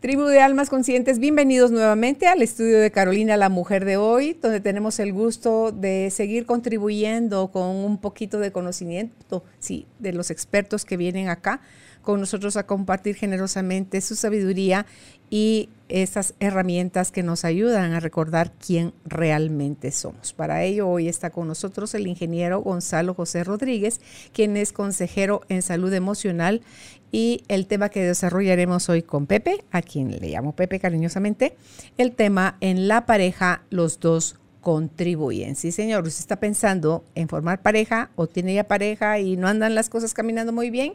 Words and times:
Tribu 0.00 0.26
de 0.26 0.40
Almas 0.40 0.70
Conscientes, 0.70 1.18
bienvenidos 1.18 1.72
nuevamente 1.72 2.28
al 2.28 2.40
estudio 2.40 2.78
de 2.78 2.92
Carolina, 2.92 3.36
la 3.36 3.48
mujer 3.48 3.84
de 3.84 3.96
hoy, 3.96 4.38
donde 4.40 4.60
tenemos 4.60 5.00
el 5.00 5.12
gusto 5.12 5.72
de 5.72 6.12
seguir 6.12 6.46
contribuyendo 6.46 7.50
con 7.50 7.66
un 7.66 7.98
poquito 7.98 8.38
de 8.38 8.52
conocimiento, 8.52 9.42
sí, 9.58 9.86
de 9.98 10.12
los 10.12 10.30
expertos 10.30 10.84
que 10.84 10.96
vienen 10.96 11.28
acá 11.28 11.60
con 12.02 12.20
nosotros 12.20 12.56
a 12.56 12.64
compartir 12.64 13.16
generosamente 13.16 14.00
su 14.00 14.14
sabiduría 14.14 14.86
y 15.30 15.68
esas 15.88 16.34
herramientas 16.40 17.12
que 17.12 17.22
nos 17.22 17.44
ayudan 17.44 17.92
a 17.92 18.00
recordar 18.00 18.52
quién 18.64 18.94
realmente 19.04 19.90
somos. 19.90 20.32
Para 20.32 20.62
ello, 20.62 20.88
hoy 20.88 21.08
está 21.08 21.30
con 21.30 21.48
nosotros 21.48 21.94
el 21.94 22.06
ingeniero 22.06 22.60
Gonzalo 22.60 23.14
José 23.14 23.44
Rodríguez, 23.44 24.00
quien 24.32 24.56
es 24.56 24.72
consejero 24.72 25.42
en 25.48 25.60
salud 25.60 25.92
emocional 25.92 26.62
y 27.10 27.42
el 27.48 27.66
tema 27.66 27.88
que 27.88 28.04
desarrollaremos 28.04 28.88
hoy 28.88 29.02
con 29.02 29.26
Pepe, 29.26 29.64
a 29.70 29.82
quien 29.82 30.10
le 30.10 30.28
llamo 30.28 30.54
Pepe 30.54 30.78
cariñosamente, 30.78 31.56
el 31.96 32.12
tema 32.12 32.56
en 32.60 32.88
la 32.88 33.06
pareja, 33.06 33.62
los 33.70 34.00
dos 34.00 34.36
contribuyen. 34.60 35.56
Sí, 35.56 35.72
señor, 35.72 36.06
usted 36.06 36.20
está 36.20 36.36
pensando 36.36 37.04
en 37.14 37.28
formar 37.28 37.62
pareja 37.62 38.10
o 38.16 38.26
tiene 38.26 38.54
ya 38.54 38.64
pareja 38.64 39.18
y 39.18 39.36
no 39.36 39.48
andan 39.48 39.74
las 39.74 39.88
cosas 39.88 40.14
caminando 40.14 40.52
muy 40.52 40.70
bien. 40.70 40.94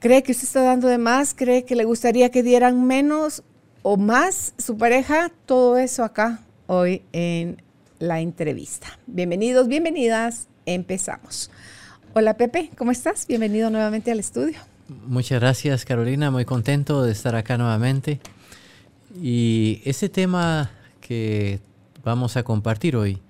¿Cree 0.00 0.24
que 0.24 0.32
usted 0.32 0.44
está 0.44 0.62
dando 0.62 0.88
de 0.88 0.98
más? 0.98 1.34
¿Cree 1.34 1.64
que 1.64 1.76
le 1.76 1.84
gustaría 1.84 2.30
que 2.30 2.42
dieran 2.42 2.84
menos 2.86 3.44
o 3.82 3.96
más 3.96 4.54
su 4.58 4.76
pareja? 4.76 5.30
Todo 5.46 5.78
eso 5.78 6.02
acá 6.02 6.40
hoy 6.66 7.02
en 7.12 7.62
la 8.00 8.20
entrevista. 8.20 8.98
Bienvenidos, 9.06 9.68
bienvenidas. 9.68 10.48
Empezamos. 10.66 11.50
Hola 12.14 12.36
Pepe, 12.36 12.70
¿cómo 12.76 12.90
estás? 12.90 13.26
Bienvenido 13.28 13.70
nuevamente 13.70 14.10
al 14.10 14.18
estudio. 14.18 14.71
Muchas 15.06 15.40
gracias 15.40 15.84
Carolina, 15.84 16.30
muy 16.30 16.44
contento 16.44 17.02
de 17.02 17.12
estar 17.12 17.34
acá 17.34 17.56
nuevamente. 17.56 18.20
Y 19.20 19.80
ese 19.84 20.08
tema 20.08 20.70
que 21.00 21.60
vamos 22.04 22.36
a 22.36 22.42
compartir 22.42 22.96
hoy 22.96 23.20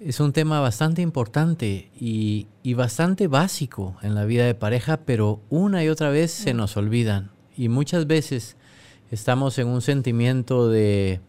es 0.00 0.20
un 0.20 0.32
tema 0.32 0.60
bastante 0.60 1.02
importante 1.02 1.90
y, 1.98 2.46
bastante 2.74 3.26
básico 3.26 3.96
en 4.02 4.14
la 4.14 4.24
vida 4.24 4.46
de 4.46 4.54
pareja, 4.54 4.98
pero 4.98 5.40
una 5.50 5.84
y 5.84 5.88
otra 5.88 6.10
vez 6.10 6.30
se 6.30 6.54
nos 6.54 6.76
olvidan. 6.76 7.30
Y 7.56 7.68
muchas 7.68 8.06
veces 8.06 8.56
estamos 9.10 9.58
en 9.58 9.68
un 9.68 9.80
sentimiento 9.80 10.68
de, 10.68 11.20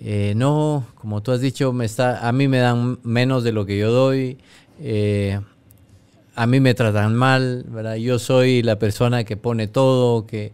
eh, 0.00 0.34
no, 0.36 0.86
como 0.96 1.22
tú 1.22 1.32
has 1.32 1.40
dicho, 1.40 1.72
me 1.72 1.84
está, 1.84 2.26
a 2.26 2.32
mí 2.32 2.48
me 2.48 2.58
dan 2.58 2.98
menos 3.02 3.44
de 3.44 3.52
lo 3.52 3.66
que 3.66 3.78
yo 3.78 3.90
doy. 3.90 4.38
Eh, 4.80 5.40
a 6.34 6.46
mí 6.46 6.60
me 6.60 6.74
tratan 6.74 7.14
mal, 7.14 7.64
¿verdad? 7.68 7.96
Yo 7.96 8.18
soy 8.18 8.62
la 8.62 8.78
persona 8.78 9.24
que 9.24 9.36
pone 9.36 9.68
todo, 9.68 10.26
que... 10.26 10.52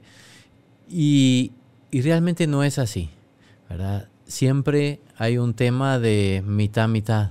Y, 0.88 1.52
realmente 1.92 2.46
no 2.46 2.62
es 2.62 2.78
así, 2.78 3.10
¿verdad? 3.68 4.08
Siempre 4.26 5.00
hay 5.16 5.38
un 5.38 5.54
tema 5.54 5.98
de 5.98 6.42
mitad-mitad 6.44 7.30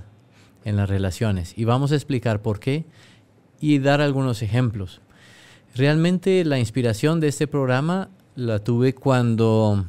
en 0.64 0.76
las 0.76 0.88
relaciones. 0.88 1.54
Y 1.56 1.64
vamos 1.64 1.92
a 1.92 1.94
explicar 1.94 2.42
por 2.42 2.58
qué 2.58 2.84
y 3.60 3.78
dar 3.78 4.00
algunos 4.00 4.42
ejemplos. 4.42 5.00
Realmente 5.74 6.44
la 6.44 6.58
inspiración 6.58 7.20
de 7.20 7.28
este 7.28 7.46
programa 7.46 8.08
la 8.34 8.58
tuve 8.58 8.94
cuando 8.94 9.86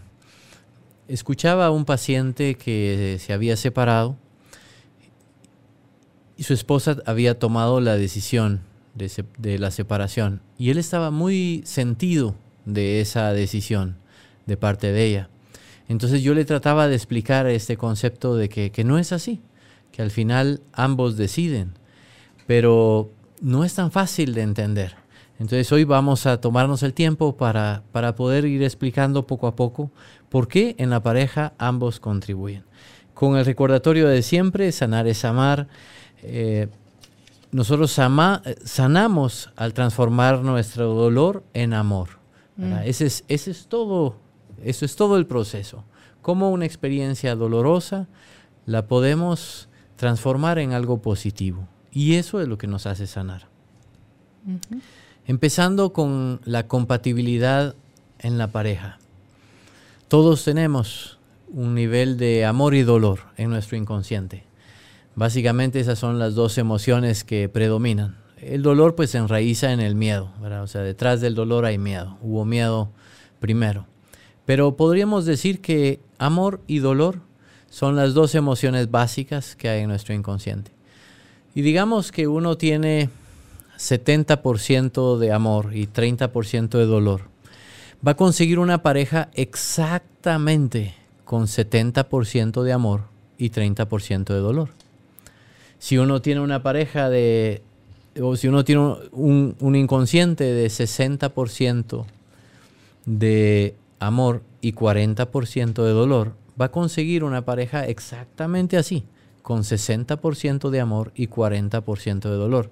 escuchaba 1.07 1.65
a 1.65 1.71
un 1.71 1.85
paciente 1.85 2.55
que 2.55 3.17
se 3.19 3.33
había 3.33 3.57
separado 3.57 4.15
y 6.37 6.43
su 6.43 6.53
esposa 6.53 6.97
había 7.05 7.39
tomado 7.39 7.81
la 7.81 7.95
decisión 7.95 8.61
de, 8.95 9.59
la 9.59 9.71
separación 9.71 10.41
y 10.57 10.69
él 10.69 10.77
estaba 10.77 11.11
muy 11.11 11.61
sentido 11.65 12.35
de 12.65 13.01
esa 13.01 13.31
decisión 13.33 13.97
de 14.45 14.57
parte 14.57 14.91
de 14.91 15.05
ella. 15.05 15.29
Entonces 15.87 16.21
yo 16.21 16.33
le 16.33 16.45
trataba 16.45 16.87
de 16.87 16.95
explicar 16.95 17.47
este 17.47 17.77
concepto 17.77 18.35
de 18.35 18.49
que, 18.49 18.83
no 18.83 18.97
es 18.97 19.11
así, 19.11 19.41
que 19.91 20.01
al 20.01 20.11
final 20.11 20.61
ambos 20.73 21.17
deciden, 21.17 21.73
pero 22.45 23.09
no 23.41 23.63
es 23.63 23.73
tan 23.75 23.91
fácil 23.91 24.33
de 24.33 24.41
entender. 24.41 24.95
Entonces 25.39 25.71
hoy 25.71 25.83
vamos 25.83 26.25
a 26.25 26.41
tomarnos 26.41 26.83
el 26.83 26.93
tiempo 26.93 27.37
para, 27.37 27.83
para 27.91 28.15
poder 28.15 28.45
ir 28.45 28.63
explicando 28.63 29.27
poco 29.27 29.47
a 29.47 29.55
poco 29.55 29.91
por 30.29 30.47
qué 30.47 30.75
en 30.79 30.89
la 30.89 31.03
pareja 31.03 31.53
ambos 31.57 31.99
contribuyen. 31.99 32.63
Con 33.13 33.37
el 33.37 33.45
recordatorio 33.45 34.07
de 34.07 34.21
siempre, 34.21 34.71
sanar 34.71 35.07
es 35.07 35.25
amar, 35.25 35.67
eh, 36.23 36.67
nosotros 37.51 37.91
sanamos 37.91 39.49
al 39.55 39.73
transformar 39.73 40.41
nuestro 40.41 40.93
dolor 40.93 41.43
en 41.53 41.73
amor. 41.73 42.09
Mm. 42.57 42.73
Ese, 42.85 43.05
es, 43.05 43.23
ese 43.27 43.51
es 43.51 43.67
todo, 43.67 44.15
eso 44.63 44.85
es 44.85 44.95
todo 44.95 45.17
el 45.17 45.25
proceso. 45.25 45.83
Como 46.21 46.51
una 46.51 46.65
experiencia 46.65 47.35
dolorosa 47.35 48.07
la 48.65 48.87
podemos 48.87 49.69
transformar 49.95 50.59
en 50.59 50.73
algo 50.73 51.01
positivo. 51.01 51.67
Y 51.91 52.15
eso 52.15 52.41
es 52.41 52.47
lo 52.47 52.57
que 52.57 52.67
nos 52.67 52.85
hace 52.85 53.07
sanar. 53.07 53.47
Empezando 55.25 55.93
con 55.93 56.39
la 56.45 56.67
compatibilidad 56.67 57.75
en 58.19 58.37
la 58.37 58.47
pareja. 58.51 58.99
Todos 60.07 60.43
tenemos 60.45 61.17
un 61.49 61.75
nivel 61.75 62.17
de 62.17 62.45
amor 62.45 62.75
y 62.75 62.83
dolor 62.83 63.21
en 63.35 63.49
nuestro 63.49 63.77
inconsciente. 63.77 64.46
Básicamente 65.17 65.79
esas 65.79 65.97
son 65.97 66.19
las 66.19 66.35
dos 66.35 66.59
emociones 66.59 67.23
que 67.23 67.49
predominan. 67.49 68.17
El 68.39 68.61
dolor 68.61 68.93
pues 68.93 69.09
se 69.09 69.17
enraiza 69.17 69.73
en 69.73 69.79
el 69.79 69.95
miedo. 69.95 70.31
O 70.61 70.67
sea, 70.67 70.81
detrás 70.81 71.21
del 71.21 71.33
dolor 71.33 71.65
hay 71.65 71.79
miedo. 71.79 72.19
Hubo 72.21 72.45
miedo 72.45 72.91
primero. 73.39 73.87
Pero 74.45 74.77
podríamos 74.77 75.25
decir 75.25 75.59
que 75.59 75.99
amor 76.19 76.61
y 76.67 76.77
dolor 76.77 77.21
son 77.67 77.95
las 77.95 78.13
dos 78.13 78.35
emociones 78.35 78.91
básicas 78.91 79.55
que 79.55 79.69
hay 79.69 79.81
en 79.81 79.89
nuestro 79.89 80.13
inconsciente. 80.13 80.69
Y 81.55 81.63
digamos 81.63 82.11
que 82.11 82.27
uno 82.27 82.55
tiene 82.55 83.09
70% 83.79 85.17
de 85.17 85.31
amor 85.31 85.75
y 85.75 85.87
30% 85.87 86.77
de 86.77 86.85
dolor. 86.85 87.21
Va 88.07 88.11
a 88.11 88.17
conseguir 88.17 88.59
una 88.59 88.83
pareja 88.83 89.29
exactamente 89.33 90.93
con 91.25 91.47
70% 91.47 92.61
de 92.61 92.71
amor 92.71 93.05
y 93.39 93.49
30% 93.49 94.25
de 94.25 94.39
dolor 94.39 94.69
si 95.79 95.97
uno 95.97 96.21
tiene 96.21 96.41
una 96.41 96.63
pareja 96.63 97.09
de, 97.09 97.61
o 98.21 98.35
si 98.35 98.47
uno 98.47 98.63
tiene 98.63 98.95
un, 99.11 99.75
inconsciente 99.75 100.43
de 100.43 100.67
60% 100.67 102.05
de 103.05 103.75
amor 103.99 104.41
y 104.61 104.73
40% 104.73 105.83
de 105.83 105.91
dolor, 105.91 106.33
va 106.59 106.65
a 106.65 106.71
conseguir 106.71 107.23
una 107.23 107.45
pareja 107.45 107.85
exactamente 107.85 108.77
así, 108.77 109.03
con 109.41 109.63
60% 109.63 110.69
de 110.69 110.79
amor 110.79 111.11
y 111.15 111.27
40% 111.27 112.21
de 112.21 112.35
dolor. 112.35 112.69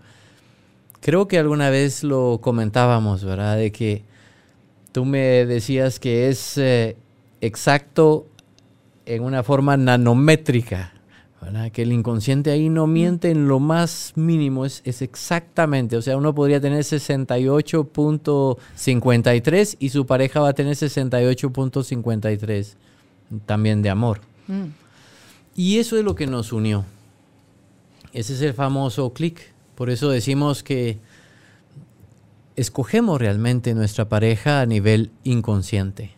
Creo 1.00 1.28
que 1.28 1.38
alguna 1.38 1.70
vez 1.70 2.04
lo 2.04 2.40
comentábamos, 2.42 3.24
¿verdad? 3.24 3.58
De 3.58 3.72
que 3.72 4.04
tú 4.92 5.06
me 5.06 5.46
decías 5.46 6.00
que 6.00 6.30
es 6.30 6.58
eh, 6.58 6.98
exacto 7.42 8.26
en 9.06 9.22
una 9.22 9.44
forma 9.44 9.78
nanométrica 9.78 10.94
que 11.72 11.83
el 11.83 11.91
inconsciente 11.91 12.51
ahí 12.51 12.69
no 12.69 12.88
miente 12.88 13.29
en 13.31 13.47
lo 13.47 13.59
más 13.59 14.13
mínimo, 14.16 14.66
es, 14.66 14.81
es 14.85 15.01
exactamente, 15.01 15.97
o 15.97 16.01
sea, 16.01 16.15
uno 16.18 16.33
podría 16.33 16.62
tener 16.62 16.81
68.53 16.81 19.75
y 19.80 19.89
su 19.89 20.06
pareja 20.06 20.39
va 20.42 20.50
a 20.50 20.53
tener 20.53 20.75
68.53 20.75 22.75
también 23.45 23.81
de 23.81 23.89
amor. 23.89 24.21
Mm. 24.47 24.65
Y 25.56 25.77
eso 25.77 25.97
es 25.97 26.03
lo 26.03 26.15
que 26.15 26.27
nos 26.27 26.53
unió. 26.53 26.86
Ese 28.13 28.33
es 28.33 28.41
el 28.41 28.53
famoso 28.53 29.12
clic. 29.13 29.53
Por 29.75 29.89
eso 29.89 30.09
decimos 30.09 30.63
que 30.63 31.00
escogemos 32.56 33.19
realmente 33.19 33.74
nuestra 33.74 34.07
pareja 34.07 34.62
a 34.62 34.65
nivel 34.65 35.12
inconsciente 35.24 36.14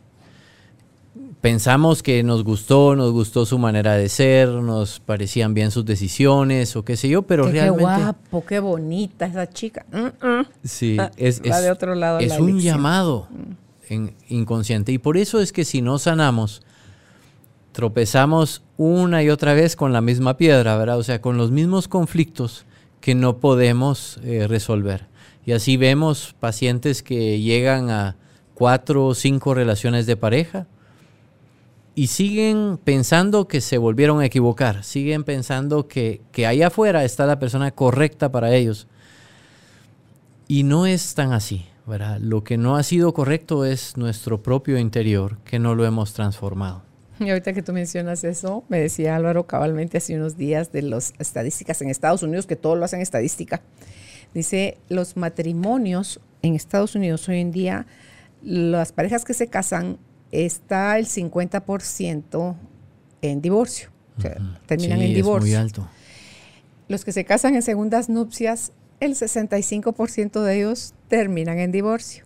pensamos 1.48 2.04
que 2.04 2.24
nos 2.24 2.44
gustó, 2.44 2.94
nos 2.98 3.14
gustó 3.14 3.46
su 3.46 3.58
manera 3.58 3.94
de 3.94 4.10
ser, 4.10 4.50
nos 4.50 5.00
parecían 5.00 5.54
bien 5.54 5.72
sus 5.72 5.86
decisiones 5.86 6.76
o 6.76 6.84
qué 6.84 6.98
sé 6.98 7.08
yo, 7.08 7.22
pero 7.22 7.44
realmente... 7.44 7.86
Qué 7.86 8.02
guapo, 8.02 8.46
qué 8.46 8.60
bonita 8.60 9.28
esa 9.28 9.48
chica. 9.48 9.86
Sí, 10.66 10.98
ah, 11.00 11.10
es, 11.16 11.42
de 11.42 11.72
otro 11.72 11.96
lado 11.96 12.20
es 12.20 12.38
un 12.38 12.60
llamado 12.60 13.30
mm. 13.30 13.94
en, 13.94 14.14
inconsciente 14.28 14.92
y 14.92 14.98
por 14.98 15.16
eso 15.16 15.40
es 15.40 15.54
que 15.54 15.64
si 15.64 15.82
no 15.82 16.00
sanamos, 16.00 16.64
tropezamos 17.72 18.62
una 18.76 19.24
y 19.24 19.30
otra 19.30 19.54
vez 19.54 19.78
con 19.78 19.94
la 19.94 20.02
misma 20.02 20.36
piedra, 20.36 20.76
¿verdad? 20.76 20.98
O 20.98 21.04
sea, 21.04 21.22
con 21.22 21.38
los 21.38 21.50
mismos 21.52 21.88
conflictos 21.88 22.66
que 23.00 23.16
no 23.16 23.38
podemos 23.38 24.20
eh, 24.22 24.48
resolver. 24.50 25.06
Y 25.46 25.54
así 25.54 25.78
vemos 25.78 26.36
pacientes 26.42 27.02
que 27.02 27.40
llegan 27.40 27.90
a 27.90 28.18
cuatro 28.54 29.06
o 29.06 29.16
cinco 29.16 29.54
relaciones 29.54 30.06
de 30.08 30.18
pareja 30.18 30.68
y 31.98 32.08
siguen 32.08 32.78
pensando 32.78 33.48
que 33.48 33.60
se 33.60 33.80
volvieron 33.80 34.22
a 34.22 34.26
equivocar, 34.26 34.84
siguen 34.84 35.24
pensando 35.24 35.88
que, 35.88 36.22
que 36.32 36.46
allá 36.46 36.68
afuera 36.68 37.04
está 37.04 37.26
la 37.26 37.40
persona 37.40 37.72
correcta 37.72 38.32
para 38.32 38.54
ellos. 38.54 38.88
Y 40.48 40.62
no 40.62 40.86
es 40.86 41.16
tan 41.16 41.34
así. 41.34 41.66
¿verdad? 41.88 42.20
Lo 42.20 42.44
que 42.44 42.58
no 42.58 42.76
ha 42.76 42.84
sido 42.84 43.14
correcto 43.16 43.66
es 43.66 43.98
nuestro 43.98 44.44
propio 44.44 44.78
interior, 44.78 45.40
que 45.46 45.58
no 45.58 45.74
lo 45.74 45.86
hemos 45.86 46.14
transformado. 46.14 46.84
Y 47.20 47.30
ahorita 47.30 47.54
que 47.54 47.64
tú 47.64 47.74
mencionas 47.74 48.24
eso, 48.24 48.64
me 48.70 48.80
decía 48.80 49.16
Álvaro 49.16 49.48
cabalmente 49.48 49.98
hace 49.98 50.16
unos 50.16 50.38
días 50.38 50.72
de 50.72 50.84
las 50.84 51.16
estadísticas 51.18 51.82
en 51.82 51.90
Estados 51.90 52.22
Unidos, 52.22 52.46
que 52.46 52.58
todo 52.58 52.76
lo 52.76 52.86
hacen 52.86 53.02
estadística. 53.02 53.62
Dice, 54.36 54.78
los 54.90 55.18
matrimonios 55.18 56.20
en 56.44 56.54
Estados 56.54 56.94
Unidos 56.94 57.28
hoy 57.28 57.40
en 57.40 57.52
día, 57.52 57.88
las 58.44 58.92
parejas 58.92 59.26
que 59.26 59.34
se 59.34 59.48
casan, 59.48 59.98
está 60.32 60.98
el 60.98 61.06
50% 61.06 62.56
en 63.22 63.42
divorcio. 63.42 63.90
O 64.18 64.22
sea, 64.22 64.38
terminan 64.66 65.02
en 65.02 65.14
divorcio. 65.14 65.48
Es 65.48 65.54
muy 65.54 65.56
alto. 65.56 65.88
Los 66.88 67.04
que 67.04 67.12
se 67.12 67.26
casan 67.26 67.56
en 67.56 67.62
segundas 67.62 68.10
nupcias, 68.10 68.72
el 69.00 69.16
65% 69.16 70.42
de 70.42 70.58
ellos 70.58 70.94
terminan 71.08 71.60
en 71.60 71.72
divorcio. 71.72 72.26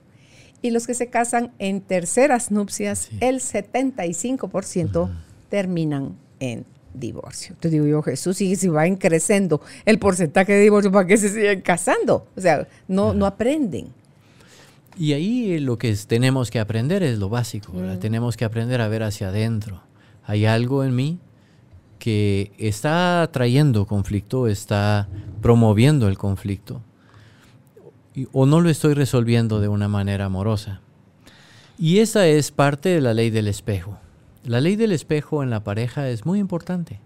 Y 0.61 0.69
los 0.69 0.85
que 0.85 0.93
se 0.93 1.07
casan 1.07 1.51
en 1.57 1.81
terceras 1.81 2.51
nupcias, 2.51 3.09
el 3.19 3.39
75% 3.39 5.09
terminan 5.49 6.17
en 6.39 6.65
divorcio. 6.93 7.55
Te 7.59 7.69
digo 7.69 7.87
yo, 7.87 8.01
Jesús, 8.03 8.41
y 8.41 8.55
si 8.55 8.67
va 8.67 8.83
creciendo 8.97 9.61
el 9.85 9.97
porcentaje 9.97 10.53
de 10.53 10.61
divorcio, 10.61 10.91
¿para 10.91 11.07
qué 11.07 11.17
se 11.17 11.29
siguen 11.29 11.61
casando? 11.61 12.27
O 12.35 12.41
sea, 12.41 12.67
no, 12.87 13.13
no 13.13 13.25
aprenden. 13.25 13.87
Y 14.97 15.13
ahí 15.13 15.59
lo 15.59 15.77
que 15.77 15.95
tenemos 16.07 16.51
que 16.51 16.59
aprender 16.59 17.03
es 17.03 17.17
lo 17.17 17.29
básico, 17.29 17.73
Tenemos 17.99 18.37
que 18.37 18.45
aprender 18.45 18.81
a 18.81 18.87
ver 18.87 19.03
hacia 19.03 19.29
adentro. 19.29 19.81
Hay 20.25 20.45
algo 20.45 20.83
en 20.83 20.95
mí 20.95 21.19
que 21.97 22.51
está 22.57 23.29
trayendo 23.31 23.85
conflicto, 23.85 24.47
está 24.47 25.07
promoviendo 25.41 26.07
el 26.07 26.17
conflicto 26.17 26.81
o 28.31 28.45
no 28.45 28.61
lo 28.61 28.69
estoy 28.69 28.93
resolviendo 28.93 29.59
de 29.59 29.67
una 29.67 29.87
manera 29.87 30.25
amorosa. 30.25 30.81
Y 31.77 31.99
esa 31.99 32.27
es 32.27 32.51
parte 32.51 32.89
de 32.89 33.01
la 33.01 33.13
ley 33.13 33.29
del 33.29 33.47
espejo. 33.47 33.97
La 34.43 34.59
ley 34.59 34.75
del 34.75 34.91
espejo 34.91 35.43
en 35.43 35.49
la 35.49 35.63
pareja 35.63 36.09
es 36.09 36.25
muy 36.25 36.39
importante. 36.39 36.99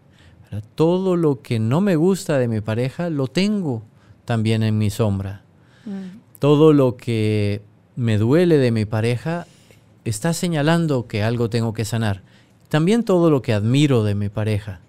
Todo 0.76 1.16
lo 1.16 1.42
que 1.42 1.60
no 1.60 1.82
me 1.82 1.96
gusta 1.96 2.38
de 2.38 2.48
mi 2.48 2.62
pareja 2.62 3.10
lo 3.10 3.28
tengo 3.28 3.84
también 4.24 4.64
en 4.64 4.78
mi 4.78 4.90
sombra. 4.90 5.44
Mm. 5.86 6.20
Todo 6.40 6.72
lo 6.74 6.96
que 6.96 7.62
me 7.95 8.18
duele 8.18 8.57
de 8.57 8.71
mi 8.71 8.86
pareja 8.86 9.47
está 10.03 10.33
señalando 10.33 11.07
que 11.07 11.24
algo 11.24 11.50
tengo 11.50 11.74
que 11.74 11.86
sanar. 11.86 12.21
También 12.69 13.03
todo 13.03 13.30
lo 13.30 13.42
que 13.42 13.53
admiro 13.53 14.03
de 14.03 14.15
mi 14.15 14.30
pareja 14.30 14.81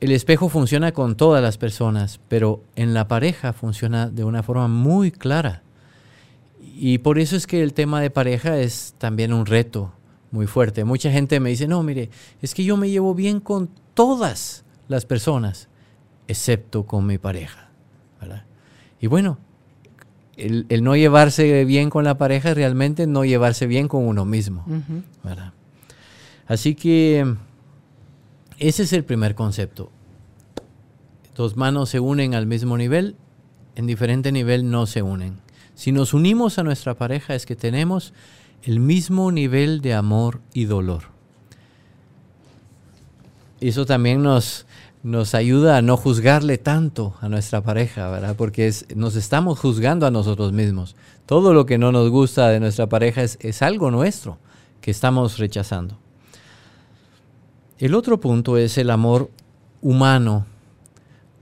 el 0.00 0.12
espejo 0.12 0.48
funciona 0.48 0.92
con 0.92 1.14
todas 1.14 1.42
las 1.42 1.58
personas, 1.58 2.20
pero 2.28 2.62
en 2.74 2.94
la 2.94 3.06
pareja 3.06 3.52
funciona 3.52 4.08
de 4.08 4.24
una 4.24 4.42
forma 4.42 4.66
muy 4.66 5.10
clara. 5.10 5.62
Y 6.58 6.98
por 6.98 7.18
eso 7.18 7.36
es 7.36 7.46
que 7.46 7.62
el 7.62 7.74
tema 7.74 8.00
de 8.00 8.10
pareja 8.10 8.58
es 8.58 8.94
también 8.96 9.34
un 9.34 9.44
reto 9.44 9.92
muy 10.30 10.46
fuerte. 10.46 10.84
Mucha 10.84 11.12
gente 11.12 11.38
me 11.38 11.50
dice, 11.50 11.68
no, 11.68 11.82
mire, 11.82 12.08
es 12.40 12.54
que 12.54 12.64
yo 12.64 12.78
me 12.78 12.88
llevo 12.88 13.14
bien 13.14 13.40
con 13.40 13.68
todas 13.92 14.64
las 14.88 15.04
personas, 15.04 15.68
excepto 16.28 16.84
con 16.84 17.06
mi 17.06 17.18
pareja. 17.18 17.68
Y 19.02 19.06
bueno, 19.06 19.38
el, 20.40 20.82
no 20.82 20.96
llevarse 20.96 21.64
bien 21.64 21.90
con 21.90 22.04
la 22.04 22.18
pareja 22.18 22.50
es 22.50 22.56
realmente 22.56 23.06
no 23.06 23.24
llevarse 23.24 23.66
bien 23.66 23.88
con 23.88 24.06
uno 24.06 24.24
mismo. 24.24 24.64
Así 26.46 26.74
que 26.74 27.36
ese 28.58 28.82
es 28.82 28.92
el 28.92 29.04
primer 29.04 29.34
concepto. 29.34 29.90
Dos 31.36 31.56
manos 31.56 31.90
se 31.90 32.00
unen 32.00 32.34
al 32.34 32.46
mismo 32.46 32.76
nivel, 32.76 33.16
en 33.76 33.86
diferente 33.86 34.32
nivel 34.32 34.70
no 34.70 34.86
se 34.86 35.02
unen. 35.02 35.38
Si 35.74 35.92
nos 35.92 36.12
unimos 36.12 36.58
a 36.58 36.62
nuestra 36.62 36.94
pareja 36.94 37.34
es 37.34 37.46
que 37.46 37.56
tenemos 37.56 38.12
el 38.62 38.80
mismo 38.80 39.32
nivel 39.32 39.80
de 39.80 39.94
amor 39.94 40.40
y 40.52 40.64
dolor. 40.64 41.04
Eso 43.60 43.86
también 43.86 44.22
nos, 44.22 44.66
nos 45.02 45.34
ayuda 45.34 45.76
a 45.76 45.82
no 45.82 45.96
juzgarle 45.96 46.58
tanto 46.58 47.14
a 47.20 47.28
nuestra 47.28 47.62
pareja, 47.62 48.10
¿verdad? 48.10 48.36
Porque 48.36 48.72
nos 48.94 49.16
estamos 49.16 49.58
juzgando 49.58 50.06
a 50.06 50.10
nosotros 50.10 50.52
mismos. 50.52 50.96
Todo 51.26 51.54
lo 51.54 51.64
que 51.66 51.78
no 51.78 51.92
nos 51.92 52.10
gusta 52.10 52.48
de 52.48 52.60
nuestra 52.60 52.88
pareja 52.88 53.22
es, 53.22 53.38
es 53.40 53.62
algo 53.62 53.90
nuestro 53.90 54.38
que 54.80 54.90
estamos 54.90 55.38
rechazando. 55.38 55.96
El 57.78 57.94
otro 57.94 58.20
punto 58.20 58.58
es 58.58 58.76
el 58.76 58.90
amor 58.90 59.30
humano 59.80 60.44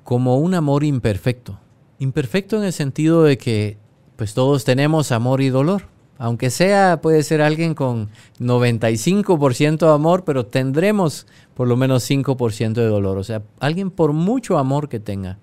como 0.04 0.38
un 0.38 0.54
amor 0.54 0.84
imperfecto. 0.84 1.58
Imperfecto 1.98 2.56
en 2.56 2.64
el 2.64 2.72
sentido 2.72 3.24
de 3.24 3.38
que 3.38 3.76
pues 4.16 4.34
todos 4.34 4.64
tenemos 4.64 5.12
amor 5.12 5.40
y 5.40 5.48
dolor. 5.48 5.82
Aunque 6.16 6.50
sea, 6.50 7.00
puede 7.00 7.22
ser 7.22 7.40
alguien 7.40 7.74
con 7.74 8.10
95% 8.40 9.78
de 9.78 9.92
amor, 9.92 10.24
pero 10.24 10.46
tendremos 10.46 11.26
por 11.58 11.66
lo 11.66 11.76
menos 11.76 12.08
5% 12.08 12.72
de 12.74 12.86
dolor. 12.86 13.18
O 13.18 13.24
sea, 13.24 13.42
alguien 13.58 13.90
por 13.90 14.12
mucho 14.12 14.58
amor 14.58 14.88
que 14.88 15.00
tenga, 15.00 15.38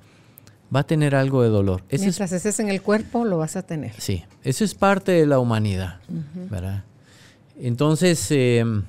va 0.73 0.79
a 0.79 0.83
tener 0.87 1.13
algo 1.13 1.43
de 1.43 1.49
dolor. 1.49 1.83
Mientras 1.91 2.31
estés 2.31 2.57
en 2.61 2.69
el 2.69 2.81
cuerpo, 2.81 3.25
lo 3.25 3.37
vas 3.37 3.57
a 3.57 3.63
tener. 3.63 3.91
Sí, 3.99 4.23
eso 4.41 4.63
es 4.63 4.75
parte 4.75 5.11
de 5.11 5.25
la 5.25 5.39
humanidad, 5.39 5.99
¿verdad? 6.49 6.85
Entonces, 7.59 8.25
em, 8.31 8.83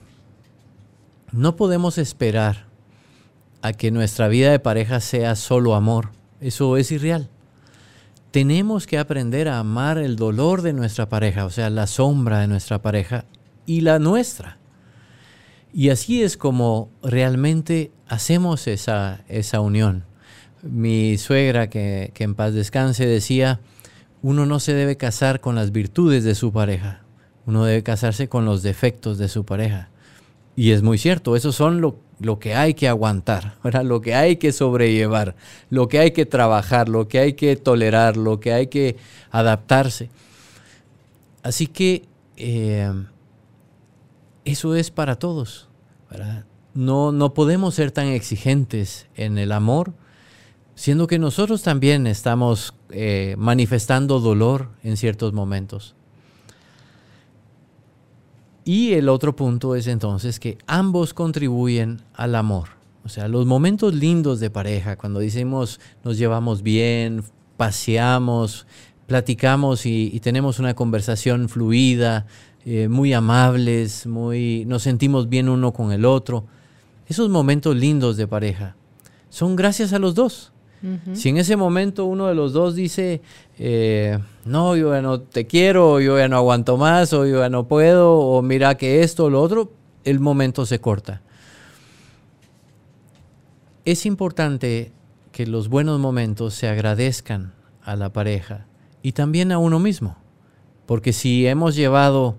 no 1.33 1.57
podemos 1.57 1.99
esperar 1.99 2.67
a 3.61 3.73
que 3.73 3.91
nuestra 3.91 4.29
vida 4.29 4.53
de 4.53 4.61
pareja 4.61 5.01
sea 5.01 5.35
solo 5.35 5.75
amor. 5.75 6.11
Eso 6.41 6.77
es 6.77 6.93
irreal. 6.93 7.29
Tenemos 8.31 8.87
que 8.87 8.99
aprender 8.99 9.49
a 9.49 9.59
amar 9.59 9.99
el 9.99 10.15
dolor 10.15 10.63
de 10.63 10.75
nuestra 10.75 11.09
pareja, 11.09 11.45
o 11.45 11.51
sea, 11.51 11.71
la 11.71 11.89
sombra 11.89 12.39
de 12.39 12.47
nuestra 12.47 12.81
pareja 12.81 13.25
y 13.67 13.81
la 13.81 13.99
nuestra. 13.99 14.56
Y 15.77 15.91
así 15.91 16.23
es 16.23 16.39
como 16.39 16.89
realmente 17.03 17.91
hacemos 18.09 18.67
esa, 18.67 19.21
esa 19.29 19.61
unión. 19.61 20.05
Mi 20.63 21.19
suegra, 21.19 21.69
que, 21.69 22.15
en 22.17 22.35
paz 22.35 22.55
descanse, 22.55 23.05
decía, 23.05 23.61
uno 24.23 24.47
no 24.47 24.59
se 24.59 24.73
debe 24.73 24.97
casar 24.97 25.43
con 25.43 25.55
las 25.55 25.73
virtudes 25.73 26.25
de 26.25 26.35
su 26.35 26.51
pareja, 26.51 27.03
uno 27.45 27.67
debe 27.67 27.83
casarse 27.83 28.27
con 28.27 28.47
los 28.47 28.63
defectos 28.63 29.19
de 29.19 29.29
su 29.29 29.45
pareja. 29.45 29.91
Y 30.57 30.71
es 30.71 30.81
muy 30.81 30.97
cierto, 30.97 31.37
esos 31.37 31.55
son 31.55 31.83
lo, 31.83 32.39
que 32.39 32.55
hay 32.55 32.73
que 32.73 32.89
aguantar, 32.89 33.59
lo 33.85 34.01
que 34.01 34.15
hay 34.15 34.37
que 34.37 34.53
sobrellevar, 34.53 35.37
lo 35.69 35.89
que 35.89 35.99
hay 35.99 36.13
que 36.13 36.25
trabajar, 36.25 36.89
lo 36.89 37.07
que 37.07 37.19
hay 37.19 37.35
que 37.35 37.55
tolerar, 37.55 38.17
lo 38.17 38.41
que 38.41 38.55
hay 38.55 38.69
que 38.69 38.97
adaptarse. 39.31 40.09
Así 41.43 41.67
que 41.67 42.07
eh, 42.39 42.91
eso 44.47 44.77
es 44.77 44.93
para 44.93 45.17
todos. 45.17 45.66
No, 46.75 47.13
no 47.13 47.35
podemos 47.35 47.75
ser 47.75 47.91
tan 47.91 48.09
exigentes 48.09 49.07
en 49.15 49.39
el 49.39 49.53
amor, 49.53 49.93
siendo 50.75 51.07
que 51.07 51.19
nosotros 51.19 51.63
también 51.63 52.07
estamos 52.07 52.75
eh, 52.91 53.35
manifestando 53.39 54.21
dolor 54.21 54.69
en 54.83 54.97
ciertos 54.97 55.33
momentos. 55.33 55.95
Y 58.65 58.95
el 58.95 59.09
otro 59.09 59.37
punto 59.37 59.77
es 59.77 59.87
entonces 59.87 60.41
que 60.41 60.59
ambos 60.67 61.15
contribuyen 61.15 62.03
al 62.15 62.35
amor. 62.35 62.71
O 63.05 63.09
sea, 63.09 63.29
los 63.29 63.47
momentos 63.47 63.95
lindos 63.95 64.41
de 64.41 64.51
pareja, 64.51 64.97
cuando 64.97 65.21
decimos 65.21 65.81
nos 66.03 66.19
llevamos 66.19 66.63
bien, 66.63 67.23
paseamos, 67.57 68.67
platicamos 69.07 69.87
y, 69.87 70.19
tenemos 70.21 70.59
una 70.59 70.75
conversación 70.75 71.49
fluida, 71.49 72.27
eh, 72.69 72.89
muy 72.89 73.13
amables, 73.13 74.09
muy, 74.09 74.65
nos 74.67 74.83
sentimos 74.83 75.29
bien 75.29 75.49
uno 75.49 75.73
con 75.73 75.93
el 75.93 76.05
otro. 76.05 76.47
Esos 77.07 77.29
momentos 77.29 77.77
lindos 77.77 78.17
de 78.17 78.27
pareja 78.27 78.75
son 79.29 79.55
gracias 79.55 79.93
a 79.93 80.01
los 80.01 80.17
dos. 80.17 80.53
Si 81.15 81.31
en 81.31 81.39
ese 81.39 81.57
momento 81.57 82.05
uno 82.05 82.27
de 82.27 82.35
los 82.35 82.53
dos 82.53 82.77
dice, 82.77 83.21
eh, 83.59 84.19
no, 84.45 84.77
yo 84.77 84.93
ya 84.93 85.03
no 85.03 85.21
te 85.21 85.47
quiero, 85.47 86.01
yo 86.01 86.17
ya 86.17 86.29
no 86.29 86.37
aguanto 86.37 86.77
más, 86.77 87.13
o 87.13 87.27
yo 87.27 87.41
ya 87.41 87.49
no 87.49 87.67
puedo, 87.67 88.19
o 88.19 88.43
mira 88.43 88.77
que 88.77 89.03
esto 89.03 89.25
o 89.25 89.31
lo 89.31 89.43
otro, 89.43 89.73
el 90.05 90.21
momento 90.21 90.65
se 90.65 90.81
corta. 90.81 91.23
Es 93.85 94.07
importante 94.07 94.93
que 95.33 95.47
los 95.47 95.69
buenos 95.69 95.99
momentos 95.99 96.55
se 96.55 96.69
agradezcan 96.69 97.53
a 97.83 97.97
la 97.97 98.13
pareja 98.13 98.67
y 99.03 99.13
también 99.13 99.51
a 99.51 99.59
uno 99.59 99.81
mismo, 99.81 100.17
porque 100.85 101.13
si 101.13 101.49
hemos 101.49 101.75
llevado 101.75 102.39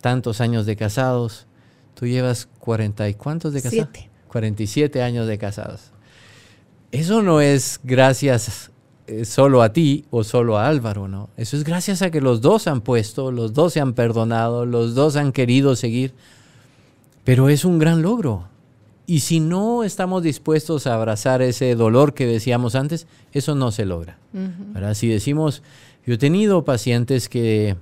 tantos 0.00 0.40
años 0.40 0.66
de 0.66 0.76
casados, 0.76 1.46
tú 1.94 2.06
llevas 2.06 2.48
40 2.60 3.08
y 3.08 3.14
cuántos 3.14 3.52
de 3.52 3.62
casados? 3.62 3.88
47 4.28 5.02
años 5.02 5.26
de 5.26 5.38
casados. 5.38 5.90
Eso 6.92 7.22
no 7.22 7.40
es 7.40 7.80
gracias 7.82 8.70
eh, 9.06 9.24
solo 9.24 9.62
a 9.62 9.72
ti 9.72 10.04
o 10.10 10.22
solo 10.22 10.58
a 10.58 10.68
Álvaro, 10.68 11.08
¿no? 11.08 11.30
Eso 11.36 11.56
es 11.56 11.64
gracias 11.64 12.02
a 12.02 12.10
que 12.10 12.20
los 12.20 12.40
dos 12.40 12.66
han 12.66 12.82
puesto, 12.82 13.32
los 13.32 13.54
dos 13.54 13.72
se 13.72 13.80
han 13.80 13.94
perdonado, 13.94 14.66
los 14.66 14.94
dos 14.94 15.16
han 15.16 15.32
querido 15.32 15.76
seguir. 15.76 16.14
Pero 17.24 17.48
es 17.48 17.64
un 17.64 17.78
gran 17.78 18.02
logro. 18.02 18.48
Y 19.06 19.20
si 19.20 19.40
no 19.40 19.84
estamos 19.84 20.22
dispuestos 20.22 20.86
a 20.86 20.94
abrazar 20.94 21.40
ese 21.40 21.74
dolor 21.74 22.12
que 22.12 22.26
decíamos 22.26 22.74
antes, 22.74 23.06
eso 23.32 23.54
no 23.54 23.72
se 23.72 23.86
logra. 23.86 24.18
Si 24.92 25.08
decimos, 25.08 25.62
yo 26.06 26.14
he 26.14 26.18
tenido 26.18 26.66
pacientes 26.66 27.30
que 27.30 27.76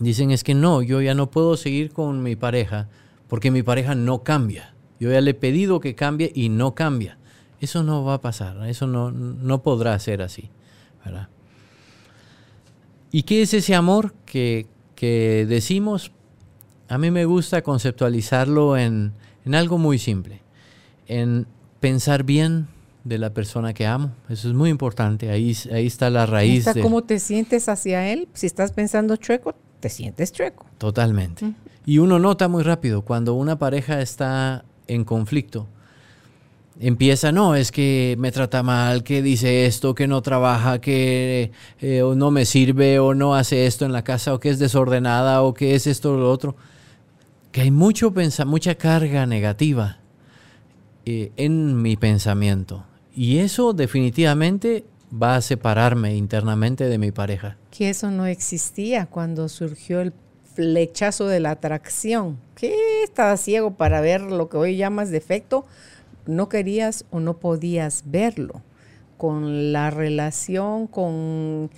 dicen 0.00 0.30
es 0.32 0.42
que 0.42 0.54
no, 0.54 0.82
yo 0.82 1.00
ya 1.00 1.14
no 1.14 1.30
puedo 1.30 1.56
seguir 1.56 1.92
con 1.92 2.22
mi 2.22 2.34
pareja 2.34 2.88
porque 3.28 3.50
mi 3.50 3.62
pareja 3.62 3.94
no 3.94 4.24
cambia. 4.24 4.74
Yo 4.98 5.10
ya 5.12 5.20
le 5.20 5.30
he 5.30 5.34
pedido 5.34 5.80
que 5.80 5.94
cambie 5.94 6.32
y 6.34 6.48
no 6.48 6.74
cambia. 6.74 7.18
Eso 7.60 7.82
no 7.82 8.04
va 8.04 8.14
a 8.14 8.20
pasar, 8.20 8.66
eso 8.66 8.86
no, 8.86 9.12
no 9.12 9.62
podrá 9.62 9.98
ser 9.98 10.22
así. 10.22 10.50
¿Y 13.12 13.24
qué 13.24 13.42
es 13.42 13.54
ese 13.54 13.74
amor 13.74 14.14
que, 14.24 14.66
que, 14.94 15.46
decimos? 15.48 16.12
A 16.88 16.96
mí 16.96 17.10
me 17.10 17.24
gusta 17.24 17.62
conceptualizarlo 17.62 18.76
en, 18.76 19.12
en 19.44 19.54
algo 19.54 19.78
muy 19.78 19.98
simple, 19.98 20.42
en 21.06 21.46
pensar 21.80 22.24
bien 22.24 22.68
de 23.04 23.18
la 23.18 23.34
persona 23.34 23.74
que 23.74 23.86
amo. 23.86 24.12
Eso 24.28 24.48
es 24.48 24.54
muy 24.54 24.70
importante. 24.70 25.30
Ahí, 25.30 25.56
ahí 25.72 25.86
está 25.86 26.10
la 26.10 26.26
raíz. 26.26 26.66
Está 26.66 26.80
cómo 26.80 27.02
te 27.02 27.18
sientes 27.18 27.68
hacia 27.68 28.12
él. 28.12 28.28
Si 28.32 28.46
estás 28.46 28.72
pensando 28.72 29.16
chueco, 29.16 29.54
te 29.80 29.88
sientes 29.88 30.32
chueco. 30.32 30.66
Totalmente. 30.78 31.52
Y 31.86 31.98
uno 31.98 32.18
nota 32.18 32.48
muy 32.48 32.62
rápido 32.62 33.02
cuando 33.02 33.34
una 33.34 33.58
pareja 33.58 34.00
está 34.00 34.64
en 34.86 35.04
conflicto 35.04 35.66
empieza, 36.80 37.30
no, 37.30 37.54
es 37.54 37.70
que 37.70 38.16
me 38.18 38.32
trata 38.32 38.62
mal, 38.62 39.04
que 39.04 39.22
dice 39.22 39.66
esto, 39.66 39.94
que 39.94 40.08
no 40.08 40.22
trabaja, 40.22 40.80
que 40.80 41.52
eh, 41.80 42.02
no 42.16 42.30
me 42.30 42.46
sirve 42.46 42.98
o 42.98 43.14
no 43.14 43.34
hace 43.34 43.66
esto 43.66 43.84
en 43.84 43.92
la 43.92 44.02
casa 44.02 44.34
o 44.34 44.40
que 44.40 44.48
es 44.48 44.58
desordenada 44.58 45.42
o 45.42 45.52
que 45.52 45.74
es 45.74 45.86
esto 45.86 46.14
o 46.14 46.16
lo 46.16 46.30
otro. 46.30 46.56
Que 47.52 47.62
hay 47.62 47.70
mucho 47.70 48.12
mucha 48.46 48.74
carga 48.76 49.26
negativa 49.26 49.98
eh, 51.04 51.32
en 51.36 51.80
mi 51.82 51.96
pensamiento. 51.96 52.84
Y 53.14 53.38
eso 53.38 53.72
definitivamente 53.74 54.84
va 55.10 55.36
a 55.36 55.40
separarme 55.40 56.16
internamente 56.16 56.84
de 56.84 56.98
mi 56.98 57.12
pareja. 57.12 57.56
Que 57.70 57.90
eso 57.90 58.10
no 58.10 58.26
existía 58.26 59.06
cuando 59.06 59.48
surgió 59.48 60.00
el 60.00 60.12
flechazo 60.54 61.26
de 61.26 61.40
la 61.40 61.52
atracción. 61.52 62.38
¿Qué? 62.54 62.74
Estaba 63.02 63.36
ciego 63.36 63.72
para 63.72 64.00
ver 64.00 64.20
lo 64.20 64.48
que 64.48 64.56
hoy 64.56 64.76
llamas 64.76 65.10
defecto 65.10 65.66
no 66.26 66.48
querías 66.48 67.04
o 67.10 67.20
no 67.20 67.38
podías 67.38 68.04
verlo, 68.06 68.62
con 69.16 69.72
la 69.72 69.90
relación, 69.90 70.86
con 70.86 71.70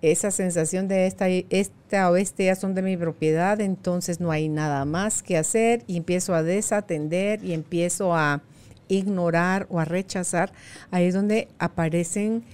esa 0.00 0.30
sensación 0.30 0.88
de 0.88 1.06
esta, 1.06 1.28
esta 1.28 2.10
o 2.10 2.16
este 2.16 2.46
ya 2.46 2.54
son 2.54 2.74
de 2.74 2.82
mi 2.82 2.96
propiedad, 2.96 3.60
entonces 3.60 4.20
no 4.20 4.30
hay 4.30 4.48
nada 4.48 4.84
más 4.84 5.22
que 5.22 5.36
hacer 5.36 5.82
y 5.86 5.96
empiezo 5.96 6.34
a 6.34 6.42
desatender 6.42 7.44
y 7.44 7.52
empiezo 7.52 8.14
a 8.14 8.42
ignorar 8.86 9.66
o 9.70 9.80
a 9.80 9.84
rechazar, 9.84 10.52
ahí 10.90 11.06
es 11.06 11.14
donde 11.14 11.48
aparecen 11.58 12.44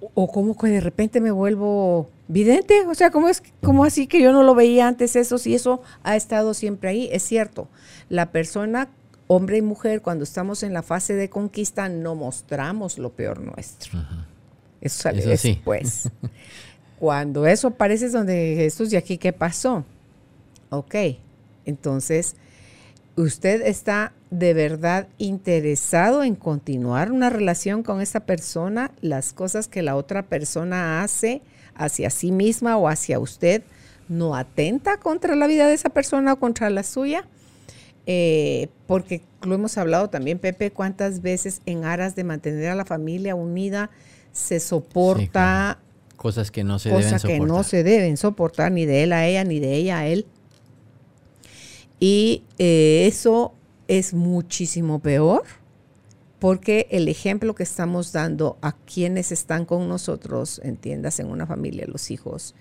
o 0.00 0.30
como 0.30 0.56
que 0.56 0.68
de 0.68 0.80
repente 0.80 1.20
me 1.20 1.30
vuelvo 1.30 2.10
vidente, 2.28 2.86
o 2.86 2.94
sea, 2.94 3.10
¿cómo 3.10 3.28
es 3.28 3.42
como 3.62 3.84
así 3.84 4.06
que 4.06 4.20
yo 4.20 4.32
no 4.32 4.42
lo 4.42 4.54
veía 4.54 4.88
antes 4.88 5.16
eso 5.16 5.38
si 5.38 5.54
eso 5.54 5.82
ha 6.02 6.16
estado 6.16 6.54
siempre 6.54 6.90
ahí? 6.90 7.08
Es 7.12 7.22
cierto, 7.22 7.68
la 8.08 8.30
persona 8.32 8.88
hombre 9.26 9.58
y 9.58 9.62
mujer, 9.62 10.02
cuando 10.02 10.24
estamos 10.24 10.62
en 10.62 10.72
la 10.72 10.82
fase 10.82 11.14
de 11.14 11.28
conquista, 11.28 11.88
no 11.88 12.14
mostramos 12.14 12.98
lo 12.98 13.10
peor 13.12 13.40
nuestro. 13.40 13.98
Eso 14.80 15.02
sale 15.02 15.24
después. 15.24 16.10
cuando 16.98 17.46
eso 17.46 17.68
aparece 17.68 18.06
es 18.06 18.12
donde 18.12 18.54
Jesús, 18.56 18.92
¿y 18.92 18.96
aquí 18.96 19.18
qué 19.18 19.32
pasó? 19.32 19.84
Ok, 20.70 20.94
entonces, 21.64 22.36
¿usted 23.16 23.62
está 23.62 24.12
de 24.30 24.54
verdad 24.54 25.08
interesado 25.18 26.22
en 26.22 26.34
continuar 26.34 27.10
una 27.12 27.30
relación 27.30 27.82
con 27.82 28.00
esa 28.00 28.20
persona? 28.20 28.92
Las 29.00 29.32
cosas 29.32 29.68
que 29.68 29.82
la 29.82 29.96
otra 29.96 30.22
persona 30.22 31.02
hace 31.02 31.42
hacia 31.74 32.10
sí 32.10 32.30
misma 32.30 32.76
o 32.76 32.88
hacia 32.88 33.18
usted, 33.18 33.62
¿no 34.08 34.34
atenta 34.34 34.98
contra 34.98 35.34
la 35.34 35.46
vida 35.46 35.66
de 35.66 35.74
esa 35.74 35.90
persona 35.90 36.34
o 36.34 36.38
contra 36.38 36.70
la 36.70 36.82
suya? 36.82 37.26
Eh, 38.06 38.68
porque 38.86 39.22
lo 39.42 39.54
hemos 39.54 39.76
hablado 39.78 40.08
también, 40.10 40.38
Pepe, 40.38 40.70
cuántas 40.70 41.22
veces 41.22 41.60
en 41.66 41.84
aras 41.84 42.14
de 42.14 42.22
mantener 42.22 42.70
a 42.70 42.74
la 42.76 42.84
familia 42.84 43.34
unida 43.34 43.90
se 44.32 44.60
soporta 44.60 45.80
cosas 46.16 46.50
que 46.50 46.62
no 46.62 46.78
se 46.78 46.90
deben 46.90 47.04
soportar. 47.04 47.30
que 47.30 47.40
no 47.40 47.62
se 47.62 47.82
deben 47.82 48.16
soportar 48.16 48.72
ni 48.72 48.86
de 48.86 49.02
él 49.02 49.12
a 49.12 49.26
ella 49.26 49.44
ni 49.44 49.60
de 49.60 49.74
ella 49.74 49.98
a 49.98 50.06
él. 50.06 50.26
Y 51.98 52.42
eh, 52.58 53.06
eso 53.06 53.54
es 53.88 54.14
muchísimo 54.14 54.98
peor 54.98 55.44
porque 56.38 56.86
el 56.90 57.08
ejemplo 57.08 57.54
que 57.54 57.62
estamos 57.62 58.12
dando 58.12 58.58
a 58.60 58.72
quienes 58.72 59.32
están 59.32 59.64
con 59.64 59.88
nosotros, 59.88 60.60
entiendas, 60.62 61.18
en 61.18 61.28
una 61.28 61.46
familia, 61.46 61.86
los 61.86 62.10
hijos, 62.10 62.54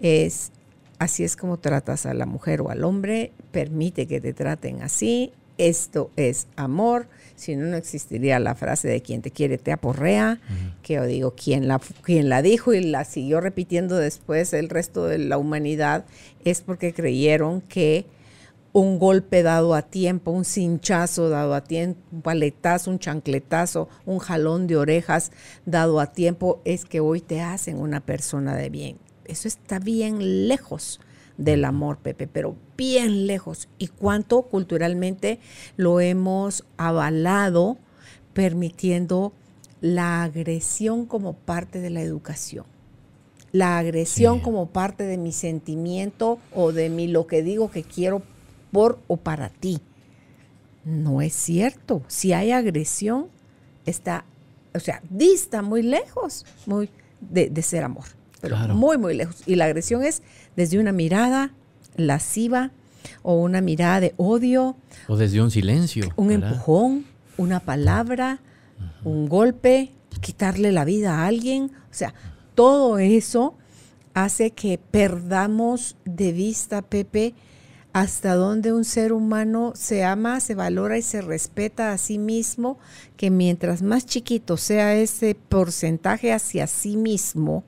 es 0.00 0.50
así 0.98 1.24
es 1.24 1.36
como 1.36 1.58
tratas 1.58 2.06
a 2.06 2.14
la 2.14 2.26
mujer 2.26 2.60
o 2.60 2.70
al 2.70 2.84
hombre, 2.84 3.32
permite 3.50 4.06
que 4.06 4.20
te 4.20 4.32
traten 4.32 4.82
así, 4.82 5.32
esto 5.58 6.10
es 6.16 6.46
amor, 6.56 7.08
si 7.36 7.56
no, 7.56 7.66
no 7.66 7.76
existiría 7.76 8.38
la 8.38 8.54
frase 8.54 8.88
de 8.88 9.02
quien 9.02 9.20
te 9.20 9.30
quiere 9.30 9.58
te 9.58 9.72
aporrea, 9.72 10.40
que 10.82 10.94
yo 10.94 11.06
digo, 11.06 11.34
quien 11.34 11.68
la, 11.68 11.80
quien 12.02 12.28
la 12.28 12.42
dijo 12.42 12.72
y 12.72 12.82
la 12.82 13.04
siguió 13.04 13.40
repitiendo 13.40 13.96
después 13.96 14.52
el 14.52 14.68
resto 14.68 15.06
de 15.06 15.18
la 15.18 15.38
humanidad, 15.38 16.04
es 16.44 16.62
porque 16.62 16.92
creyeron 16.92 17.60
que 17.60 18.06
un 18.72 18.98
golpe 18.98 19.42
dado 19.42 19.74
a 19.74 19.82
tiempo, 19.82 20.30
un 20.30 20.44
cinchazo 20.44 21.28
dado 21.28 21.54
a 21.54 21.62
tiempo, 21.62 22.00
un 22.10 22.22
paletazo, 22.22 22.90
un 22.90 22.98
chancletazo, 22.98 23.88
un 24.06 24.18
jalón 24.18 24.66
de 24.66 24.76
orejas 24.76 25.30
dado 25.66 26.00
a 26.00 26.12
tiempo, 26.12 26.60
es 26.64 26.84
que 26.84 27.00
hoy 27.00 27.20
te 27.20 27.40
hacen 27.42 27.78
una 27.78 28.00
persona 28.00 28.56
de 28.56 28.70
bien. 28.70 28.98
Eso 29.24 29.46
está 29.46 29.78
bien 29.78 30.48
lejos 30.48 31.00
del 31.36 31.64
amor, 31.64 31.98
Pepe, 31.98 32.26
pero 32.26 32.56
bien 32.76 33.26
lejos. 33.26 33.68
¿Y 33.78 33.88
cuánto 33.88 34.42
culturalmente 34.42 35.38
lo 35.76 36.00
hemos 36.00 36.64
avalado 36.76 37.76
permitiendo 38.32 39.32
la 39.80 40.22
agresión 40.22 41.06
como 41.06 41.34
parte 41.34 41.80
de 41.80 41.90
la 41.90 42.02
educación? 42.02 42.64
La 43.52 43.76
agresión 43.76 44.40
como 44.40 44.70
parte 44.70 45.04
de 45.04 45.18
mi 45.18 45.32
sentimiento 45.32 46.38
o 46.54 46.72
de 46.72 46.88
mi 46.88 47.06
lo 47.06 47.26
que 47.26 47.42
digo 47.42 47.70
que 47.70 47.82
quiero 47.82 48.22
por 48.72 49.00
o 49.06 49.16
para 49.16 49.48
ti. 49.48 49.80
No 50.84 51.22
es 51.22 51.34
cierto. 51.34 52.02
Si 52.08 52.32
hay 52.32 52.50
agresión, 52.50 53.28
está, 53.86 54.24
o 54.74 54.80
sea, 54.80 55.00
dista 55.08 55.62
muy 55.62 55.82
lejos 55.82 56.44
muy 56.66 56.90
de 57.20 57.62
ser 57.62 57.84
amor 57.84 58.06
pero 58.42 58.74
muy, 58.74 58.98
muy 58.98 59.14
lejos. 59.14 59.36
Y 59.46 59.54
la 59.54 59.66
agresión 59.66 60.02
es 60.02 60.22
desde 60.56 60.78
una 60.78 60.92
mirada 60.92 61.54
lasciva 61.96 62.72
o 63.22 63.36
una 63.36 63.60
mirada 63.60 64.00
de 64.00 64.14
odio. 64.16 64.76
O 65.06 65.16
desde 65.16 65.40
un 65.40 65.50
silencio. 65.50 66.12
Un 66.16 66.32
empujón, 66.32 67.06
una 67.38 67.60
palabra, 67.60 68.40
un 69.04 69.28
golpe, 69.28 69.92
quitarle 70.20 70.72
la 70.72 70.84
vida 70.84 71.20
a 71.20 71.26
alguien. 71.26 71.70
O 71.90 71.94
sea, 71.94 72.14
todo 72.56 72.98
eso 72.98 73.54
hace 74.12 74.50
que 74.50 74.78
perdamos 74.78 75.96
de 76.04 76.32
vista, 76.32 76.82
Pepe, 76.82 77.34
hasta 77.92 78.34
donde 78.34 78.72
un 78.72 78.84
ser 78.84 79.12
humano 79.12 79.72
se 79.74 80.02
ama, 80.02 80.40
se 80.40 80.54
valora 80.54 80.96
y 80.96 81.02
se 81.02 81.20
respeta 81.20 81.92
a 81.92 81.98
sí 81.98 82.18
mismo, 82.18 82.78
que 83.16 83.30
mientras 83.30 83.82
más 83.82 84.06
chiquito 84.06 84.56
sea 84.56 84.94
ese 84.94 85.34
porcentaje 85.34 86.32
hacia 86.32 86.66
sí 86.66 86.96
mismo, 86.96 87.64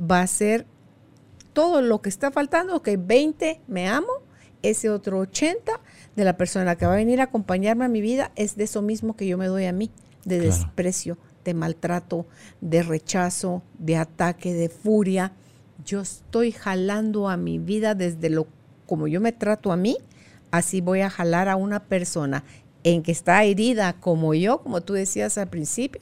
va 0.00 0.22
a 0.22 0.26
ser 0.26 0.66
todo 1.52 1.82
lo 1.82 2.02
que 2.02 2.08
está 2.08 2.32
faltando, 2.32 2.82
que 2.82 2.96
20 2.96 3.60
me 3.68 3.88
amo, 3.88 4.12
ese 4.62 4.90
otro 4.90 5.20
80 5.20 5.80
de 6.16 6.24
la 6.24 6.36
persona 6.36 6.76
que 6.76 6.86
va 6.86 6.94
a 6.94 6.96
venir 6.96 7.20
a 7.20 7.24
acompañarme 7.24 7.84
a 7.84 7.88
mi 7.88 8.00
vida 8.00 8.32
es 8.34 8.56
de 8.56 8.64
eso 8.64 8.82
mismo 8.82 9.14
que 9.14 9.26
yo 9.26 9.38
me 9.38 9.46
doy 9.46 9.66
a 9.66 9.72
mí, 9.72 9.90
de 10.24 10.40
desprecio, 10.40 11.16
de 11.44 11.54
maltrato, 11.54 12.26
de 12.60 12.82
rechazo, 12.82 13.62
de 13.78 13.96
ataque, 13.96 14.52
de 14.54 14.68
furia. 14.68 15.32
Yo 15.84 16.00
estoy 16.00 16.50
jalando 16.50 17.28
a 17.28 17.36
mi 17.36 17.58
vida 17.58 17.94
desde 17.94 18.30
lo 18.30 18.46
como 18.86 19.08
yo 19.08 19.20
me 19.20 19.32
trato 19.32 19.72
a 19.72 19.76
mí, 19.76 19.96
así 20.50 20.80
voy 20.80 21.00
a 21.00 21.10
jalar 21.10 21.48
a 21.48 21.56
una 21.56 21.80
persona 21.80 22.44
en 22.84 23.02
que 23.02 23.12
está 23.12 23.42
herida 23.44 23.94
como 23.94 24.34
yo, 24.34 24.58
como 24.58 24.80
tú 24.82 24.92
decías 24.92 25.38
al 25.38 25.48
principio, 25.48 26.00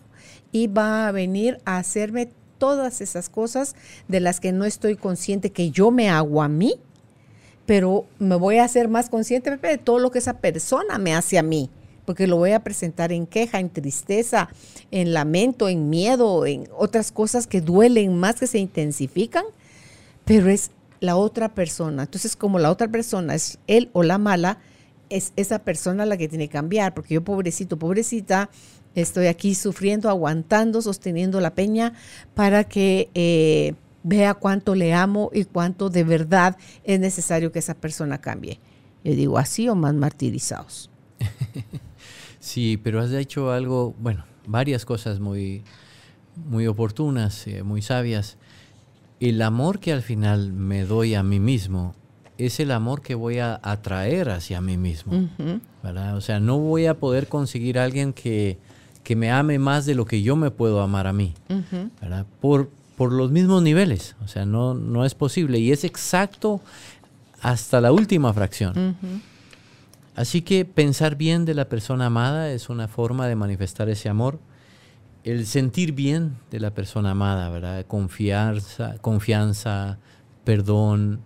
y 0.51 0.67
va 0.67 1.09
a 1.09 1.13
venir 1.13 1.59
a 1.65 1.79
hacerme 1.79 2.29
todas 2.59 3.01
esas 3.01 3.29
cosas 3.29 3.75
de 4.09 4.21
las 4.21 4.41
que 4.41 4.53
no 4.53 4.65
estoy 4.65 4.97
consciente 4.97 5.51
que 5.51 5.71
yo 5.71 5.91
me 5.91 6.11
hago 6.11 6.43
a 6.43 6.49
mí, 6.49 6.75
pero 7.67 8.05
me 8.19 8.35
voy 8.37 8.59
a 8.59 8.65
hacer 8.65 8.89
más 8.89 9.09
consciente 9.09 9.57
de 9.57 9.79
todo 9.79 9.99
lo 9.99 10.11
que 10.11 10.19
esa 10.19 10.39
persona 10.39 10.99
me 10.99 11.15
hace 11.15 11.39
a 11.39 11.43
mí. 11.43 11.71
porque 12.05 12.27
lo 12.27 12.37
voy 12.37 12.51
a 12.51 12.65
presentar 12.65 13.13
en 13.13 13.27
queja, 13.27 13.61
en 13.61 13.71
tristeza, 13.71 14.49
en 14.91 15.13
lamento, 15.13 15.69
en 15.69 15.89
miedo, 15.89 16.47
en 16.47 16.69
otras 16.77 17.13
cosas 17.13 17.47
que 17.47 17.61
duelen 17.61 18.17
más, 18.19 18.41
que 18.41 18.49
se 18.49 18.59
intensifican, 18.59 19.45
pero 20.25 20.49
es 20.49 20.73
la 21.03 21.17
otra 21.17 21.53
persona. 21.53 22.05
Entonces, 22.05 22.37
como 22.37 22.61
la 22.61 22.71
otra 22.71 22.87
persona 22.87 23.35
es 23.35 23.59
él 23.67 23.91
o 23.93 24.05
la 24.05 24.19
mala, 24.19 24.59
es 25.11 25.33
esa 25.35 25.59
persona 25.59 26.07
la 26.07 26.17
que 26.17 26.29
tiene 26.29 26.47
que 26.47 26.53
cambiar, 26.53 26.95
porque 26.95 27.15
yo 27.15 27.25
pobrecito, 27.25 27.77
pobrecita, 27.77 28.51
estoy 28.95 29.27
aquí 29.27 29.57
sufriendo, 29.57 30.09
aguantando, 30.09 30.81
sosteniendo 30.81 31.41
la 31.41 31.57
peña 31.57 31.95
para 32.35 32.63
que 32.63 33.11
eh, 33.15 33.75
vea 34.05 34.35
cuánto 34.35 34.77
le 34.77 34.95
amo 34.95 35.29
y 35.35 35.45
cuánto 35.45 35.91
de 35.91 36.05
verdad 36.05 36.57
es 36.85 37.01
necesario 37.01 37.51
que 37.51 37.59
esa 37.59 37.75
persona 37.75 38.21
cambie. 38.21 38.61
Yo 39.03 39.17
digo, 39.17 39.39
así 39.39 39.69
o 39.69 39.75
más 39.75 39.95
martirizados. 39.95 40.89
sí, 42.39 42.77
pero 42.77 43.01
has 43.01 43.11
hecho 43.11 43.51
algo, 43.51 43.93
bueno, 43.99 44.25
varias 44.47 44.85
cosas 44.85 45.19
muy, 45.19 45.65
muy 46.37 46.69
oportunas, 46.69 47.45
eh, 47.49 47.65
muy 47.65 47.83
sabias. 47.83 48.39
El 49.23 49.41
amor 49.41 49.79
que 49.79 49.93
al 49.93 50.03
final 50.03 50.53
me 50.53 50.85
doy 50.85 51.15
a 51.15 51.23
mí 51.23 51.39
mismo 51.39 51.95
es 52.39 52.59
el 52.59 52.73
amor 52.73 53.03
que 53.03 53.15
voy 53.15 53.39
a 53.39 53.61
atraer 53.63 54.31
hacia 54.31 54.61
mí 54.61 54.77
mismo. 54.77 55.29
O 55.85 56.21
sea, 56.21 56.41
no 56.41 56.59
voy 56.59 56.87
a 56.87 56.95
poder 56.95 57.29
conseguir 57.29 57.79
a 57.79 57.85
alguien 57.85 58.13
que, 58.13 58.59
que, 59.05 59.15
me 59.15 59.31
ame 59.31 59.61
más 59.61 59.87
de 59.87 59.95
lo 59.95 60.07
que 60.07 60.23
yo 60.23 60.35
me 60.35 60.51
puedo 60.51 60.81
amar 60.81 61.07
a 61.07 61.13
mí. 61.13 61.35
Por, 62.41 62.71
por 62.97 63.13
los 63.13 63.31
mismos 63.31 63.63
niveles. 63.63 64.17
O 64.25 64.27
sea, 64.27 64.45
no, 64.45 64.75
no 64.75 65.05
es 65.05 65.15
posible. 65.15 65.61
Y 65.61 65.71
es 65.71 65.85
exacto 65.85 66.61
hasta 67.41 67.81
la 67.81 67.93
última 67.93 68.33
fracción. 68.33 68.97
Así 70.17 70.43
que 70.43 70.65
pensar 70.65 71.15
bien 71.15 71.45
de 71.45 71.55
la 71.55 71.69
persona 71.69 72.07
amada 72.07 72.51
es 72.51 72.69
una 72.69 72.89
forma 72.89 73.29
de 73.29 73.37
manifestar 73.37 73.89
ese 73.89 74.09
amor. 74.09 74.41
El 75.25 75.47
sentir 75.47 75.93
bien 75.93 76.37
de 76.51 76.59
la 76.59 76.73
persona 76.73 77.13
amada, 77.13 77.49
¿verdad? 77.51 77.87
Confianza, 77.87 78.97
confianza 79.01 79.99
perdón, 80.45 81.21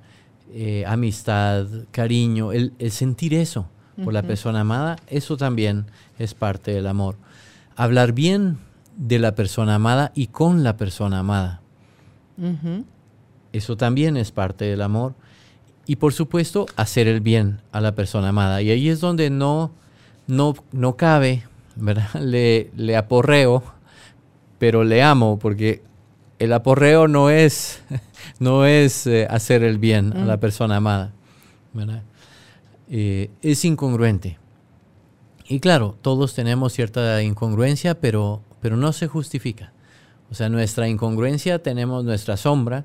eh, 0.52 0.84
amistad, 0.86 1.66
cariño, 1.90 2.52
el, 2.52 2.72
sentir 2.90 3.34
eso 3.34 3.68
por 4.04 4.12
la 4.12 4.22
persona 4.22 4.60
amada, 4.60 4.96
eso 5.06 5.38
también 5.38 5.86
es 6.18 6.34
parte 6.34 6.72
del 6.72 6.86
amor. 6.86 7.16
Hablar 7.76 8.12
bien 8.12 8.58
de 8.96 9.18
la 9.18 9.34
persona 9.34 9.76
amada 9.76 10.12
y 10.14 10.26
con 10.26 10.62
la 10.62 10.76
persona 10.76 11.20
amada. 11.20 11.62
Eso 13.52 13.76
también 13.78 14.18
es 14.18 14.32
parte 14.32 14.66
del 14.66 14.82
amor. 14.82 15.14
Y 15.86 15.96
por 15.96 16.12
supuesto, 16.12 16.66
hacer 16.76 17.08
el 17.08 17.20
bien 17.20 17.60
a 17.72 17.80
la 17.80 17.94
persona 17.94 18.28
amada. 18.28 18.60
Y 18.60 18.70
ahí 18.70 18.90
es 18.90 19.00
donde 19.00 19.30
no, 19.30 19.70
no, 20.26 20.54
no 20.72 20.96
cabe, 20.96 21.44
¿verdad? 21.76 22.12
Le, 22.20 22.70
le 22.76 22.96
aporreo, 22.96 23.62
pero 24.58 24.84
le 24.84 25.02
amo, 25.02 25.38
porque 25.38 25.82
el 26.38 26.52
aporreo 26.52 27.08
no 27.08 27.30
es, 27.30 27.82
no 28.38 28.66
es 28.66 29.06
eh, 29.06 29.26
hacer 29.28 29.62
el 29.62 29.78
bien 29.78 30.16
a 30.16 30.24
la 30.24 30.36
mm. 30.36 30.40
persona 30.40 30.76
amada. 30.76 31.12
Eh, 32.88 33.30
es 33.42 33.64
incongruente. 33.64 34.38
Y 35.48 35.60
claro, 35.60 35.96
todos 36.02 36.34
tenemos 36.34 36.72
cierta 36.72 37.22
incongruencia, 37.22 38.00
pero, 38.00 38.42
pero 38.60 38.76
no 38.76 38.92
se 38.92 39.06
justifica. 39.06 39.72
O 40.30 40.34
sea, 40.34 40.48
nuestra 40.48 40.88
incongruencia, 40.88 41.62
tenemos 41.62 42.04
nuestra 42.04 42.36
sombra, 42.36 42.84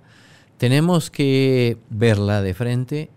tenemos 0.58 1.10
que 1.10 1.78
verla 1.90 2.42
de 2.42 2.54
frente 2.54 3.10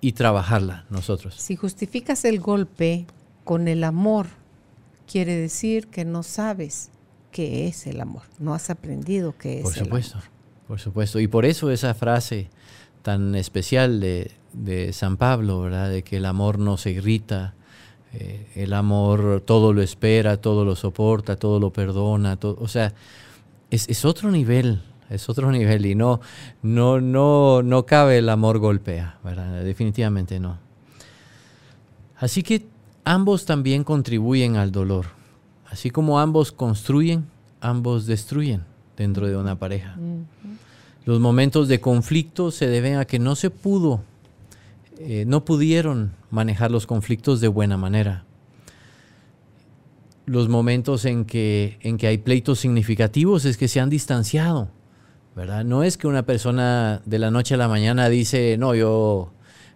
y 0.00 0.12
trabajarla 0.12 0.86
nosotros. 0.90 1.34
Si 1.36 1.54
justificas 1.54 2.24
el 2.24 2.40
golpe 2.40 3.06
con 3.44 3.68
el 3.68 3.84
amor, 3.84 4.26
quiere 5.06 5.36
decir 5.36 5.86
que 5.86 6.04
no 6.04 6.22
sabes 6.22 6.90
qué 7.30 7.66
es 7.66 7.86
el 7.86 8.00
amor. 8.00 8.22
No 8.38 8.54
has 8.54 8.70
aprendido 8.70 9.34
qué 9.36 9.58
es 9.58 9.62
por 9.62 9.74
supuesto, 9.74 10.18
Por 10.66 10.80
supuesto. 10.80 11.20
Y 11.20 11.28
por 11.28 11.44
eso 11.44 11.70
esa 11.70 11.94
frase 11.94 12.48
tan 13.02 13.34
especial 13.34 14.00
de, 14.00 14.30
San 14.92 15.16
Pablo, 15.16 15.60
¿verdad? 15.60 15.90
De 15.90 16.02
que 16.02 16.16
el 16.16 16.26
amor 16.26 16.58
no 16.58 16.76
se 16.76 16.90
irrita, 16.90 17.54
eh, 18.12 18.46
el 18.56 18.72
amor 18.72 19.42
todo 19.46 19.72
lo 19.72 19.82
espera, 19.82 20.38
todo 20.38 20.64
lo 20.64 20.74
soporta, 20.74 21.36
todo 21.36 21.60
lo 21.60 21.72
perdona. 21.72 22.36
Todo, 22.36 22.56
o 22.60 22.68
sea, 22.68 22.92
es, 23.70 24.04
otro 24.04 24.30
nivel, 24.30 24.82
es 25.08 25.28
otro 25.28 25.52
nivel 25.52 25.86
y 25.86 25.94
no, 25.94 26.20
no, 26.62 27.00
no, 27.00 27.62
no 27.62 27.86
cabe 27.86 28.18
el 28.18 28.28
amor 28.28 28.58
golpea, 28.58 29.18
¿verdad? 29.22 29.62
Definitivamente 29.62 30.40
no. 30.40 30.58
Así 32.16 32.42
que 32.42 32.66
ambos 33.04 33.46
también 33.46 33.84
contribuyen 33.84 34.56
al 34.56 34.72
dolor. 34.72 35.19
Así 35.70 35.90
como 35.90 36.18
ambos 36.18 36.50
construyen, 36.50 37.26
ambos 37.60 38.06
destruyen 38.06 38.64
dentro 38.96 39.28
de 39.28 39.36
una 39.36 39.56
pareja. 39.56 39.96
Los 41.04 41.20
momentos 41.20 41.68
de 41.68 41.80
conflicto 41.80 42.50
se 42.50 42.66
deben 42.66 42.96
a 42.96 43.04
que 43.04 43.20
no 43.20 43.36
se 43.36 43.50
pudo, 43.50 44.02
eh, 44.98 45.24
no 45.26 45.44
pudieron 45.44 46.12
manejar 46.30 46.72
los 46.72 46.86
conflictos 46.86 47.40
de 47.40 47.48
buena 47.48 47.76
manera. 47.76 48.24
Los 50.26 50.48
momentos 50.48 51.04
en 51.04 51.24
que, 51.24 51.78
en 51.82 51.98
que 51.98 52.08
hay 52.08 52.18
pleitos 52.18 52.58
significativos 52.58 53.44
es 53.44 53.56
que 53.56 53.68
se 53.68 53.80
han 53.80 53.90
distanciado, 53.90 54.68
¿verdad? 55.36 55.64
No 55.64 55.84
es 55.84 55.96
que 55.96 56.08
una 56.08 56.26
persona 56.26 57.00
de 57.06 57.18
la 57.20 57.30
noche 57.30 57.54
a 57.54 57.58
la 57.58 57.68
mañana 57.68 58.08
dice, 58.08 58.56
no, 58.58 58.74
yo 58.74 59.32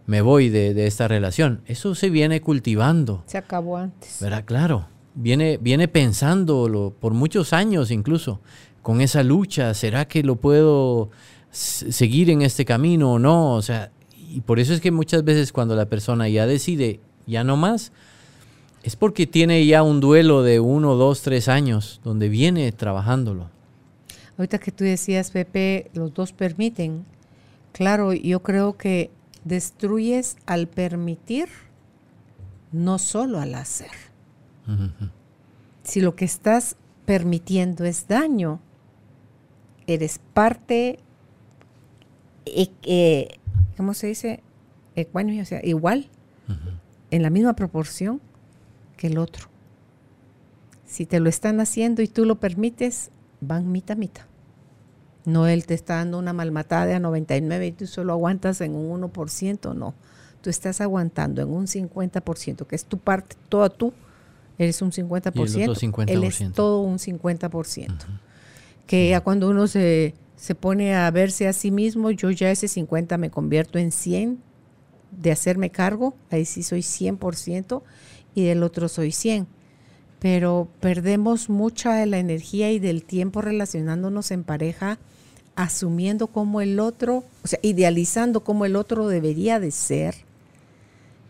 me 0.06 0.22
voy 0.22 0.48
de, 0.48 0.74
de 0.74 0.88
esta 0.88 1.06
relación. 1.06 1.62
Eso 1.66 1.94
se 1.94 2.10
viene 2.10 2.40
cultivando. 2.40 3.22
Se 3.26 3.38
acabó 3.38 3.76
antes. 3.76 4.18
¿Verdad? 4.20 4.44
Claro 4.44 4.93
viene, 5.14 5.58
viene 5.60 5.88
pensándolo 5.88 6.92
por 6.98 7.14
muchos 7.14 7.52
años 7.52 7.90
incluso, 7.90 8.40
con 8.82 9.00
esa 9.00 9.22
lucha, 9.22 9.72
¿será 9.74 10.06
que 10.06 10.22
lo 10.22 10.36
puedo 10.36 11.10
seguir 11.50 12.30
en 12.30 12.42
este 12.42 12.64
camino 12.64 13.12
o 13.12 13.18
no? 13.18 13.54
O 13.54 13.62
sea, 13.62 13.90
y 14.16 14.40
por 14.40 14.58
eso 14.60 14.74
es 14.74 14.80
que 14.80 14.90
muchas 14.90 15.24
veces 15.24 15.52
cuando 15.52 15.74
la 15.76 15.86
persona 15.86 16.28
ya 16.28 16.46
decide 16.46 17.00
ya 17.26 17.44
no 17.44 17.56
más, 17.56 17.92
es 18.82 18.96
porque 18.96 19.26
tiene 19.26 19.64
ya 19.64 19.82
un 19.82 20.00
duelo 20.00 20.42
de 20.42 20.60
uno, 20.60 20.94
dos, 20.94 21.22
tres 21.22 21.48
años 21.48 22.00
donde 22.04 22.28
viene 22.28 22.70
trabajándolo. 22.72 23.48
Ahorita 24.36 24.58
que 24.58 24.72
tú 24.72 24.84
decías, 24.84 25.30
Pepe, 25.30 25.90
los 25.94 26.12
dos 26.12 26.32
permiten. 26.32 27.06
Claro, 27.72 28.12
yo 28.12 28.42
creo 28.42 28.76
que 28.76 29.10
destruyes 29.44 30.36
al 30.44 30.66
permitir, 30.66 31.48
no 32.72 32.98
solo 32.98 33.40
al 33.40 33.54
hacer. 33.54 33.90
Si 35.82 36.00
lo 36.00 36.16
que 36.16 36.24
estás 36.24 36.76
permitiendo 37.04 37.84
es 37.84 38.08
daño, 38.08 38.60
eres 39.86 40.20
parte, 40.32 40.98
eh, 42.46 42.70
eh, 42.82 43.28
¿cómo 43.76 43.94
se 43.94 44.06
dice? 44.06 44.42
o 44.96 45.44
sea, 45.44 45.60
igual, 45.64 46.08
en 47.10 47.22
la 47.22 47.30
misma 47.30 47.54
proporción 47.54 48.20
que 48.96 49.08
el 49.08 49.18
otro. 49.18 49.48
Si 50.86 51.06
te 51.06 51.18
lo 51.18 51.28
están 51.28 51.60
haciendo 51.60 52.02
y 52.02 52.08
tú 52.08 52.24
lo 52.24 52.36
permites, 52.36 53.10
van 53.40 53.72
mitad 53.72 53.96
mitad. 53.96 54.26
No 55.24 55.46
él 55.46 55.66
te 55.66 55.74
está 55.74 55.96
dando 55.96 56.18
una 56.18 56.32
malmatada 56.32 56.86
de 56.86 56.94
a 56.94 57.00
99 57.00 57.66
y 57.66 57.72
tú 57.72 57.86
solo 57.86 58.12
aguantas 58.12 58.60
en 58.60 58.74
un 58.74 59.00
1%, 59.00 59.74
no. 59.74 59.94
Tú 60.42 60.50
estás 60.50 60.80
aguantando 60.80 61.40
en 61.40 61.50
un 61.50 61.66
50%, 61.66 62.66
que 62.66 62.76
es 62.76 62.84
tu 62.84 62.98
parte, 62.98 63.36
toda 63.48 63.70
tú, 63.70 63.94
Eres 64.58 64.82
un 64.82 64.92
50%, 64.92 66.08
él 66.08 66.24
es 66.24 66.52
todo 66.52 66.80
un 66.80 66.98
50%. 66.98 67.92
Que 68.86 69.08
ya 69.08 69.20
cuando 69.20 69.48
uno 69.48 69.66
se, 69.66 70.14
se 70.36 70.54
pone 70.54 70.94
a 70.94 71.10
verse 71.10 71.48
a 71.48 71.52
sí 71.52 71.70
mismo, 71.70 72.10
yo 72.10 72.30
ya 72.30 72.50
ese 72.50 72.68
50 72.68 73.18
me 73.18 73.30
convierto 73.30 73.78
en 73.78 73.90
100 73.90 74.38
de 75.10 75.32
hacerme 75.32 75.70
cargo, 75.70 76.14
ahí 76.30 76.44
sí 76.44 76.62
soy 76.62 76.80
100% 76.80 77.82
y 78.34 78.44
del 78.44 78.62
otro 78.62 78.88
soy 78.88 79.12
100. 79.12 79.46
Pero 80.18 80.68
perdemos 80.80 81.48
mucha 81.50 81.94
de 81.94 82.06
la 82.06 82.18
energía 82.18 82.70
y 82.72 82.78
del 82.78 83.04
tiempo 83.04 83.42
relacionándonos 83.42 84.30
en 84.30 84.44
pareja, 84.44 84.98
asumiendo 85.56 86.28
como 86.28 86.60
el 86.60 86.80
otro, 86.80 87.24
o 87.42 87.46
sea, 87.46 87.58
idealizando 87.62 88.40
como 88.40 88.64
el 88.64 88.76
otro 88.76 89.08
debería 89.08 89.60
de 89.60 89.70
ser 89.70 90.14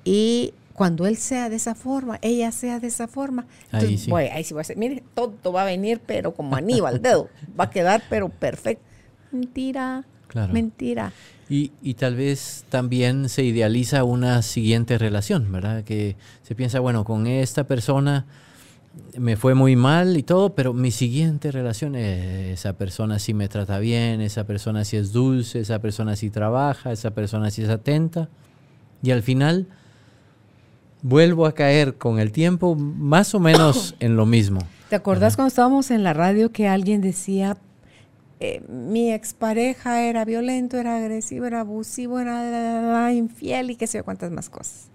y 0.05 0.55
cuando 0.75 1.07
él 1.07 1.17
sea 1.17 1.49
de 1.49 1.57
esa 1.57 1.75
forma, 1.75 2.19
ella 2.21 2.53
sea 2.53 2.81
de 2.81 2.89
esa 2.89 3.07
forma, 3.09 3.47
ahí 3.71 3.97
sí. 3.97 4.13
ahí 4.13 4.45
sí 4.45 4.55
va 4.55 4.61
a 4.61 4.65
ser, 4.65 4.77
mire, 4.77 5.03
todo 5.15 5.53
va 5.53 5.63
a 5.63 5.67
venir, 5.67 6.01
pero 6.05 6.35
como 6.35 6.57
Aníbal, 6.57 7.01
dedo, 7.01 7.31
va 7.59 7.65
a 7.65 7.71
quedar, 7.71 8.03
pero 8.11 8.29
perfecto. 8.29 8.85
Mentira, 9.31 10.05
mentira. 10.53 11.13
Y, 11.49 11.73
y, 11.83 11.95
tal 11.95 12.17
vez 12.17 12.65
también 12.71 13.29
se 13.29 13.45
idealiza 13.45 14.03
una 14.03 14.43
siguiente 14.43 14.99
relación, 14.99 15.51
¿verdad? 15.53 15.85
Que 15.85 16.17
se 16.43 16.55
piensa, 16.55 16.81
bueno, 16.81 17.05
con 17.05 17.27
esta 17.27 17.65
persona 17.65 18.27
me 19.19 19.37
fue 19.37 19.55
muy 19.55 19.77
mal 19.77 20.17
y 20.17 20.23
todo, 20.23 20.55
pero 20.55 20.73
mi 20.73 20.91
siguiente 20.91 21.53
relación, 21.53 21.95
es 21.95 22.61
esa 22.61 22.75
persona 22.75 23.19
sí 23.19 23.35
me 23.35 23.49
trata 23.49 23.79
bien, 23.79 24.21
esa 24.21 24.45
persona 24.45 24.85
sí 24.85 24.97
es 24.97 25.13
dulce, 25.13 25.61
esa 25.61 25.81
persona 25.81 26.17
sí 26.17 26.31
trabaja, 26.31 26.93
esa 26.93 27.13
persona 27.13 27.51
sí 27.51 27.63
es 27.63 27.69
atenta. 27.69 28.29
Y 29.03 29.11
al 29.11 29.23
final 29.23 29.69
vuelvo 31.05 31.45
a 31.45 31.53
caer 31.53 31.97
con 31.97 32.19
el 32.19 32.33
tiempo 32.33 32.75
más 32.75 33.35
o 33.35 33.39
menos 33.39 33.95
en 34.01 34.17
lo 34.17 34.27
mismo. 34.27 34.61
¿Te 34.89 34.97
acordás 34.97 35.37
cuando 35.37 35.49
estábamos 35.49 35.91
en 35.91 36.03
la 36.03 36.15
radio 36.15 36.51
que 36.51 36.67
alguien 36.67 37.01
decía, 37.03 37.59
eh, 38.41 38.63
mi 38.69 39.13
expareja 39.13 40.03
era 40.03 40.25
violento, 40.25 40.79
era 40.79 40.97
agresivo, 40.97 41.45
era 41.45 41.61
abusivo, 41.61 42.19
era 42.21 43.13
infiel 43.13 43.71
y 43.71 43.77
qué 43.77 43.87
sé 43.87 43.99
yo 43.99 44.05
cuántas 44.05 44.33
más 44.33 44.49
cosas? 44.49 44.89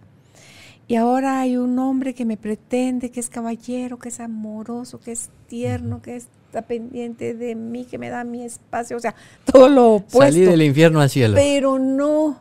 Y 0.88 0.95
ahora 0.95 1.39
hay 1.39 1.58
un 1.58 1.78
hombre 1.78 2.15
que 2.15 2.26
me 2.26 2.38
pretende, 2.38 3.12
que 3.12 3.19
es 3.19 3.30
caballero, 3.30 4.00
que 4.00 4.10
es 4.10 4.19
amoroso, 4.19 5.00
que 5.00 5.12
es 5.12 5.30
tierno, 5.48 6.02
que 6.02 6.15
está 6.15 6.63
pendiente 6.63 7.36
de 7.36 7.54
mí, 7.54 7.86
que 7.86 8.00
me 8.00 8.10
da 8.10 8.24
mi 8.24 8.43
espacio, 8.43 8.98
o 8.98 9.00
sea, 9.00 9.13
todo 9.45 9.69
lo 9.69 9.93
opuesto. 9.93 10.34
Salí 10.34 10.41
del 10.41 10.63
infierno 10.63 11.02
al 11.02 11.12
cielo. 11.12 11.36
Pero 11.36 11.78
no, 11.78 12.39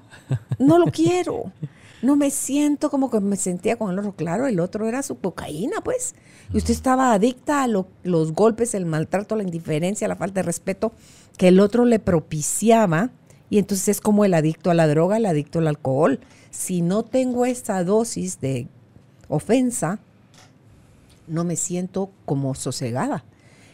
no 0.58 0.78
lo 0.78 0.86
quiero. 0.86 1.52
No 2.02 2.16
me 2.16 2.30
siento 2.30 2.90
como 2.90 3.10
que 3.10 3.20
me 3.20 3.36
sentía 3.36 3.76
con 3.76 3.90
el 3.90 3.98
otro. 3.98 4.14
Claro, 4.14 4.46
el 4.46 4.60
otro 4.60 4.86
era 4.86 5.02
su 5.02 5.18
cocaína, 5.18 5.80
pues. 5.82 6.14
Y 6.52 6.58
usted 6.58 6.72
estaba 6.72 7.12
adicta 7.12 7.62
a 7.62 7.68
los 7.68 8.32
golpes, 8.32 8.74
el 8.74 8.86
maltrato, 8.86 9.36
la 9.36 9.42
indiferencia, 9.42 10.08
la 10.08 10.16
falta 10.16 10.40
de 10.40 10.44
respeto 10.44 10.92
que 11.36 11.48
el 11.48 11.60
otro 11.60 11.84
le 11.84 11.98
propiciaba. 11.98 13.10
Y 13.50 13.58
entonces 13.58 13.88
es 13.88 14.00
como 14.00 14.24
el 14.24 14.34
adicto 14.34 14.70
a 14.70 14.74
la 14.74 14.86
droga, 14.86 15.16
el 15.16 15.26
adicto 15.26 15.58
al 15.58 15.68
alcohol 15.68 16.20
si 16.50 16.82
no 16.82 17.04
tengo 17.04 17.46
esta 17.46 17.84
dosis 17.84 18.40
de 18.40 18.68
ofensa, 19.28 20.00
no 21.26 21.44
me 21.44 21.56
siento 21.56 22.10
como 22.24 22.54
sosegada. 22.54 23.24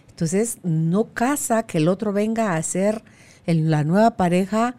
Entonces, 0.09 0.59
no 0.63 1.13
casa 1.13 1.65
que 1.65 1.79
el 1.79 1.89
otro 1.89 2.13
venga 2.13 2.55
a 2.55 2.63
ser 2.63 3.03
en 3.47 3.71
la 3.71 3.85
nueva 3.85 4.13
pareja 4.13 4.77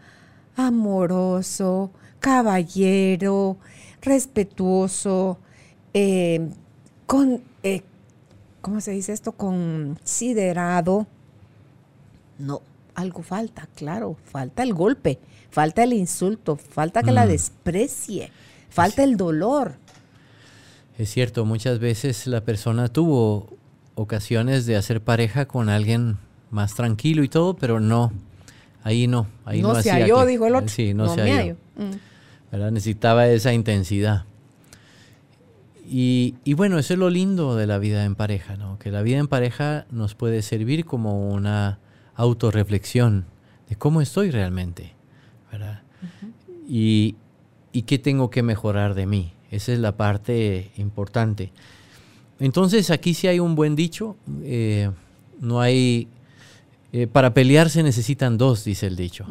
amoroso, 0.55 1.91
caballero, 2.25 3.57
respetuoso, 4.01 5.37
eh, 5.93 6.49
con, 7.05 7.43
eh, 7.61 7.83
¿cómo 8.61 8.81
se 8.81 8.91
dice 8.91 9.13
esto? 9.13 9.33
Considerado. 9.33 11.05
No, 12.39 12.61
algo 12.95 13.21
falta, 13.21 13.67
claro, 13.75 14.17
falta 14.25 14.63
el 14.63 14.73
golpe 14.73 15.19
falta 15.55 15.83
el 15.83 15.93
insulto, 15.93 16.57
falta 16.57 17.01
que 17.01 17.13
la 17.13 17.25
mm. 17.25 17.29
desprecie, 17.29 18.29
falta 18.69 19.05
el 19.05 19.15
dolor. 19.15 19.77
Es 20.97 21.09
cierto, 21.09 21.45
muchas 21.45 21.79
veces 21.79 22.27
la 22.27 22.41
persona 22.41 22.89
tuvo 22.89 23.55
ocasiones 23.95 24.65
de 24.65 24.75
hacer 24.75 24.99
pareja 24.99 25.45
con 25.45 25.69
alguien 25.69 26.17
más 26.51 26.75
tranquilo 26.75 27.23
y 27.23 27.29
todo, 27.29 27.55
pero 27.55 27.79
no, 27.79 28.11
ahí 28.83 29.07
no, 29.07 29.27
ahí 29.45 29.61
no, 29.61 29.75
no 29.75 29.81
se 29.81 29.91
halló, 29.91 30.25
dijo 30.25 30.45
el 30.45 30.55
otro. 30.55 30.67
Sí, 30.67 30.93
no, 30.93 31.13
se 31.15 31.21
halló. 31.21 31.55
Mm. 31.77 32.14
Necesitaba 32.57 33.27
esa 33.27 33.53
intensidad. 33.53 34.25
Y, 35.87 36.35
y, 36.43 36.53
bueno, 36.53 36.79
eso 36.79 36.93
es 36.93 36.99
lo 36.99 37.09
lindo 37.09 37.55
de 37.55 37.67
la 37.67 37.77
vida 37.77 38.05
en 38.05 38.15
pareja, 38.15 38.57
¿no? 38.57 38.79
Que 38.79 38.89
la 38.89 39.03
vida 39.03 39.19
en 39.19 39.27
pareja 39.27 39.85
nos 39.91 40.15
puede 40.15 40.41
servir 40.41 40.85
como 40.85 41.29
una 41.29 41.79
autorreflexión 42.15 43.25
de 43.69 43.75
cómo 43.75 44.01
estoy 44.01 44.31
realmente 44.31 44.95
y, 46.67 47.15
qué 47.85 47.99
tengo 47.99 48.29
que 48.29 48.43
mejorar 48.43 48.95
de 48.95 49.05
mí. 49.05 49.33
Esa 49.51 49.73
es 49.73 49.79
la 49.79 49.95
parte 49.95 50.71
importante. 50.77 51.51
Entonces 52.39 52.89
aquí 52.89 53.13
sí 53.13 53.27
hay 53.27 53.39
un 53.39 53.55
buen 53.55 53.75
dicho. 53.75 54.15
Eh, 54.43 54.89
no 55.39 55.61
hay... 55.61 56.07
Eh, 56.91 57.07
para 57.07 57.33
pelear 57.33 57.69
se 57.69 57.83
necesitan 57.83 58.37
dos, 58.37 58.63
dice 58.63 58.87
el 58.87 58.95
dicho. 58.95 59.25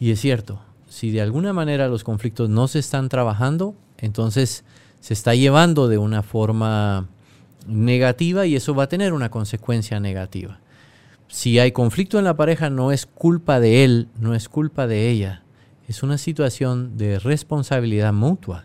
Y 0.00 0.10
es 0.10 0.20
cierto. 0.20 0.60
Si 0.96 1.10
de 1.10 1.20
alguna 1.20 1.52
manera 1.52 1.88
los 1.88 2.04
conflictos 2.04 2.48
no 2.48 2.68
se 2.68 2.78
están 2.78 3.10
trabajando, 3.10 3.74
entonces 3.98 4.64
se 5.00 5.12
está 5.12 5.34
llevando 5.34 5.88
de 5.88 5.98
una 5.98 6.22
forma 6.22 7.06
negativa 7.66 8.46
y 8.46 8.56
eso 8.56 8.74
va 8.74 8.84
a 8.84 8.88
tener 8.88 9.12
una 9.12 9.30
consecuencia 9.30 10.00
negativa. 10.00 10.58
Si 11.28 11.58
hay 11.58 11.72
conflicto 11.72 12.18
en 12.18 12.24
la 12.24 12.34
pareja, 12.34 12.70
no 12.70 12.92
es 12.92 13.04
culpa 13.04 13.60
de 13.60 13.84
él, 13.84 14.08
no 14.18 14.34
es 14.34 14.48
culpa 14.48 14.86
de 14.86 15.10
ella, 15.10 15.42
es 15.86 16.02
una 16.02 16.16
situación 16.16 16.96
de 16.96 17.18
responsabilidad 17.18 18.14
mutua. 18.14 18.64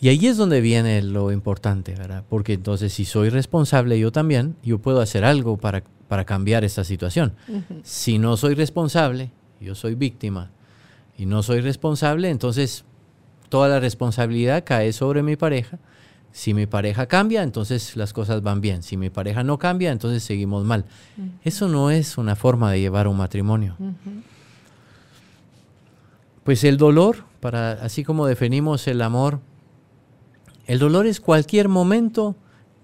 Y 0.00 0.08
ahí 0.08 0.26
es 0.26 0.38
donde 0.38 0.62
viene 0.62 1.02
lo 1.02 1.32
importante, 1.32 1.94
¿verdad? 1.96 2.24
Porque 2.30 2.54
entonces 2.54 2.94
si 2.94 3.04
soy 3.04 3.28
responsable 3.28 4.00
yo 4.00 4.10
también, 4.10 4.56
yo 4.62 4.78
puedo 4.78 5.02
hacer 5.02 5.26
algo 5.26 5.58
para, 5.58 5.82
para 6.08 6.24
cambiar 6.24 6.64
esta 6.64 6.82
situación. 6.82 7.34
Si 7.82 8.18
no 8.18 8.38
soy 8.38 8.54
responsable, 8.54 9.32
yo 9.60 9.74
soy 9.74 9.94
víctima 9.96 10.50
y 11.20 11.26
no 11.26 11.42
soy 11.42 11.60
responsable, 11.60 12.30
entonces 12.30 12.86
toda 13.50 13.68
la 13.68 13.78
responsabilidad 13.78 14.64
cae 14.64 14.90
sobre 14.94 15.22
mi 15.22 15.36
pareja. 15.36 15.78
Si 16.32 16.54
mi 16.54 16.64
pareja 16.64 17.04
cambia, 17.04 17.42
entonces 17.42 17.94
las 17.94 18.14
cosas 18.14 18.40
van 18.40 18.62
bien. 18.62 18.82
Si 18.82 18.96
mi 18.96 19.10
pareja 19.10 19.42
no 19.42 19.58
cambia, 19.58 19.92
entonces 19.92 20.22
seguimos 20.22 20.64
mal. 20.64 20.86
Eso 21.44 21.68
no 21.68 21.90
es 21.90 22.16
una 22.16 22.36
forma 22.36 22.72
de 22.72 22.80
llevar 22.80 23.06
un 23.06 23.18
matrimonio. 23.18 23.76
Pues 26.42 26.64
el 26.64 26.78
dolor, 26.78 27.24
para, 27.40 27.72
así 27.72 28.02
como 28.02 28.24
definimos 28.26 28.88
el 28.88 29.02
amor, 29.02 29.40
el 30.66 30.78
dolor 30.78 31.06
es 31.06 31.20
cualquier 31.20 31.68
momento 31.68 32.34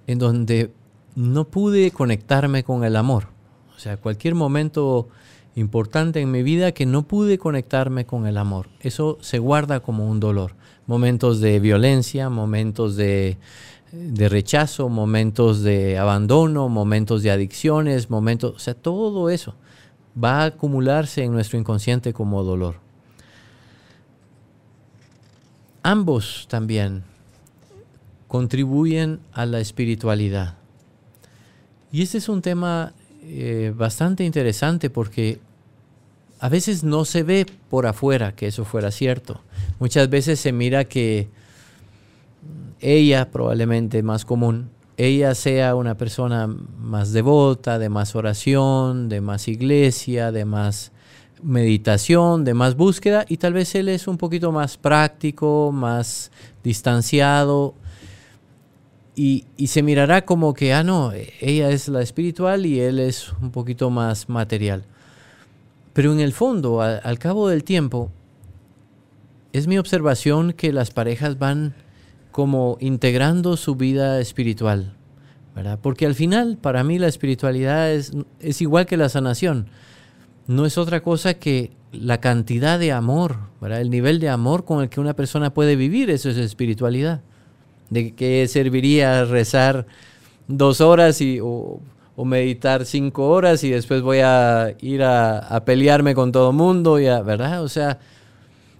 en 0.06 0.18
donde 0.18 0.72
no 1.14 1.44
pude 1.46 1.90
conectarme 1.90 2.64
con 2.64 2.84
el 2.84 2.96
amor. 2.96 3.28
O 3.74 3.78
sea, 3.78 3.96
cualquier 3.96 4.34
momento 4.34 5.08
importante 5.56 6.20
en 6.20 6.30
mi 6.30 6.44
vida 6.44 6.70
que 6.72 6.86
no 6.86 7.02
pude 7.02 7.38
conectarme 7.38 8.06
con 8.06 8.26
el 8.26 8.36
amor. 8.36 8.68
Eso 8.80 9.18
se 9.20 9.40
guarda 9.40 9.80
como 9.80 10.08
un 10.08 10.20
dolor. 10.20 10.52
Momentos 10.86 11.40
de 11.40 11.58
violencia, 11.58 12.30
momentos 12.30 12.94
de, 12.94 13.38
de 13.90 14.28
rechazo, 14.28 14.88
momentos 14.88 15.62
de 15.62 15.98
abandono, 15.98 16.68
momentos 16.68 17.24
de 17.24 17.32
adicciones, 17.32 18.10
momentos, 18.10 18.54
o 18.54 18.58
sea, 18.60 18.74
todo 18.74 19.28
eso 19.30 19.56
va 20.22 20.42
a 20.42 20.44
acumularse 20.44 21.24
en 21.24 21.32
nuestro 21.32 21.58
inconsciente 21.58 22.12
como 22.12 22.44
dolor 22.44 22.86
ambos 25.86 26.46
también 26.50 27.04
contribuyen 28.26 29.20
a 29.32 29.46
la 29.46 29.60
espiritualidad. 29.60 30.56
Y 31.92 32.02
este 32.02 32.18
es 32.18 32.28
un 32.28 32.42
tema 32.42 32.92
eh, 33.22 33.72
bastante 33.74 34.24
interesante 34.24 34.90
porque 34.90 35.38
a 36.40 36.48
veces 36.48 36.84
no 36.84 37.04
se 37.04 37.22
ve 37.22 37.46
por 37.70 37.86
afuera 37.86 38.32
que 38.32 38.46
eso 38.46 38.64
fuera 38.64 38.90
cierto. 38.90 39.40
Muchas 39.78 40.08
veces 40.10 40.40
se 40.40 40.52
mira 40.52 40.84
que 40.84 41.28
ella, 42.80 43.30
probablemente 43.30 44.02
más 44.02 44.24
común, 44.24 44.70
ella 44.96 45.34
sea 45.34 45.74
una 45.74 45.96
persona 45.96 46.46
más 46.46 47.12
devota, 47.12 47.78
de 47.78 47.88
más 47.88 48.16
oración, 48.16 49.08
de 49.08 49.20
más 49.20 49.48
iglesia, 49.48 50.32
de 50.32 50.44
más 50.44 50.92
meditación, 51.42 52.44
de 52.44 52.54
más 52.54 52.76
búsqueda 52.76 53.24
y 53.28 53.36
tal 53.36 53.52
vez 53.52 53.74
él 53.74 53.88
es 53.88 54.08
un 54.08 54.16
poquito 54.16 54.52
más 54.52 54.78
práctico, 54.78 55.70
más 55.72 56.30
distanciado 56.64 57.74
y, 59.14 59.46
se 59.66 59.82
mirará 59.82 60.26
como 60.26 60.52
que, 60.52 60.74
ah, 60.74 60.84
no, 60.84 61.10
ella 61.40 61.70
es 61.70 61.88
la 61.88 62.02
espiritual 62.02 62.66
y 62.66 62.80
él 62.80 62.98
es 62.98 63.32
un 63.40 63.50
poquito 63.50 63.88
más 63.88 64.28
material. 64.28 64.84
Pero 65.96 66.12
en 66.12 66.20
el 66.20 66.34
fondo, 66.34 66.82
al 66.82 67.18
cabo 67.18 67.48
del 67.48 67.64
tiempo, 67.64 68.12
es 69.54 69.66
mi 69.66 69.78
observación 69.78 70.52
que 70.52 70.70
las 70.70 70.90
parejas 70.90 71.38
van 71.38 71.74
como 72.32 72.76
integrando 72.80 73.56
su 73.56 73.76
vida 73.76 74.20
espiritual. 74.20 74.94
Porque 75.80 76.04
al 76.04 76.14
final, 76.14 76.58
para 76.60 76.84
mí, 76.84 76.98
la 76.98 77.08
espiritualidad 77.08 77.90
es, 77.90 78.12
es 78.40 78.60
igual 78.60 78.84
que 78.84 78.98
la 78.98 79.08
sanación 79.08 79.70
no 80.46 80.66
es 80.66 80.76
otra 80.78 81.00
cosa 81.00 81.34
que 81.34 81.72
la 81.92 82.20
cantidad 82.20 82.78
de 82.78 82.92
amor, 82.92 83.38
el 83.62 83.88
nivel 83.88 84.20
de 84.20 84.28
amor 84.28 84.66
con 84.66 84.82
el 84.82 84.90
que 84.90 85.00
una 85.00 85.16
persona 85.16 85.54
puede 85.54 85.76
vivir, 85.76 86.10
eso 86.10 86.28
es 86.28 86.36
espiritualidad. 86.36 87.22
¿De 87.88 88.14
qué 88.14 88.46
serviría 88.48 89.24
rezar 89.24 89.86
dos 90.46 90.82
horas 90.82 91.22
y, 91.22 91.40
o, 91.40 91.80
meditar 92.24 92.84
cinco 92.86 93.28
horas 93.28 93.62
y 93.62 93.70
después 93.70 94.02
voy 94.02 94.20
a 94.22 94.74
ir 94.80 95.02
a, 95.02 95.62
pelearme 95.64 96.14
con 96.14 96.32
todo 96.32 96.52
mundo? 96.52 96.98
Y 96.98 97.04
¿Verdad? 97.04 97.62
O 97.62 97.68
sea, 97.68 97.98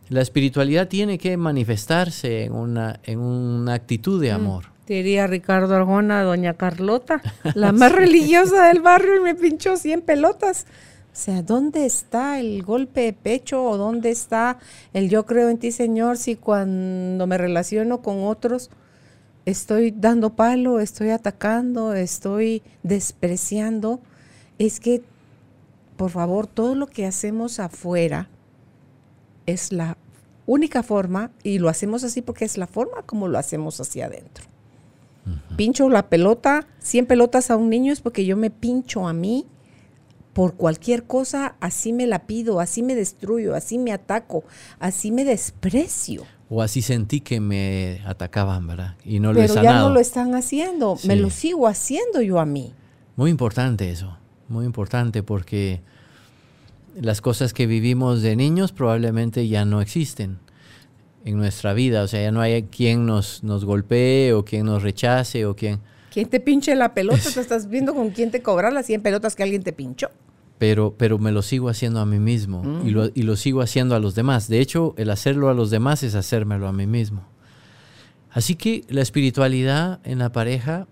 la 0.09 0.23
espiritualidad 0.23 0.89
tiene 0.89 1.19
que 1.19 1.37
manifestarse 1.37 2.45
en 2.45 2.53
una, 2.53 3.01
en 3.05 3.19
una 3.19 3.75
actitud 3.75 4.21
de 4.21 4.33
mm, 4.33 4.35
amor. 4.35 4.65
diría 4.87 5.27
Ricardo 5.27 5.75
Argona, 5.75 6.23
doña 6.23 6.55
Carlota, 6.55 7.21
la 7.55 7.73
más 7.73 7.93
religiosa 7.93 8.69
del 8.69 8.81
barrio 8.81 9.17
y 9.17 9.21
me 9.21 9.35
pinchó 9.35 9.77
100 9.77 10.03
pelotas. 10.03 10.67
O 11.17 11.19
sea, 11.19 11.43
¿dónde 11.43 11.87
está 11.87 12.39
el 12.41 12.63
golpe 12.63 13.01
de 13.01 13.13
pecho 13.15 13.65
o 13.65 13.79
dónde 13.79 14.11
está 14.11 14.59
el 14.93 15.09
yo 15.09 15.25
creo 15.25 15.49
en 15.49 15.59
ti, 15.59 15.73
Señor, 15.73 16.19
si 16.19 16.37
cuando 16.37 17.27
me 17.27 17.39
relaciono 17.39 18.03
con 18.03 18.25
otros 18.25 18.71
estoy 19.47 19.93
dando 19.93 20.35
palo, 20.35 20.81
estoy 20.81 21.11
atacando, 21.11 21.95
estoy 21.95 22.63
despreciando? 22.83 24.01
Es 24.59 24.81
que, 24.81 25.03
por 25.97 26.11
favor, 26.11 26.47
todo 26.47 26.75
lo 26.75 26.87
que 26.89 27.07
hacemos 27.07 27.59
afuera 27.61 28.29
es 29.47 29.73
la 29.73 29.97
única 30.47 30.83
forma, 30.83 31.31
y 31.43 31.59
lo 31.59 31.69
hacemos 31.69 32.05
así 32.05 32.23
porque 32.23 32.45
es 32.45 32.59
la 32.59 32.67
forma 32.67 33.03
como 33.03 33.29
lo 33.29 33.39
hacemos 33.39 33.81
hacia 33.81 34.07
adentro. 34.07 34.45
Pincho 35.57 35.89
la 35.89 36.09
pelota, 36.09 36.69
100 36.79 37.07
pelotas 37.07 37.51
a 37.51 37.57
un 37.57 37.69
niño 37.69 37.93
es 37.93 38.01
porque 38.01 38.25
yo 38.25 38.37
me 38.37 38.51
pincho 38.51 39.09
a 39.09 39.13
mí 39.13 39.47
por 40.33 40.55
cualquier 40.55 41.05
cosa, 41.05 41.57
así 41.61 41.93
me 41.93 42.07
la 42.07 42.27
pido, 42.27 42.61
así 42.61 42.83
me 42.83 42.95
destruyo, 42.95 43.57
así 43.57 43.79
me 43.79 43.93
ataco, 43.93 44.45
así 44.79 45.11
me 45.11 45.25
desprecio. 45.25 46.25
O 46.49 46.63
así 46.63 46.81
sentí 46.81 47.21
que 47.21 47.41
me 47.41 48.01
atacaban, 48.07 48.67
¿verdad? 48.67 48.95
Y 49.05 49.19
no 49.19 49.33
lo 49.33 49.43
he 49.43 49.49
sanado. 49.49 49.65
ya 49.65 49.81
no 49.81 49.91
lo 49.91 50.01
están 50.01 50.35
haciendo, 50.35 50.97
me 51.05 51.17
lo 51.17 51.31
sigo 51.31 51.67
haciendo 51.67 52.23
yo 52.23 52.39
a 52.39 52.47
mí. 52.47 52.73
Muy 53.17 53.31
importante 53.31 53.91
eso, 53.91 54.17
muy 54.49 54.65
importante 54.65 55.23
porque 55.23 55.81
las 57.01 57.21
cosas 57.21 57.53
que 57.53 57.67
vivimos 57.67 58.23
de 58.23 58.37
niños 58.37 58.73
probablemente 58.73 59.49
ya 59.49 59.65
no 59.65 59.81
existen 59.81 60.39
en 61.25 61.37
nuestra 61.37 61.75
vida. 61.75 62.03
O 62.03 62.09
sea, 62.09 62.23
ya 62.23 62.31
no 62.31 62.41
hay 62.41 62.63
quien 62.65 63.05
nos, 63.05 63.43
nos 63.43 63.65
golpee 63.65 64.33
o 64.33 64.45
quien 64.45 64.67
nos 64.67 64.83
rechace 64.83 65.45
o 65.45 65.55
quien... 65.55 65.81
Quien 66.11 66.29
te 66.29 66.41
pinche 66.41 66.75
la 66.75 66.95
pelota, 66.95 67.29
te 67.35 67.41
estás 67.41 67.69
viendo 67.69 67.95
con 67.95 68.11
quién 68.11 68.31
te 68.31 68.41
cobrar 68.41 68.73
las 68.73 68.87
100 68.87 69.03
pelotas 69.03 69.35
que 69.35 69.43
alguien 69.43 69.63
te 69.63 69.73
pinchó. 69.73 70.11
Pero, 70.59 70.95
pero 70.97 71.19
me 71.19 71.33
lo 71.33 71.43
sigo 71.43 71.69
haciendo 71.69 72.01
a 72.01 72.07
mí 72.07 72.19
mismo 72.19 72.81
y, 72.85 72.91
lo, 72.91 73.11
y 73.15 73.23
lo 73.23 73.37
sigo 73.37 73.61
haciendo 73.61 73.95
a 73.95 74.01
los 74.01 74.15
demás. 74.15 74.49
De 74.49 74.61
hecho, 74.61 74.95
el 74.97 75.11
hacerlo 75.11 75.51
a 75.51 75.55
los 75.55 75.71
demás 75.71 76.03
es 76.03 76.15
hacérmelo 76.15 76.67
a 76.67 76.73
mí 76.73 76.87
mismo. 76.87 77.25
Así 78.31 78.55
que 78.55 78.85
la 78.89 79.03
espiritualidad 79.03 80.01
en 80.05 80.19
la 80.19 80.33
pareja, 80.33 80.87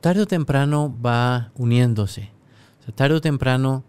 tarde 0.00 0.22
o 0.22 0.26
temprano 0.26 0.94
va 1.04 1.52
uniéndose. 1.56 2.30
O 2.80 2.84
sea, 2.84 2.94
tarde 2.94 3.16
o 3.16 3.20
temprano 3.20 3.84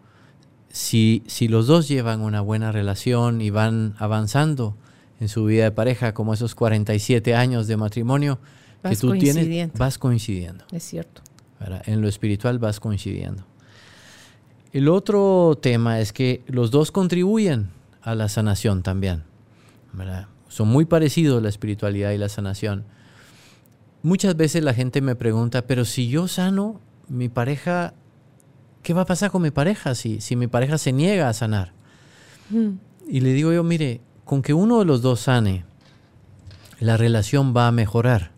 si, 0.76 1.24
si 1.28 1.48
los 1.48 1.68
dos 1.68 1.88
llevan 1.88 2.20
una 2.20 2.42
buena 2.42 2.74
relación 2.74 3.40
y 3.40 3.50
van 3.50 3.96
avanzando 3.98 4.76
en 5.22 5.30
su 5.30 5.46
vida 5.46 5.64
de 5.64 5.72
pareja, 5.72 6.14
como 6.14 6.34
esos 6.34 6.54
47 6.54 7.34
años 7.34 7.68
de 7.68 7.78
matrimonio 7.78 8.40
que 8.84 8.98
tú 8.98 9.14
tienes, 9.14 9.72
vas 9.78 9.98
coincidiendo. 9.98 10.66
Es 10.74 10.84
cierto. 10.84 11.22
En 11.86 12.02
lo 12.02 12.10
espiritual 12.10 12.60
vas 12.60 12.82
coincidiendo. 12.82 13.46
El 14.76 14.90
otro 14.90 15.58
tema 15.62 16.02
es 16.02 16.12
que 16.12 16.44
los 16.48 16.70
dos 16.70 16.92
contribuyen 16.92 17.70
a 18.02 18.14
la 18.14 18.28
sanación 18.28 18.84
también. 18.84 19.24
Son 20.50 20.68
muy 20.68 20.84
parecidos 20.84 21.42
la 21.42 21.48
espiritualidad 21.48 22.12
y 22.12 22.18
la 22.18 22.28
sanación. 22.28 22.84
Muchas 24.04 24.36
veces 24.36 24.66
la 24.66 24.74
gente 24.74 25.00
me 25.00 25.16
pregunta, 25.16 25.62
pero 25.62 25.86
si 25.86 26.10
yo 26.10 26.28
sano, 26.28 26.82
mi 27.08 27.30
pareja 27.30 27.94
¿qué 28.84 28.94
va 28.94 29.04
a 29.04 29.06
pasar 29.06 29.32
con 29.32 29.44
mi 29.44 29.50
pareja 29.50 29.96
si, 29.96 30.20
si 30.20 30.36
mi 30.36 30.48
pareja 30.48 30.78
se 30.78 30.92
niega 30.92 31.30
a 31.30 31.34
sanar? 31.34 31.72
Mm. 32.50 32.72
Y 33.08 33.22
le 33.22 33.32
digo 33.32 33.54
yo, 33.54 33.64
mire, 33.64 34.02
con 34.26 34.42
que 34.42 34.54
uno 34.54 34.80
de 34.80 34.86
los 34.86 35.02
dos 35.02 35.22
sane, 35.22 35.64
la 36.82 36.98
relación 36.98 37.56
va 37.56 37.68
a 37.68 37.72
mejorar. 37.72 38.34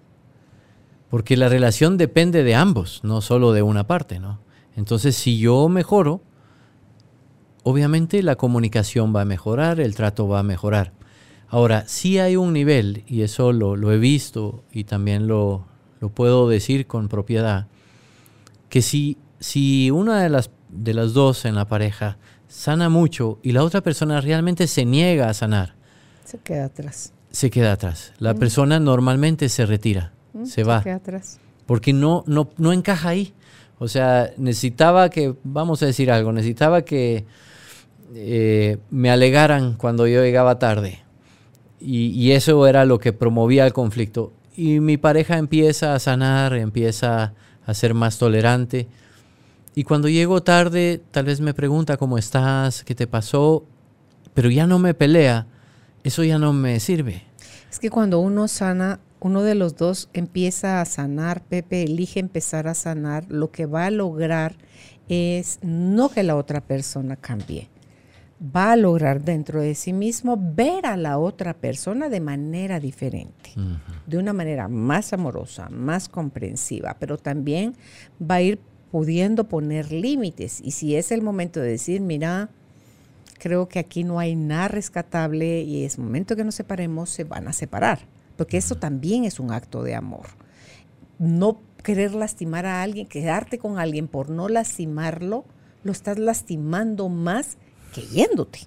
Porque 1.09 1.35
la 1.35 1.49
relación 1.49 1.97
depende 1.97 2.43
de 2.43 2.53
ambos, 2.53 2.99
no 3.03 3.21
solo 3.21 3.53
de 3.53 3.63
una 3.63 3.87
parte, 3.87 4.19
¿no? 4.19 4.45
Entonces, 4.77 5.17
si 5.17 5.37
yo 5.37 5.67
mejoro, 5.67 6.21
obviamente 7.63 8.23
la 8.23 8.37
comunicación 8.37 9.13
va 9.13 9.21
a 9.21 9.25
mejorar, 9.25 9.81
el 9.81 9.93
trato 9.93 10.29
va 10.29 10.39
a 10.39 10.43
mejorar. 10.43 10.93
Ahora, 11.49 11.85
sí 11.87 12.19
hay 12.19 12.37
un 12.37 12.53
nivel, 12.53 13.03
y 13.07 13.23
eso 13.23 13.51
lo, 13.51 13.75
lo 13.75 13.91
he 13.91 13.97
visto 13.97 14.63
y 14.71 14.85
también 14.85 15.27
lo, 15.27 15.65
lo 15.99 16.07
puedo 16.07 16.47
decir 16.47 16.87
con 16.87 17.09
propiedad, 17.09 17.67
que 18.69 18.81
si 18.81 19.17
si 19.39 19.91
una 19.91 20.21
de 20.21 20.29
las, 20.29 20.49
de 20.69 20.93
las 20.93 21.13
dos 21.13 21.45
en 21.45 21.55
la 21.55 21.65
pareja 21.65 22.17
sana 22.47 22.89
mucho 22.89 23.39
y 23.43 23.51
la 23.51 23.63
otra 23.63 23.81
persona 23.81 24.21
realmente 24.21 24.67
se 24.67 24.85
niega 24.85 25.29
a 25.29 25.33
sanar, 25.33 25.75
se 26.23 26.39
queda 26.39 26.65
atrás. 26.65 27.13
Se 27.31 27.49
queda 27.49 27.73
atrás. 27.73 28.13
La 28.19 28.33
mm. 28.33 28.39
persona 28.39 28.79
normalmente 28.79 29.49
se 29.49 29.65
retira, 29.65 30.13
mm, 30.33 30.45
se, 30.45 30.63
va. 30.63 30.81
Queda 30.81 30.95
atrás. 30.95 31.39
Porque 31.65 31.93
no, 31.93 32.23
no, 32.27 32.49
no 32.57 32.73
encaja 32.73 33.09
ahí. 33.09 33.33
O 33.79 33.87
sea, 33.87 34.31
necesitaba 34.37 35.09
que, 35.09 35.35
vamos 35.43 35.83
a 35.83 35.85
decir 35.85 36.11
algo, 36.11 36.31
necesitaba 36.31 36.81
que 36.81 37.25
eh, 38.15 38.77
me 38.89 39.11
alegaran 39.11 39.73
cuando 39.73 40.07
yo 40.07 40.23
llegaba 40.23 40.59
tarde. 40.59 41.03
Y, 41.79 42.07
y, 42.07 42.31
eso 42.31 42.65
era 42.65 42.85
lo 42.85 42.99
que 42.99 43.13
promovía 43.13 43.65
el 43.65 43.73
conflicto. 43.73 44.33
Y 44.55 44.79
mi 44.79 44.97
pareja 44.97 45.37
empieza 45.37 45.93
a 45.93 45.99
sanar, 45.99 46.53
empieza 46.55 47.33
a 47.65 47.73
ser 47.75 47.93
más 47.93 48.17
tolerante. 48.17 48.87
Y 49.75 49.83
cuando 49.83 50.09
llego 50.09 50.41
tarde, 50.41 51.01
tal 51.11 51.25
vez 51.25 51.39
me 51.39 51.53
pregunta 51.53 51.97
cómo 51.97 52.17
estás, 52.17 52.83
qué 52.83 52.95
te 52.95 53.05
pasó, 53.05 53.63
pero 54.33 54.49
ya 54.49 54.65
no 54.65 54.79
me 54.79 54.95
pelea. 54.95 55.45
Eso 56.03 56.23
ya 56.23 56.39
no 56.39 56.51
me 56.53 56.79
sirve. 56.79 57.25
Es 57.69 57.77
que 57.77 57.91
cuando 57.91 58.19
uno 58.19 58.47
sana, 58.47 58.99
uno 59.19 59.41
de 59.41 59.55
los 59.55 59.75
dos 59.75 60.09
empieza 60.13 60.81
a 60.81 60.85
sanar, 60.85 61.43
Pepe 61.43 61.83
elige 61.83 62.19
empezar 62.19 62.67
a 62.67 62.73
sanar, 62.73 63.25
lo 63.29 63.51
que 63.51 63.65
va 63.65 63.85
a 63.85 63.91
lograr 63.91 64.55
es 65.09 65.59
no 65.61 66.09
que 66.09 66.23
la 66.23 66.35
otra 66.35 66.61
persona 66.61 67.15
cambie. 67.15 67.69
Va 68.55 68.73
a 68.73 68.75
lograr 68.75 69.23
dentro 69.23 69.61
de 69.61 69.73
sí 69.73 69.93
mismo 69.93 70.37
ver 70.39 70.85
a 70.85 70.95
la 70.95 71.17
otra 71.17 71.55
persona 71.55 72.07
de 72.07 72.19
manera 72.19 72.79
diferente, 72.79 73.51
de 74.05 74.17
una 74.17 74.31
manera 74.31 74.67
más 74.67 75.11
amorosa, 75.11 75.69
más 75.69 76.07
comprensiva, 76.07 76.97
pero 76.99 77.17
también 77.17 77.73
va 78.21 78.35
a 78.35 78.41
ir 78.41 78.59
pudiendo 78.91 79.45
poner 79.45 79.91
límites. 79.91 80.61
Y 80.63 80.71
si 80.71 80.95
es 80.95 81.11
el 81.11 81.23
momento 81.23 81.59
de 81.59 81.71
decir, 81.71 82.01
mira, 82.01 82.49
creo 83.39 83.67
que 83.67 83.79
aquí 83.79 84.03
no 84.03 84.19
hay 84.19 84.35
nada 84.35 84.67
rescatable 84.67 85.61
y 85.61 85.83
es 85.83 85.97
momento 85.97 86.35
que 86.35 86.43
nos 86.43 86.53
separemos, 86.53 87.09
se 87.09 87.23
van 87.23 87.47
a 87.47 87.53
separar. 87.53 88.16
Porque 88.37 88.57
eso 88.57 88.75
también 88.75 89.25
es 89.25 89.39
un 89.39 89.51
acto 89.51 89.83
de 89.83 89.95
amor. 89.95 90.27
No 91.19 91.59
querer 91.83 92.13
lastimar 92.13 92.65
a 92.65 92.81
alguien, 92.81 93.07
quedarte 93.07 93.57
con 93.57 93.79
alguien 93.79 94.07
por 94.07 94.29
no 94.29 94.47
lastimarlo, 94.47 95.45
lo 95.83 95.91
estás 95.91 96.19
lastimando 96.19 97.09
más 97.09 97.57
que 97.93 98.01
yéndote. 98.01 98.59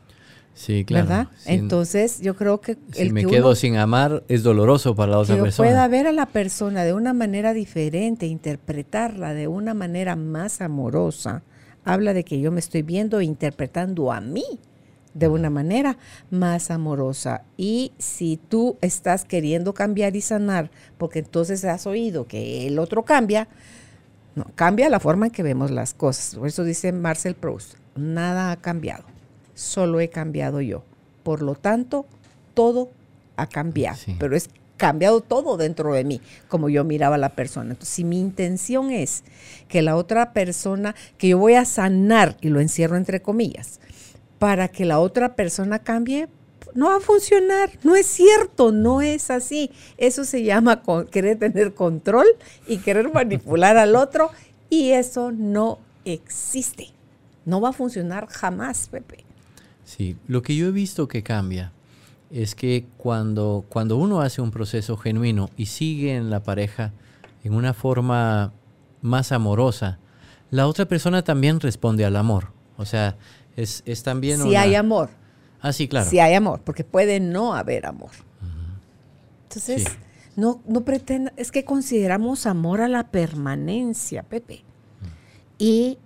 Sí, 0.54 0.84
claro. 0.84 1.06
¿Verdad? 1.06 1.28
Entonces, 1.46 2.20
yo 2.20 2.34
creo 2.34 2.60
que... 2.60 2.76
Si 2.92 3.02
el 3.02 3.12
me 3.12 3.24
quedo 3.24 3.54
sin 3.54 3.76
amar, 3.76 4.24
es 4.28 4.42
doloroso 4.42 4.94
para 4.94 5.12
la 5.12 5.18
otra 5.18 5.36
que 5.36 5.42
persona. 5.42 5.68
pueda 5.68 5.88
ver 5.88 6.06
a 6.06 6.12
la 6.12 6.26
persona 6.26 6.84
de 6.84 6.92
una 6.92 7.12
manera 7.12 7.54
diferente, 7.54 8.26
interpretarla 8.26 9.32
de 9.32 9.48
una 9.48 9.74
manera 9.74 10.16
más 10.16 10.60
amorosa, 10.60 11.42
habla 11.84 12.12
de 12.12 12.24
que 12.24 12.40
yo 12.40 12.50
me 12.50 12.60
estoy 12.60 12.82
viendo 12.82 13.20
e 13.20 13.24
interpretando 13.24 14.12
a 14.12 14.20
mí 14.20 14.44
de 15.14 15.28
una 15.28 15.50
manera 15.50 15.98
más 16.30 16.70
amorosa. 16.70 17.42
Y 17.56 17.92
si 17.98 18.36
tú 18.36 18.76
estás 18.80 19.24
queriendo 19.24 19.74
cambiar 19.74 20.16
y 20.16 20.20
sanar, 20.20 20.70
porque 20.98 21.20
entonces 21.20 21.64
has 21.64 21.86
oído 21.86 22.26
que 22.26 22.66
el 22.66 22.78
otro 22.78 23.04
cambia, 23.04 23.48
no, 24.34 24.46
cambia 24.54 24.88
la 24.88 25.00
forma 25.00 25.26
en 25.26 25.32
que 25.32 25.42
vemos 25.42 25.70
las 25.70 25.94
cosas. 25.94 26.36
Por 26.36 26.48
eso 26.48 26.64
dice 26.64 26.92
Marcel 26.92 27.34
Proust, 27.34 27.74
nada 27.96 28.52
ha 28.52 28.56
cambiado 28.56 29.04
solo 29.60 30.00
he 30.00 30.08
cambiado 30.08 30.60
yo. 30.60 30.82
Por 31.22 31.42
lo 31.42 31.54
tanto, 31.54 32.06
todo 32.54 32.90
ha 33.36 33.46
cambiado, 33.46 33.98
pero 34.18 34.36
es 34.36 34.48
cambiado 34.76 35.20
todo 35.20 35.58
dentro 35.58 35.92
de 35.92 36.04
mí, 36.04 36.20
como 36.48 36.70
yo 36.70 36.84
miraba 36.84 37.16
a 37.16 37.18
la 37.18 37.34
persona. 37.34 37.72
Entonces, 37.72 37.94
si 37.94 38.04
mi 38.04 38.18
intención 38.18 38.90
es 38.90 39.24
que 39.68 39.82
la 39.82 39.96
otra 39.96 40.32
persona, 40.32 40.94
que 41.18 41.28
yo 41.28 41.38
voy 41.38 41.54
a 41.54 41.66
sanar, 41.66 42.36
y 42.40 42.48
lo 42.48 42.60
encierro 42.60 42.96
entre 42.96 43.20
comillas, 43.20 43.80
para 44.40 44.68
que 44.68 44.86
la 44.86 45.00
otra 45.00 45.36
persona 45.36 45.80
cambie, 45.80 46.26
no 46.74 46.86
va 46.86 46.96
a 46.96 47.00
funcionar, 47.00 47.70
no 47.82 47.94
es 47.94 48.06
cierto, 48.06 48.72
no 48.72 49.02
es 49.02 49.30
así. 49.30 49.70
Eso 49.98 50.24
se 50.24 50.42
llama 50.42 50.82
querer 51.10 51.38
tener 51.38 51.74
control 51.74 52.24
y 52.66 52.78
querer 52.78 53.12
manipular 53.12 53.76
al 53.76 53.94
otro, 53.94 54.30
y 54.70 54.92
eso 54.92 55.30
no 55.30 55.78
existe. 56.06 56.88
No 57.44 57.60
va 57.60 57.68
a 57.68 57.72
funcionar 57.74 58.28
jamás, 58.28 58.88
Pepe. 58.88 59.26
Sí, 59.84 60.16
lo 60.26 60.40
que 60.40 60.56
yo 60.56 60.68
he 60.68 60.72
visto 60.72 61.06
que 61.06 61.22
cambia 61.22 61.72
es 62.30 62.54
que 62.54 62.86
cuando, 62.96 63.66
cuando 63.68 63.98
uno 63.98 64.22
hace 64.22 64.40
un 64.40 64.52
proceso 64.52 64.96
genuino 64.96 65.50
y 65.58 65.66
sigue 65.66 66.16
en 66.16 66.30
la 66.30 66.42
pareja 66.42 66.94
en 67.44 67.52
una 67.52 67.74
forma 67.74 68.54
más 69.02 69.32
amorosa, 69.32 69.98
la 70.50 70.66
otra 70.66 70.86
persona 70.86 71.22
también 71.24 71.60
responde 71.60 72.06
al 72.06 72.16
amor. 72.16 72.58
O 72.80 72.86
sea, 72.86 73.18
es, 73.56 73.82
es 73.86 74.02
también... 74.02 74.42
Si 74.42 74.56
hay 74.56 74.74
amor. 74.74 75.10
Ah, 75.60 75.72
sí, 75.72 75.88
claro. 75.88 76.08
Si 76.08 76.18
hay 76.18 76.34
amor, 76.34 76.62
porque 76.64 76.84
puede 76.84 77.20
no 77.20 77.54
haber 77.54 77.86
amor. 77.86 78.10
Entonces, 79.44 79.84
no, 80.36 80.62
no 80.66 80.84
pretenda, 80.84 81.32
es 81.36 81.50
que 81.50 81.64
consideramos 81.64 82.46
amor 82.46 82.80
a 82.80 82.88
la 82.88 83.10
permanencia, 83.10 84.22
Pepe. 84.22 84.64
Y 85.58 85.98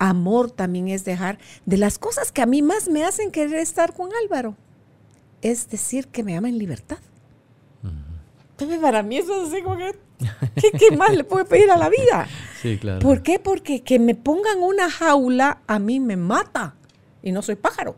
Amor 0.00 0.50
también 0.50 0.88
es 0.88 1.04
dejar 1.04 1.38
de 1.66 1.76
las 1.76 1.98
cosas 1.98 2.32
que 2.32 2.40
a 2.40 2.46
mí 2.46 2.62
más 2.62 2.88
me 2.88 3.04
hacen 3.04 3.30
querer 3.30 3.58
estar 3.58 3.92
con 3.92 4.08
Álvaro. 4.24 4.56
Es 5.42 5.68
decir, 5.68 6.08
que 6.08 6.24
me 6.24 6.36
ama 6.36 6.48
en 6.48 6.56
libertad. 6.56 6.96
para 8.80 9.02
mí 9.02 9.18
eso 9.18 9.42
es 9.42 9.52
así 9.52 9.62
como 9.62 9.76
que, 9.76 9.94
¿qué, 10.78 10.96
más 10.96 11.14
le 11.14 11.22
puedo 11.22 11.44
pedir 11.44 11.70
a 11.70 11.76
la 11.76 11.90
vida? 11.90 12.26
Sí, 12.60 12.76
claro. 12.76 12.98
¿Por 12.98 13.22
qué? 13.22 13.38
Porque 13.38 13.82
que 13.82 13.98
me 13.98 14.14
pongan 14.14 14.62
una 14.62 14.90
jaula 14.90 15.62
a 15.66 15.78
mí 15.78 15.98
me 15.98 16.18
mata 16.18 16.76
y 17.22 17.32
no 17.32 17.42
soy 17.42 17.56
pájaro. 17.56 17.96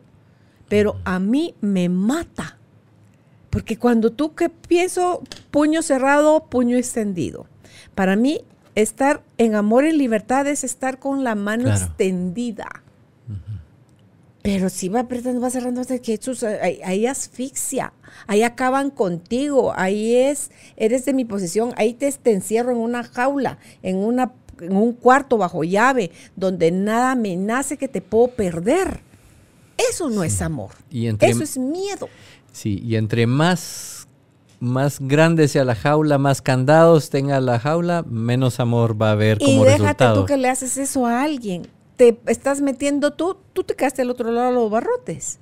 pero 0.68 0.96
a 1.04 1.18
mí 1.18 1.54
me 1.60 1.88
mata. 1.88 2.56
Porque 3.50 3.76
cuando 3.76 4.10
tú 4.10 4.34
que 4.34 4.48
pienso 4.48 5.22
puño 5.50 5.82
cerrado, 5.82 6.46
puño 6.46 6.78
extendido. 6.78 7.46
Para 7.94 8.16
mí, 8.16 8.40
estar 8.74 9.22
en 9.36 9.54
amor 9.54 9.84
y 9.84 9.92
libertad 9.92 10.46
es 10.46 10.64
estar 10.64 10.98
con 10.98 11.24
la 11.24 11.34
mano 11.34 11.70
extendida. 11.70 12.82
Pero 14.42 14.68
si 14.68 14.88
va 14.88 15.00
apretando, 15.00 15.40
va 15.40 15.50
cerrando 15.50 15.80
hasta 15.80 16.00
que 16.00 16.18
ahí, 16.82 17.06
asfixia, 17.06 17.92
ahí 18.26 18.42
acaban 18.42 18.90
contigo, 18.90 19.72
ahí 19.76 20.16
es, 20.16 20.50
eres 20.76 21.04
de 21.04 21.12
mi 21.12 21.24
posición, 21.24 21.72
ahí 21.76 21.94
te, 21.94 22.12
encierro 22.24 22.72
en 22.72 22.78
una 22.78 23.04
jaula, 23.04 23.58
en, 23.84 23.98
una, 23.98 24.32
en 24.60 24.74
un 24.74 24.94
cuarto 24.94 25.38
bajo 25.38 25.62
llave, 25.62 26.10
donde 26.34 26.72
nada 26.72 27.14
me 27.14 27.36
nace 27.36 27.76
que 27.76 27.86
te 27.86 28.00
puedo 28.00 28.28
perder. 28.28 29.00
Eso 29.76 30.10
no 30.10 30.24
es 30.24 30.42
amor. 30.42 30.70
Y 30.90 31.06
Eso 31.06 31.42
es 31.42 31.58
miedo. 31.58 32.08
Sí, 32.52 32.80
y 32.84 32.96
entre 32.96 33.26
más, 33.26 34.06
más 34.60 34.98
grande 35.00 35.48
sea 35.48 35.64
la 35.64 35.74
jaula, 35.74 36.18
más 36.18 36.42
candados 36.42 37.10
tenga 37.10 37.40
la 37.40 37.58
jaula, 37.58 38.04
menos 38.06 38.60
amor 38.60 39.00
va 39.00 39.08
a 39.08 39.12
haber 39.12 39.38
como 39.38 39.64
resultado. 39.64 39.74
Y 39.74 39.78
déjate 39.78 40.20
tú 40.20 40.26
que 40.26 40.36
le 40.36 40.48
haces 40.48 40.76
eso 40.76 41.06
a 41.06 41.22
alguien 41.22 41.66
te 41.96 42.20
estás 42.26 42.60
metiendo 42.60 43.12
tú, 43.12 43.36
tú 43.52 43.64
te 43.64 43.74
quedaste 43.74 44.02
al 44.02 44.10
otro 44.10 44.30
lado 44.30 44.48
de 44.48 44.54
los 44.54 44.70
barrotes. 44.70 45.38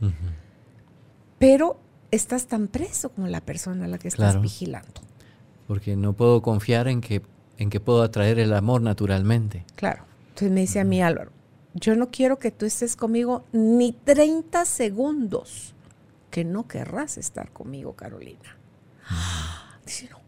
Pero 1.38 1.80
estás 2.10 2.46
tan 2.46 2.68
preso 2.68 3.10
como 3.10 3.28
la 3.28 3.40
persona 3.40 3.86
a 3.86 3.88
la 3.88 3.98
que 3.98 4.08
estás 4.08 4.40
vigilando. 4.40 5.00
Porque 5.66 5.96
no 5.96 6.12
puedo 6.12 6.42
confiar 6.42 6.88
en 6.88 7.00
que, 7.00 7.22
en 7.56 7.70
que 7.70 7.80
puedo 7.80 8.02
atraer 8.02 8.38
el 8.38 8.52
amor 8.52 8.82
naturalmente. 8.82 9.64
Claro. 9.76 10.04
Entonces 10.30 10.50
me 10.50 10.60
dice 10.60 10.80
a 10.80 10.84
mí 10.84 11.00
Álvaro, 11.00 11.30
yo 11.74 11.96
no 11.96 12.11
quiero 12.11 12.38
que 12.38 12.50
tú 12.50 12.66
estés 12.66 12.96
conmigo 12.96 13.44
ni 13.52 13.92
30 13.92 14.64
segundos 14.64 15.74
que 16.30 16.44
no 16.44 16.68
querrás 16.68 17.18
estar 17.18 17.52
conmigo, 17.52 17.94
Carolina. 17.94 18.56
Dice, 19.87 20.09
no, 20.11 20.20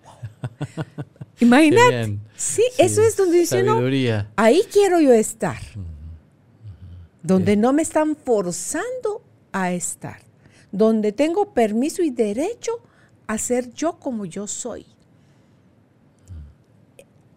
Imagínate. 1.40 2.18
Sí, 2.36 2.62
eso 2.78 3.02
es 3.02 3.16
donde 3.16 3.38
dice, 3.38 3.62
no, 3.62 3.80
ahí 4.36 4.62
quiero 4.70 5.00
yo 5.00 5.12
estar 5.12 5.58
donde 7.22 7.56
no 7.56 7.72
me 7.72 7.82
están 7.82 8.16
forzando 8.16 9.22
a 9.52 9.72
estar, 9.72 10.20
donde 10.70 11.12
tengo 11.12 11.52
permiso 11.54 12.02
y 12.02 12.10
derecho 12.10 12.80
a 13.26 13.38
ser 13.38 13.72
yo 13.72 13.98
como 13.98 14.24
yo 14.26 14.46
soy. 14.46 14.86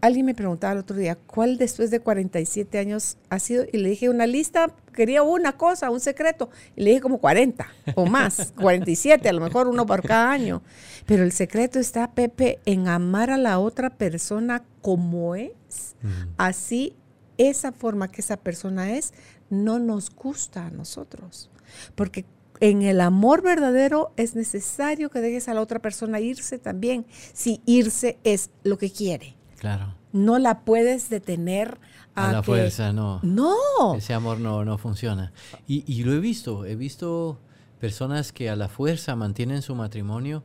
Alguien 0.05 0.27
me 0.27 0.35
preguntaba 0.35 0.73
el 0.73 0.79
otro 0.79 0.95
día, 0.95 1.15
¿cuál 1.15 1.57
después 1.57 1.89
de 1.89 1.99
47 1.99 2.77
años 2.77 3.17
ha 3.31 3.39
sido? 3.39 3.65
Y 3.73 3.77
le 3.77 3.89
dije 3.89 4.07
una 4.07 4.27
lista, 4.27 4.67
quería 4.93 5.23
una 5.23 5.57
cosa, 5.57 5.89
un 5.89 5.99
secreto. 5.99 6.51
Y 6.75 6.83
le 6.83 6.91
dije 6.91 7.01
como 7.01 7.17
40 7.17 7.65
o 7.95 8.05
más, 8.05 8.53
47, 8.61 9.27
a 9.27 9.33
lo 9.33 9.41
mejor 9.41 9.67
uno 9.67 9.87
por 9.87 10.03
cada 10.03 10.29
año. 10.29 10.61
Pero 11.07 11.23
el 11.23 11.31
secreto 11.31 11.79
está, 11.79 12.11
Pepe, 12.11 12.59
en 12.67 12.87
amar 12.87 13.31
a 13.31 13.37
la 13.37 13.57
otra 13.57 13.89
persona 13.89 14.63
como 14.83 15.33
es. 15.33 15.95
Así, 16.37 16.95
esa 17.39 17.71
forma 17.71 18.11
que 18.11 18.21
esa 18.21 18.37
persona 18.37 18.91
es, 18.91 19.11
no 19.49 19.79
nos 19.79 20.11
gusta 20.11 20.67
a 20.67 20.69
nosotros. 20.69 21.49
Porque 21.95 22.25
en 22.59 22.83
el 22.83 23.01
amor 23.01 23.41
verdadero 23.41 24.13
es 24.17 24.35
necesario 24.35 25.09
que 25.09 25.19
dejes 25.19 25.49
a 25.49 25.55
la 25.55 25.61
otra 25.61 25.79
persona 25.79 26.19
irse 26.19 26.59
también, 26.59 27.07
si 27.33 27.63
irse 27.65 28.19
es 28.23 28.51
lo 28.61 28.77
que 28.77 28.91
quiere. 28.91 29.35
Claro. 29.65 29.95
No 30.13 30.37
la 30.37 30.59
puedes 30.59 31.09
detener 31.09 31.79
a, 32.13 32.31
la 32.31 32.43
fuerza, 32.43 32.93
no. 32.93 33.19
No. 33.23 33.95
Ese 33.95 34.13
amor 34.13 34.39
no, 34.39 34.63
no 34.63 34.77
funciona. 34.77 35.33
Y, 35.67 35.83
y, 35.91 36.03
lo 36.03 36.13
he 36.13 36.19
visto, 36.19 36.65
he 36.65 36.75
visto 36.75 37.39
personas 37.79 38.31
que 38.31 38.47
a 38.47 38.55
la 38.55 38.69
fuerza 38.69 39.15
mantienen 39.15 39.63
su 39.63 39.73
matrimonio 39.73 40.43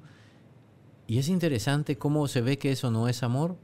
y 1.07 1.19
es 1.19 1.29
interesante 1.29 1.99
cómo 1.99 2.29
se 2.29 2.41
ve 2.41 2.57
que 2.57 2.73
eso 2.73 2.91
no 2.91 3.09
es 3.09 3.23
amor, 3.23 3.59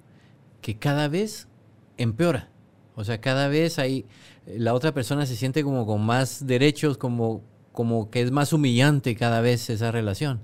que 0.60 0.76
cada 0.76 1.08
vez 1.08 1.48
empeora. 1.96 2.50
O 2.94 3.04
sea, 3.04 3.22
cada 3.22 3.48
vez 3.48 3.78
hay, 3.78 4.04
la 4.46 4.74
otra 4.74 4.92
persona 4.92 5.24
se 5.24 5.36
siente 5.36 5.64
como 5.64 5.86
con 5.86 6.04
más 6.04 6.46
derechos, 6.46 6.98
como, 6.98 7.40
como 7.72 8.10
que 8.10 8.20
es 8.20 8.30
más 8.30 8.52
humillante 8.52 9.16
cada 9.16 9.40
vez 9.40 9.70
esa 9.70 9.90
relación. 9.90 10.42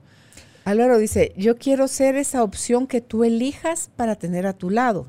Álvaro 0.65 0.99
dice, 0.99 1.33
yo 1.37 1.57
quiero 1.57 1.89
ser 1.89 2.17
esa 2.17 2.43
opción 2.43 2.87
que 2.87 3.01
tú 3.01 3.25
elijas 3.25 3.91
para 3.97 4.17
tener 4.17 4.47
a 4.47 4.53
tu 4.53 4.71
lado. 4.71 5.07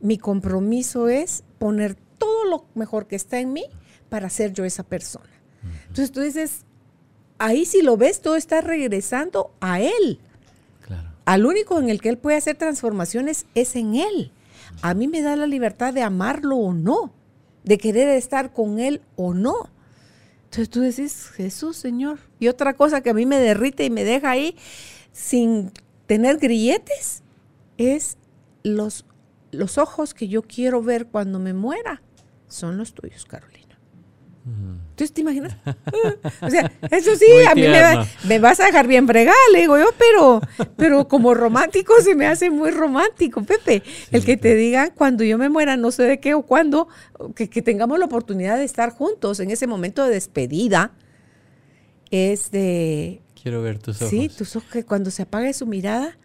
Mi 0.00 0.18
compromiso 0.18 1.08
es 1.08 1.42
poner 1.58 1.96
todo 2.18 2.44
lo 2.44 2.64
mejor 2.74 3.06
que 3.06 3.16
está 3.16 3.40
en 3.40 3.52
mí 3.52 3.64
para 4.08 4.30
ser 4.30 4.52
yo 4.52 4.64
esa 4.64 4.84
persona. 4.84 5.28
Entonces 5.82 6.12
tú 6.12 6.20
dices, 6.20 6.64
ahí 7.38 7.64
si 7.64 7.82
lo 7.82 7.96
ves, 7.96 8.20
todo 8.20 8.36
está 8.36 8.60
regresando 8.60 9.52
a 9.60 9.80
él. 9.80 10.20
Claro. 10.86 11.10
Al 11.24 11.46
único 11.46 11.78
en 11.78 11.88
el 11.88 12.00
que 12.00 12.10
él 12.10 12.18
puede 12.18 12.36
hacer 12.36 12.56
transformaciones 12.56 13.46
es 13.54 13.74
en 13.74 13.96
él 13.96 14.32
a 14.82 14.94
mí 14.94 15.08
me 15.08 15.22
da 15.22 15.36
la 15.36 15.46
libertad 15.46 15.92
de 15.92 16.02
amarlo 16.02 16.56
o 16.56 16.72
no, 16.72 17.12
de 17.64 17.78
querer 17.78 18.08
estar 18.10 18.52
con 18.52 18.78
él 18.78 19.02
o 19.16 19.34
no. 19.34 19.70
Entonces 20.48 20.70
tú 20.70 20.80
decís, 20.80 21.28
Jesús, 21.34 21.76
Señor. 21.76 22.20
Y 22.40 22.48
otra 22.48 22.72
cosa 22.72 23.02
que 23.02 23.10
a 23.10 23.14
mí 23.14 23.26
me 23.26 23.38
derrite 23.38 23.84
y 23.84 23.90
me 23.90 24.02
deja 24.02 24.30
ahí 24.30 24.56
sin 25.12 25.72
tener 26.06 26.38
grilletes 26.38 27.22
es 27.76 28.16
los, 28.62 29.04
los 29.50 29.76
ojos 29.76 30.14
que 30.14 30.26
yo 30.28 30.42
quiero 30.42 30.82
ver 30.82 31.06
cuando 31.06 31.38
me 31.38 31.52
muera. 31.52 32.00
Son 32.46 32.78
los 32.78 32.94
tuyos, 32.94 33.26
Carolina. 33.26 33.57
Entonces, 34.98 35.14
¿te 35.14 35.20
imaginas? 35.20 35.56
o 36.40 36.50
sea, 36.50 36.72
eso 36.90 37.14
sí, 37.14 37.26
a 37.48 37.54
mí 37.54 37.62
me, 38.24 38.38
vas 38.40 38.58
a 38.58 38.66
dejar 38.66 38.88
bien 38.88 39.06
bregada, 39.06 39.36
le 39.52 39.60
digo 39.60 39.78
yo, 39.78 39.90
pero, 39.96 40.40
pero 40.76 41.06
como 41.06 41.34
romántico 41.34 41.94
se 42.02 42.16
me 42.16 42.26
hace 42.26 42.50
muy 42.50 42.72
romántico, 42.72 43.42
Pepe. 43.44 43.84
el 44.10 44.24
que 44.24 44.36
te 44.36 44.56
digan 44.56 44.90
cuando 44.96 45.22
yo 45.22 45.38
me 45.38 45.48
muera, 45.48 45.76
no 45.76 45.92
sé 45.92 46.02
de 46.02 46.18
qué 46.18 46.34
o 46.34 46.42
cuándo, 46.42 46.88
que, 47.36 47.46
tengamos 47.62 48.00
la 48.00 48.06
oportunidad 48.06 48.56
de 48.56 48.64
estar 48.64 48.90
juntos 48.90 49.38
en 49.38 49.52
ese 49.52 49.68
momento 49.68 50.04
de 50.04 50.14
despedida, 50.14 50.90
es 52.10 52.50
de... 52.50 53.22
Quiero 53.40 53.62
ver 53.62 53.78
tus 53.78 53.98
ojos. 54.02 54.10
Sí, 54.10 54.28
tus 54.28 54.56
ojos, 54.56 54.68
que 54.68 54.84
cuando 54.84 55.12
se 55.12 55.22
apague 55.22 55.52
su 55.52 55.66
mirada, 55.66 56.18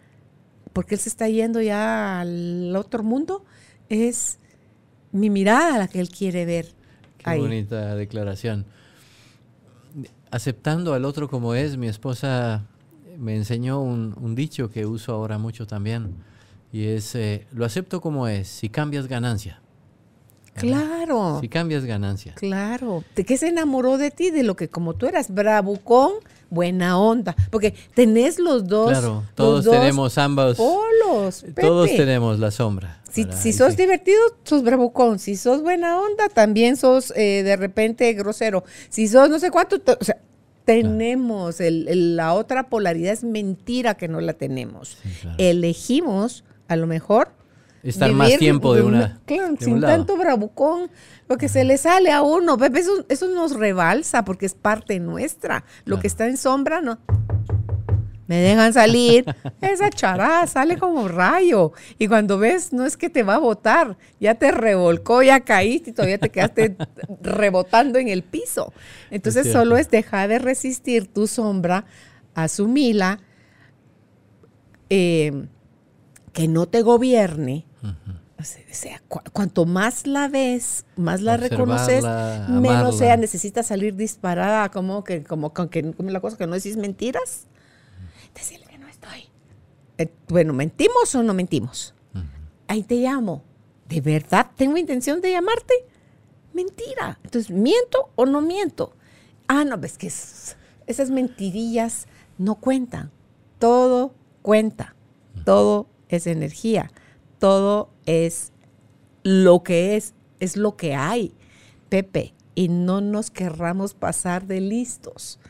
porque 0.74 0.96
él 0.96 1.02
se 1.02 1.10
está 1.10 1.30
yendo 1.30 1.62
ya 1.62 2.22
al 2.22 2.76
otro 2.76 3.04
mundo, 3.04 3.46
es 3.90 4.40
mi 5.12 5.30
mirada 5.30 5.78
la 5.78 5.88
que 5.88 6.00
él 6.00 6.10
quiere 6.10 6.46
ver 6.46 6.74
Qué 7.24 7.38
bonita 7.38 7.96
declaración. 7.96 8.66
Aceptando 10.32 10.94
al 10.94 11.06
otro 11.06 11.30
como 11.30 11.54
es, 11.56 11.78
mi 11.78 11.88
esposa 11.88 12.66
me 13.18 13.36
enseñó 13.36 13.82
un, 13.82 14.36
dicho 14.36 14.70
que 14.70 14.86
uso 14.86 15.14
ahora 15.14 15.38
mucho 15.38 15.68
también, 15.68 16.16
y 16.72 16.88
es, 16.88 17.14
eh, 17.16 17.46
lo 17.52 17.66
acepto 17.66 18.02
como 18.02 18.28
es, 18.28 18.48
si 18.48 18.70
cambias 18.70 19.08
ganancia. 19.08 19.62
Claro. 20.56 21.40
Si 21.42 21.50
cambias 21.50 21.86
ganancia. 21.86 22.34
Claro. 22.36 23.04
¿De 23.16 23.24
qué 23.26 23.38
se 23.38 23.48
enamoró 23.48 23.98
de 23.98 24.12
ti? 24.12 24.30
De 24.30 24.44
lo 24.44 24.56
que 24.56 24.70
como 24.70 24.94
tú 24.94 25.08
eras, 25.08 25.34
bravucón, 25.34 26.14
buena 26.54 27.00
onda. 27.00 27.36
Porque 27.50 27.74
tenés 27.94 28.40
los 28.40 28.68
dos. 28.68 28.90
Claro, 28.90 29.24
todos 29.36 29.66
tenemos 29.66 30.18
ambos. 30.18 30.58
Polos. 30.58 31.46
Todos 31.60 31.90
tenemos 31.90 32.40
la 32.40 32.52
sombra. 32.52 33.02
Si, 33.12 33.54
sos 33.54 33.78
divertido, 33.78 34.20
sos 34.44 34.64
bravucón. 34.64 35.20
Si 35.20 35.36
sos 35.36 35.62
buena 35.62 36.00
onda, 36.00 36.30
también 36.30 36.78
sos 36.78 37.14
eh, 37.16 37.44
de 37.44 37.56
repente 37.56 38.12
grosero. 38.14 38.64
Si 38.90 39.08
sos 39.08 39.30
no 39.30 39.38
sé 39.38 39.52
cuánto, 39.52 39.76
o 40.00 40.04
sea, 40.04 40.18
tenemos 40.66 41.58
la 41.60 42.34
otra 42.34 42.70
polaridad 42.70 43.14
es 43.14 43.24
mentira 43.24 43.96
que 43.96 44.08
no 44.08 44.22
la 44.22 44.34
tenemos. 44.34 44.98
Elegimos 45.38 46.44
a 46.68 46.76
lo 46.76 46.88
mejor 46.88 47.30
estar 47.84 48.12
más 48.14 48.38
tiempo 48.38 48.74
de 48.74 48.82
una 48.82 49.20
claro, 49.26 49.56
sin 49.60 49.82
tanto 49.82 50.18
bravucón 50.18 50.90
lo 51.28 51.38
que 51.38 51.50
se 51.50 51.64
le 51.64 51.78
sale 51.78 52.12
a 52.12 52.22
uno 52.22 52.58
Pepe 52.58 52.80
eso, 52.80 53.06
eso 53.10 53.28
nos 53.28 53.56
rebalsa 53.56 54.24
porque 54.24 54.46
es 54.46 54.54
parte 54.54 55.00
nuestra 55.00 55.66
lo 55.86 56.00
que 56.00 56.08
está 56.08 56.28
en 56.28 56.38
sombra 56.38 56.82
no 56.82 57.00
me 58.28 58.38
dejan 58.38 58.74
salir, 58.74 59.26
esa 59.62 59.90
chará 59.90 60.48
sale 60.48 60.78
como 60.78 61.08
rayo. 61.08 61.74
Y 62.00 62.08
cuando 62.08 62.38
ves, 62.38 62.74
no 62.74 62.86
es 62.86 62.98
que 62.98 63.10
te 63.10 63.24
va 63.24 63.36
a 63.36 63.40
botar, 63.40 63.98
ya 64.20 64.36
te 64.36 64.52
revolcó, 64.52 65.24
ya 65.24 65.42
caíste 65.42 65.90
y 65.90 65.94
todavía 65.94 66.18
te 66.18 66.30
quedaste 66.30 66.76
rebotando 67.22 68.00
en 68.00 68.08
el 68.08 68.24
piso. 68.24 68.74
Entonces 69.12 69.52
solo 69.52 69.78
es 69.78 69.90
dejar 69.90 70.30
de 70.30 70.40
resistir 70.40 71.08
tu 71.08 71.28
sombra, 71.28 71.86
asumila, 72.34 73.20
eh, 74.90 75.48
que 76.32 76.48
no 76.48 76.68
te 76.68 76.82
gobierne. 76.82 77.66
O 78.40 78.44
sea, 78.74 79.02
cuanto 79.32 79.66
más 79.66 80.08
la 80.08 80.28
ves, 80.28 80.86
más 80.96 81.22
la 81.22 81.38
reconoces, 81.38 82.04
menos 82.50 82.98
sea, 82.98 83.16
necesitas 83.18 83.68
salir 83.68 83.96
disparada, 83.96 84.70
como 84.70 85.04
que, 85.04 85.24
como, 85.24 85.54
como, 85.54 85.70
que, 85.70 85.94
como 85.94 86.10
la 86.10 86.20
cosa 86.20 86.38
que 86.38 86.48
no 86.48 86.56
decís 86.56 86.78
mentiras 86.78 87.48
decirle 88.34 88.66
que 88.68 88.78
no 88.78 88.88
estoy. 88.88 89.30
Eh, 89.98 90.12
bueno, 90.28 90.54
¿mentimos 90.54 91.14
o 91.16 91.24
no 91.24 91.34
mentimos? 91.34 91.94
Ahí 92.68 92.84
te 92.84 92.96
llamo. 92.96 93.44
¿De 93.88 94.02
verdad 94.02 94.50
tengo 94.56 94.78
intención 94.78 95.22
de 95.22 95.32
llamarte? 95.32 95.74
Mentira. 96.54 97.20
Entonces, 97.24 97.52
¿miento 97.52 98.10
o 98.16 98.26
no 98.26 98.42
miento? 98.42 98.96
Ah, 99.48 99.64
no, 99.64 99.78
ves 99.78 99.98
que 99.98 100.08
es, 100.08 100.56
esas 100.88 101.10
mentirillas 101.12 102.08
no 102.38 102.56
cuentan. 102.56 103.12
Todo 103.60 104.16
cuenta. 104.42 104.96
Todo 105.46 105.88
es 106.10 106.26
energía. 106.26 106.92
Todo 107.44 107.90
es 108.06 108.54
lo 109.24 109.64
que 109.64 109.98
es, 109.98 110.14
es 110.40 110.56
lo 110.56 110.78
que 110.78 110.96
hay. 110.96 111.34
Pepe, 111.90 112.34
y 112.56 112.70
no 112.70 113.02
nos 113.02 113.32
querramos 113.32 113.94
pasar 113.94 114.48
de 114.48 114.62
listos, 114.62 115.42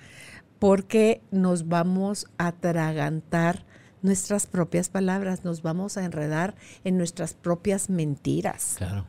porque 0.58 1.22
nos 1.30 1.68
vamos 1.68 2.26
a 2.40 2.48
atragantar 2.48 3.64
nuestras 4.02 4.48
propias 4.48 4.90
palabras, 4.90 5.46
nos 5.46 5.62
vamos 5.62 5.98
a 5.98 6.04
enredar 6.04 6.56
en 6.84 6.98
nuestras 6.98 7.36
propias 7.36 7.92
mentiras. 7.92 8.74
Claro, 8.80 9.06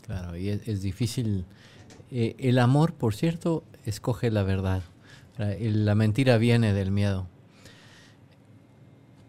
claro, 0.00 0.34
y 0.34 0.48
es, 0.48 0.80
difícil. 0.80 1.44
Eh, 2.10 2.34
el 2.38 2.58
amor, 2.60 2.94
por 2.94 3.14
cierto, 3.14 3.62
escoge 3.84 4.30
la 4.30 4.42
verdad. 4.42 4.82
La 5.36 5.94
mentira 5.94 6.38
viene 6.38 6.72
del 6.72 6.92
miedo. 6.92 7.26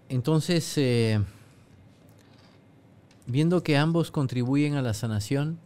Entonces, 0.08 0.78
eh, 0.78 1.20
viendo 3.28 3.64
que 3.64 3.78
ambos 3.78 4.12
contribuyen 4.12 4.76
a 4.76 4.82
la 4.82 4.94
sanación, 4.94 5.60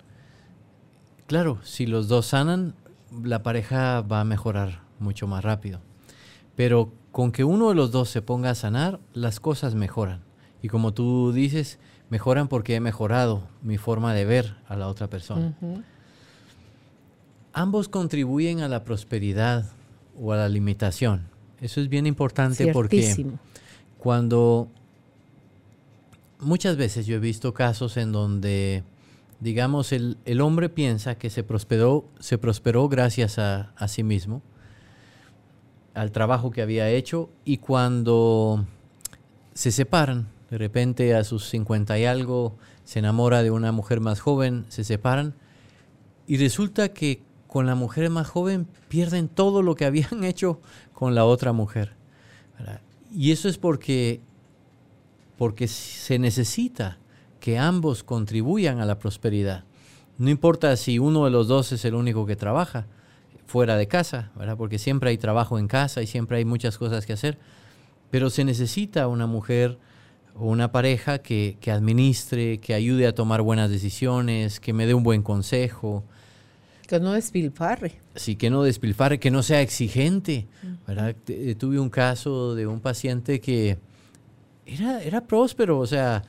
claro, 1.28 1.60
si 1.64 1.86
los 1.86 2.08
dos 2.08 2.28
sanan, 2.28 2.76
la 3.24 3.44
pareja 3.44 4.02
va 4.02 4.22
a 4.22 4.26
mejorar 4.26 4.82
mucho 5.00 5.28
más 5.28 5.44
rápido. 5.44 5.80
Pero 6.56 6.92
con 7.12 7.32
que 7.32 7.44
uno 7.44 7.70
de 7.70 7.76
los 7.76 7.92
dos 7.92 8.10
se 8.10 8.22
ponga 8.22 8.52
a 8.52 8.56
sanar, 8.56 9.00
las 9.14 9.40
cosas 9.40 9.76
mejoran. 9.76 10.22
Y 10.62 10.70
como 10.70 10.94
tú 10.94 11.32
dices, 11.32 11.80
mejoran 12.10 12.48
porque 12.48 12.76
he 12.76 12.80
mejorado 12.80 13.48
mi 13.62 13.78
forma 13.78 14.14
de 14.14 14.26
ver 14.26 14.56
a 14.68 14.76
la 14.76 14.88
otra 14.88 15.08
persona. 15.08 15.56
Ambos 17.54 17.90
contribuyen 17.90 18.62
a 18.62 18.68
la 18.68 18.84
prosperidad 18.84 19.66
o 20.20 20.34
a 20.34 20.38
la 20.38 20.50
limitación. 20.50 21.28
Eso 21.60 21.82
es 21.82 21.90
bien 21.90 22.06
importante 22.06 22.72
porque 22.72 23.26
cuando 23.98 24.70
muchas 26.40 26.78
veces 26.78 27.06
yo 27.06 27.16
he 27.16 27.20
visto 27.20 27.54
casos 27.54 27.98
en 27.98 28.12
donde, 28.12 28.84
digamos, 29.40 29.92
el, 29.92 30.42
hombre 30.42 30.70
piensa 30.70 31.16
que 31.16 31.30
se 31.30 31.44
prosperó, 31.44 32.06
se 32.20 32.38
prosperó 32.38 32.88
gracias 32.90 33.40
a, 33.40 33.74
a 33.76 33.88
sí 33.88 34.04
mismo, 34.04 34.42
al 35.94 36.12
trabajo 36.12 36.52
que 36.52 36.62
había 36.62 36.90
hecho, 36.90 37.30
y 37.44 37.58
cuando 37.58 38.66
se 39.54 39.72
separan, 39.72 40.28
de 40.50 40.58
repente 40.58 41.16
a 41.16 41.24
sus 41.24 41.50
50 41.50 41.98
y 42.00 42.06
algo, 42.06 42.56
se 42.84 43.00
enamora 43.00 43.44
de 43.44 43.52
una 43.52 43.72
mujer 43.72 44.00
más 44.00 44.20
joven, 44.20 44.66
se 44.70 44.84
separan, 44.84 45.34
y 46.28 46.38
resulta 46.38 46.90
que 46.90 47.22
con 47.48 47.66
la 47.66 47.76
mujer 47.76 48.10
más 48.10 48.28
joven 48.28 48.68
pierden 48.90 49.30
todo 49.30 49.64
lo 49.64 49.76
que 49.76 49.86
habían 49.86 50.24
hecho 50.24 50.62
con 50.94 51.16
la 51.16 51.26
otra 51.26 51.54
mujer. 51.54 51.96
Y 53.12 53.32
eso 53.32 53.48
es 53.48 53.58
porque 53.58 54.22
porque 55.38 55.68
se 55.68 56.20
necesita 56.20 56.98
que 57.40 57.58
ambos 57.58 58.04
contribuyan 58.04 58.80
a 58.80 58.86
la 58.86 59.00
prosperidad. 59.00 59.64
No 60.18 60.30
importa 60.30 60.76
si 60.78 61.00
uno 61.00 61.26
de 61.26 61.32
los 61.32 61.48
dos 61.48 61.72
es 61.72 61.86
el 61.86 61.94
único 61.94 62.26
que 62.26 62.36
trabaja 62.36 62.88
fuera 63.46 63.78
de 63.78 63.88
casa, 63.88 64.32
¿verdad? 64.36 64.58
porque 64.58 64.80
siempre 64.80 65.12
hay 65.12 65.18
trabajo 65.18 65.60
en 65.60 65.68
casa 65.68 66.02
y 66.02 66.08
siempre 66.08 66.38
hay 66.38 66.46
muchas 66.46 66.78
cosas 66.78 67.06
que 67.06 67.14
hacer, 67.14 67.38
pero 68.10 68.30
se 68.30 68.44
necesita 68.44 69.08
una 69.08 69.28
mujer 69.28 69.78
o 70.36 70.48
una 70.48 70.72
pareja 70.72 71.20
que, 71.20 71.58
administre, 71.72 72.60
que 72.60 72.74
ayude 72.74 73.08
a 73.08 73.14
tomar 73.14 73.42
buenas 73.42 73.70
decisiones, 73.70 74.60
que 74.60 74.74
me 74.74 74.86
dé 74.86 74.94
un 74.94 75.04
buen 75.04 75.24
consejo. 75.24 76.04
Que 76.88 77.00
no 77.00 77.14
despilfarre. 77.14 77.94
Sí, 78.16 78.36
que 78.36 78.50
no 78.50 78.64
despilfarre, 78.64 79.20
que 79.20 79.32
no 79.32 79.44
sea 79.44 79.62
exigente. 79.62 80.48
¿verdad? 80.88 81.16
Tuve 81.58 81.80
un 81.80 81.90
caso 81.90 82.56
de 82.56 82.68
un 82.68 82.80
paciente 82.80 83.40
que 83.40 83.78
era, 84.68 85.02
era 85.02 85.22
próspero, 85.22 85.80
o 85.80 85.88
sea, 85.88 86.24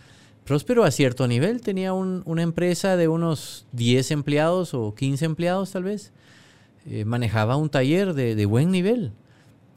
próspero 0.44 0.84
a 0.84 0.90
cierto 0.90 1.28
nivel. 1.28 1.60
Tenía 1.60 1.92
una 1.92 2.42
empresa 2.42 2.96
de 2.96 3.08
unos 3.08 3.66
10 3.72 4.12
empleados 4.12 4.72
o 4.72 4.94
15 4.94 5.24
empleados 5.26 5.72
tal 5.72 5.84
vez. 5.84 6.12
Eh, 6.86 7.04
manejaba 7.04 7.56
un 7.56 7.68
taller 7.68 8.14
de, 8.14 8.46
buen 8.46 8.70
nivel. 8.70 9.12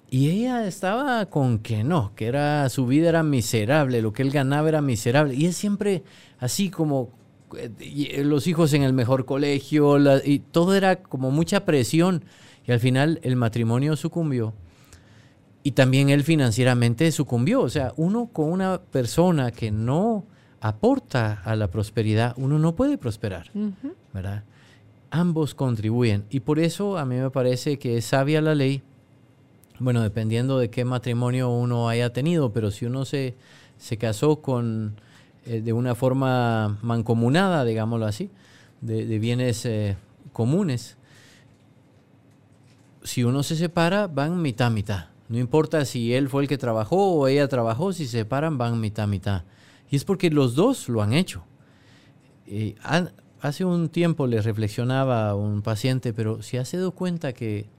Y 0.10 0.30
ella 0.30 0.66
estaba 0.68 1.26
con 1.26 1.60
que 1.60 1.84
no, 1.84 2.14
que 2.16 2.28
era 2.28 2.68
su 2.70 2.86
vida 2.86 3.10
era 3.10 3.24
miserable, 3.24 4.02
lo 4.02 4.14
que 4.14 4.22
él 4.22 4.32
ganaba 4.32 4.70
era 4.70 4.82
miserable. 4.82 5.34
Y 5.36 5.46
es 5.46 5.58
siempre 5.58 6.04
así 6.40 6.70
como 6.70 7.10
eh, 7.58 8.22
los 8.24 8.48
hijos 8.48 8.74
en 8.74 8.84
el 8.84 8.94
mejor 8.94 9.26
colegio, 9.26 9.98
y 10.24 10.40
todo 10.40 10.76
era 10.76 10.98
como 10.98 11.32
mucha 11.32 11.66
presión. 11.66 12.24
Y 12.66 12.72
al 12.72 12.80
final 12.80 13.20
el 13.24 13.36
matrimonio 13.36 13.96
sucumbió 13.98 14.54
y 15.64 15.72
también 15.72 16.10
él 16.10 16.24
financieramente 16.24 17.12
sucumbió. 17.12 17.62
O 17.62 17.70
sea, 17.70 17.94
uno 17.98 18.28
con 18.28 18.52
una 18.52 18.82
persona 18.82 19.52
que 19.52 19.72
no 19.72 20.26
aporta 20.60 21.42
a 21.44 21.56
la 21.56 21.70
prosperidad, 21.70 22.34
uno 22.38 22.60
no 22.60 22.76
puede 22.76 22.98
prosperar, 22.98 23.52
¿verdad? 24.14 24.44
Ambos 25.10 25.56
contribuyen 25.56 26.26
y 26.30 26.42
por 26.42 26.60
eso 26.60 26.98
a 26.98 27.06
mí 27.06 27.16
me 27.16 27.32
parece 27.32 27.80
que 27.80 27.98
es 27.98 28.06
sabia 28.06 28.42
la 28.42 28.56
ley, 28.56 28.82
bueno, 29.80 30.02
dependiendo 30.02 30.60
de 30.60 30.70
qué 30.70 30.86
matrimonio 30.86 31.50
uno 31.50 31.90
haya 31.90 32.14
tenido, 32.14 32.54
pero 32.54 32.70
si 32.70 32.86
uno 32.86 33.06
se, 33.06 33.36
se 33.78 33.98
casó 33.98 34.42
con, 34.42 34.96
eh, 35.46 35.62
de 35.62 35.74
una 35.74 35.96
forma 35.96 36.78
mancomunada, 36.84 37.66
digámoslo 37.66 38.06
así, 38.06 38.30
de, 38.82 39.20
bienes 39.20 39.66
eh, 39.66 39.98
comunes, 40.32 40.98
si 43.04 43.24
uno 43.24 43.42
se 43.42 43.56
separa, 43.56 44.06
van 44.06 44.40
mitad 44.40 44.70
mitad. 44.70 45.11
No 45.32 45.40
importa 45.40 45.86
si 45.86 46.14
él 46.14 46.28
fue 46.28 46.44
el 46.44 46.50
que 46.50 46.58
trabajó 46.58 47.14
o 47.14 47.26
ella 47.26 47.48
trabajó, 47.48 47.94
si 47.94 48.06
se 48.06 48.20
separan 48.20 48.58
van 48.58 48.82
mitad 48.82 49.08
mitad. 49.08 49.44
Y 49.90 49.96
es 49.96 50.04
porque 50.04 50.30
los 50.30 50.56
dos 50.56 50.90
lo 50.90 51.02
han 51.02 51.14
hecho. 51.14 51.46
Eh, 52.48 52.76
hace 53.40 53.64
un 53.64 53.88
tiempo 53.88 54.28
le 54.28 54.42
reflexionaba 54.42 55.30
a 55.30 55.36
un 55.36 55.62
paciente, 55.62 56.12
pero 56.12 56.42
si 56.42 56.58
ha 56.58 56.64
dado 56.64 56.92
cuenta 56.92 57.32
que 57.32 57.70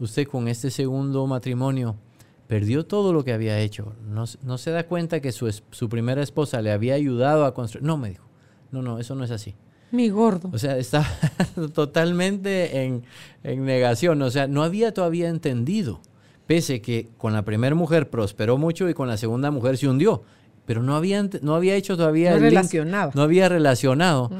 usted 0.00 0.26
con 0.26 0.48
este 0.48 0.70
segundo 0.70 1.26
matrimonio 1.26 1.96
perdió 2.46 2.86
todo 2.86 3.12
lo 3.12 3.24
que 3.24 3.34
había 3.34 3.60
hecho, 3.60 3.92
no, 4.08 4.26
se 4.56 4.70
da 4.70 4.86
cuenta 4.86 5.20
que 5.20 5.32
su, 5.32 5.54
su 5.70 5.90
primera 5.90 6.22
esposa 6.22 6.62
le 6.62 6.72
había 6.72 6.94
ayudado 6.94 7.44
a 7.44 7.52
construir. 7.52 7.86
No, 7.86 7.98
me 7.98 8.08
dijo, 8.08 8.24
no, 8.70 8.80
no, 8.80 8.98
eso 8.98 9.14
no 9.14 9.24
es 9.24 9.30
así. 9.30 9.54
Mi 9.90 10.08
gordo. 10.08 10.48
O 10.50 10.56
sea, 10.56 10.78
está 10.78 11.06
totalmente 11.74 12.84
en, 12.84 13.04
en 13.42 13.66
negación. 13.66 14.22
O 14.22 14.30
sea, 14.30 14.46
no 14.46 14.62
había 14.62 14.94
todavía 14.94 15.28
entendido 15.28 16.00
pese 16.52 16.82
que 16.82 17.08
con 17.16 17.32
la 17.32 17.46
primera 17.46 17.74
mujer 17.74 18.10
prosperó 18.10 18.58
mucho 18.58 18.86
y 18.86 18.92
con 18.92 19.08
la 19.08 19.16
segunda 19.16 19.50
mujer 19.50 19.78
se 19.78 19.88
hundió. 19.88 20.22
Pero 20.66 20.82
no 20.82 20.96
había, 20.96 21.26
no 21.40 21.54
había 21.54 21.76
hecho 21.76 21.96
todavía... 21.96 22.32
No 22.32 22.40
relacionado. 22.40 23.10
no 23.14 23.22
había 23.22 23.48
relacionado 23.48 24.28
mm. 24.28 24.34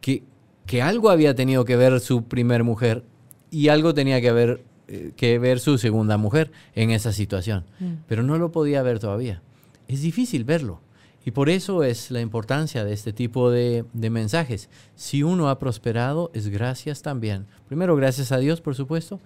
que, 0.00 0.22
que 0.64 0.80
algo 0.80 1.10
había 1.10 1.34
tenido 1.34 1.64
que 1.64 1.74
ver 1.74 1.98
su 1.98 2.22
primer 2.22 2.62
mujer 2.62 3.02
y 3.50 3.66
algo 3.66 3.94
tenía 3.94 4.20
que 4.20 4.30
ver, 4.30 4.62
eh, 4.86 5.10
que 5.16 5.40
ver 5.40 5.58
su 5.58 5.76
segunda 5.76 6.16
mujer 6.18 6.52
en 6.76 6.92
esa 6.92 7.12
situación. 7.12 7.64
Mm. 7.80 7.94
Pero 8.06 8.22
no 8.22 8.38
lo 8.38 8.52
podía 8.52 8.80
ver 8.82 9.00
todavía. 9.00 9.42
Es 9.88 10.02
difícil 10.02 10.44
verlo. 10.44 10.82
Y 11.24 11.32
por 11.32 11.48
eso 11.48 11.82
es 11.82 12.12
la 12.12 12.20
importancia 12.20 12.84
de 12.84 12.92
este 12.92 13.12
tipo 13.12 13.50
de, 13.50 13.84
de, 13.92 14.10
mensajes. 14.10 14.70
Si 14.94 15.24
uno 15.24 15.48
ha 15.48 15.58
prosperado, 15.58 16.30
es 16.32 16.46
gracias 16.46 17.02
también. 17.02 17.46
Primero, 17.66 17.96
gracias 17.96 18.30
a 18.30 18.38
Dios, 18.38 18.60
por 18.60 18.76
supuesto. 18.76 19.18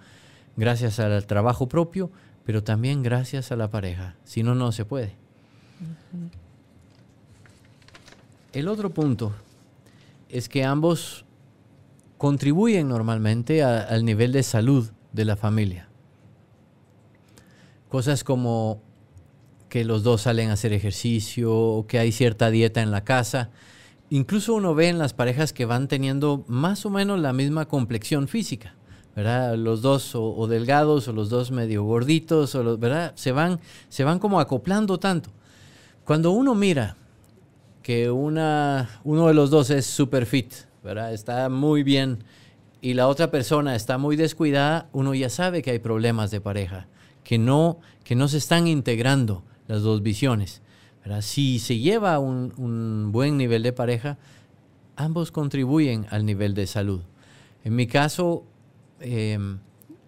Gracias 0.57 0.99
al 0.99 1.25
trabajo 1.27 1.67
propio, 1.67 2.11
pero 2.45 2.63
también 2.63 3.03
gracias 3.03 3.51
a 3.51 3.55
la 3.55 3.69
pareja. 3.69 4.15
Si 4.23 4.43
no, 4.43 4.55
no 4.55 4.71
se 4.71 4.85
puede. 4.85 5.15
El 8.53 8.67
otro 8.67 8.89
punto 8.89 9.33
es 10.29 10.49
que 10.49 10.63
ambos 10.63 11.25
contribuyen 12.17 12.87
normalmente 12.87 13.63
al 13.63 14.05
nivel 14.05 14.31
de 14.31 14.43
salud 14.43 14.91
de 15.11 15.25
la 15.25 15.35
familia. 15.35 15.87
Cosas 17.89 18.23
como 18.23 18.81
que 19.69 19.85
los 19.85 20.03
dos 20.03 20.21
salen 20.21 20.49
a 20.49 20.53
hacer 20.53 20.73
ejercicio 20.73 21.53
o 21.53 21.87
que 21.87 21.97
hay 21.97 22.11
cierta 22.11 22.51
dieta 22.51 22.81
en 22.81 22.91
la 22.91 23.03
casa. 23.03 23.51
Incluso 24.09 24.53
uno 24.53 24.75
ve 24.75 24.89
en 24.89 24.97
las 24.97 25.13
parejas 25.13 25.53
que 25.53 25.65
van 25.65 25.87
teniendo 25.87 26.43
más 26.47 26.85
o 26.85 26.89
menos 26.89 27.19
la 27.19 27.31
misma 27.31 27.67
complexión 27.67 28.27
física. 28.27 28.75
¿Verdad? 29.15 29.55
Los 29.55 29.81
dos 29.81 30.11
o, 30.15 30.47
delgados 30.47 31.07
o 31.07 31.13
los 31.13 31.29
dos 31.29 31.51
medio 31.51 31.83
gorditos, 31.83 32.55
o 32.55 32.77
¿verdad? 32.77 33.13
Se 33.15 33.31
van, 33.31 33.59
se 33.89 34.03
van 34.03 34.19
como 34.19 34.39
acoplando 34.39 34.99
tanto. 34.99 35.29
Cuando 36.05 36.31
uno 36.31 36.55
mira 36.55 36.95
que 37.83 38.09
una, 38.11 39.01
uno 39.03 39.27
de 39.27 39.33
los 39.33 39.49
dos 39.49 39.69
es 39.69 39.85
super 39.85 40.25
fit, 40.25 40.53
¿verdad? 40.83 41.13
Está 41.13 41.49
muy 41.49 41.83
bien 41.83 42.23
y 42.81 42.93
la 42.93 43.07
otra 43.07 43.29
persona 43.29 43.75
está 43.75 43.97
muy 43.97 44.15
descuidada, 44.15 44.89
uno 44.91 45.13
ya 45.13 45.29
sabe 45.29 45.61
que 45.61 45.71
hay 45.71 45.79
problemas 45.79 46.31
de 46.31 46.41
pareja, 46.41 46.87
que 47.23 47.37
no, 47.37 47.79
que 48.03 48.15
no 48.15 48.27
se 48.27 48.37
están 48.37 48.67
integrando 48.67 49.43
las 49.67 49.83
dos 49.83 50.01
visiones. 50.01 50.61
¿verdad? 51.03 51.21
Si 51.21 51.59
se 51.59 51.79
lleva 51.79 52.19
un 52.19 53.09
buen 53.11 53.37
nivel 53.37 53.63
de 53.63 53.73
pareja, 53.73 54.17
ambos 54.95 55.31
contribuyen 55.31 56.05
al 56.09 56.25
nivel 56.25 56.53
de 56.53 56.67
salud. 56.67 57.01
En 57.63 57.75
mi 57.75 57.87
caso, 57.87 58.43
Em, 59.01 59.59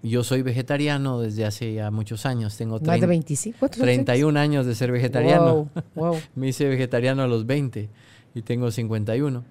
yo 0.04 0.24
soy 0.24 0.42
vegetariano 0.42 1.22
desde 1.22 1.46
hace 1.46 1.74
ya 1.74 1.90
muchos 1.90 2.26
años. 2.26 2.58
Tengo 2.58 2.80
Más 2.80 3.00
de 3.00 3.08
25. 3.08 3.70
31 3.70 4.38
años 4.38 4.66
de 4.66 4.76
ser 4.76 4.92
vegetariano. 4.92 5.70
Me 6.36 6.50
hice 6.50 6.68
vegetariano 6.68 7.24
a 7.24 7.28
los 7.28 7.46
20 7.46 7.90
y 8.36 8.42
tengo 8.42 8.70
51. 8.70 9.46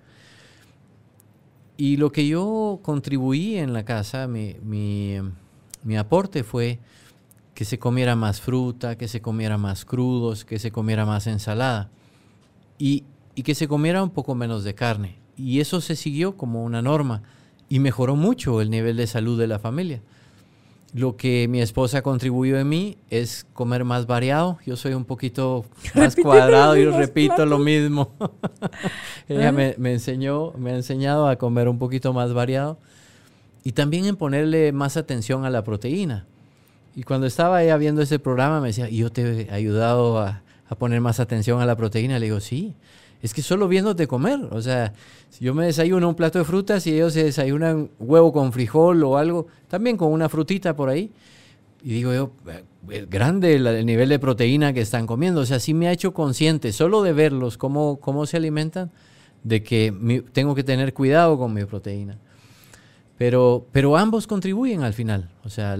Y 1.78 1.96
lo 1.96 2.12
que 2.12 2.28
yo 2.28 2.80
contribuí 2.82 3.56
en 3.56 3.72
la 3.72 3.84
casa, 3.84 4.28
mi, 4.28 4.56
mi, 4.62 5.96
aporte 5.96 6.44
fue 6.44 6.78
que 7.54 7.64
se 7.64 7.78
comiera 7.78 8.14
más 8.14 8.40
fruta, 8.40 8.96
que 8.96 9.08
se 9.08 9.22
comiera 9.22 9.56
más 9.56 9.86
crudos, 9.86 10.44
que 10.44 10.58
se 10.58 10.70
comiera 10.70 11.06
más 11.06 11.26
ensalada 11.26 11.90
y, 12.78 13.04
y 13.34 13.42
que 13.42 13.54
se 13.54 13.68
comiera 13.68 14.02
un 14.02 14.10
poco 14.10 14.34
menos 14.34 14.64
de 14.64 14.74
carne. 14.74 15.16
Y 15.36 15.60
eso 15.60 15.80
se 15.80 15.96
siguió 15.96 16.36
como 16.36 16.62
una 16.62 16.82
norma 16.82 17.22
y 17.72 17.80
mejoró 17.80 18.16
mucho 18.16 18.60
el 18.60 18.68
nivel 18.68 18.98
de 18.98 19.06
salud 19.06 19.40
de 19.40 19.46
la 19.46 19.58
familia. 19.58 20.02
Lo 20.92 21.16
que 21.16 21.48
mi 21.48 21.62
esposa 21.62 22.02
contribuyó 22.02 22.58
en 22.58 22.68
mí 22.68 22.98
es 23.08 23.46
comer 23.54 23.82
más 23.86 24.06
variado. 24.06 24.58
Yo 24.66 24.76
soy 24.76 24.92
un 24.92 25.06
poquito 25.06 25.64
más 25.94 26.14
cuadrado 26.14 26.76
y 26.76 26.84
repito 26.84 27.46
lo 27.46 27.58
mismo. 27.58 28.12
Ella 29.26 29.52
me, 29.52 29.74
enseñó, 29.90 30.52
me 30.58 30.72
ha 30.72 30.76
enseñado 30.76 31.26
a 31.26 31.36
comer 31.36 31.66
un 31.66 31.78
poquito 31.78 32.12
más 32.12 32.34
variado 32.34 32.76
y 33.64 33.72
también 33.72 34.04
en 34.04 34.16
ponerle 34.16 34.72
más 34.72 34.98
atención 34.98 35.46
a 35.46 35.48
la 35.48 35.64
proteína. 35.64 36.26
Y 36.94 37.04
cuando 37.04 37.26
estaba 37.26 37.62
ella 37.62 37.78
viendo 37.78 38.02
ese 38.02 38.18
programa 38.18 38.60
me 38.60 38.66
decía, 38.66 38.90
¿y 38.90 38.98
yo 38.98 39.10
te 39.10 39.44
he 39.44 39.50
ayudado 39.50 40.18
a, 40.18 40.42
a 40.68 40.74
poner 40.74 41.00
más 41.00 41.20
atención 41.20 41.62
a 41.62 41.64
la 41.64 41.74
proteína? 41.74 42.18
Le 42.18 42.26
digo, 42.26 42.40
sí, 42.40 42.74
es 43.22 43.32
que 43.32 43.40
solo 43.40 43.68
viéndote 43.68 44.08
comer. 44.08 44.40
O 44.50 44.60
sea, 44.60 44.92
si 45.30 45.44
yo 45.44 45.54
me 45.54 45.64
desayuno 45.64 46.08
un 46.08 46.16
plato 46.16 46.40
de 46.40 46.44
frutas 46.44 46.86
y 46.88 46.94
ellos 46.94 47.12
se 47.12 47.24
desayunan 47.24 47.90
huevo 48.00 48.32
con 48.32 48.52
frijol 48.52 49.02
o 49.04 49.16
algo, 49.16 49.46
también 49.68 49.96
con 49.96 50.12
una 50.12 50.28
frutita 50.28 50.74
por 50.74 50.88
ahí. 50.88 51.12
Y 51.84 51.90
digo 51.90 52.12
yo, 52.12 52.32
eh, 52.48 52.64
es 52.90 53.08
grande 53.08 53.54
el, 53.54 53.86
nivel 53.86 54.08
de 54.08 54.18
proteína 54.18 54.72
que 54.72 54.80
están 54.80 55.06
comiendo. 55.06 55.40
O 55.40 55.46
sea, 55.46 55.60
sí 55.60 55.72
me 55.72 55.86
ha 55.86 55.92
hecho 55.92 56.12
consciente, 56.12 56.72
solo 56.72 57.02
de 57.02 57.12
verlos, 57.12 57.56
cómo, 57.58 58.00
cómo 58.00 58.26
se 58.26 58.36
alimentan, 58.36 58.90
de 59.44 59.62
que 59.62 60.22
tengo 60.32 60.56
que 60.56 60.64
tener 60.64 60.92
cuidado 60.92 61.38
con 61.38 61.54
mi 61.54 61.64
proteína. 61.64 62.18
Pero, 63.18 63.68
pero 63.70 63.96
ambos 63.96 64.26
contribuyen 64.26 64.82
al 64.82 64.94
final. 64.94 65.30
O 65.44 65.48
sea, 65.48 65.78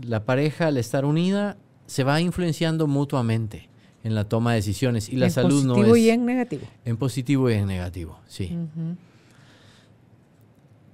la 0.00 0.24
pareja 0.24 0.68
al 0.68 0.78
estar 0.78 1.04
unida 1.04 1.58
se 1.86 2.02
va 2.02 2.18
influenciando 2.20 2.86
mutuamente 2.86 3.67
en 4.04 4.14
la 4.14 4.28
toma 4.28 4.52
de 4.52 4.56
decisiones 4.56 5.08
y 5.08 5.16
la 5.16 5.30
salud 5.30 5.64
no 5.64 5.74
es... 5.74 5.78
En 5.78 5.84
positivo 5.84 5.96
y 5.96 6.10
en 6.10 6.26
negativo. 6.26 6.62
En 6.84 6.96
positivo 6.96 7.50
y 7.50 7.54
en 7.54 7.66
negativo, 7.66 8.20
sí. 8.26 8.56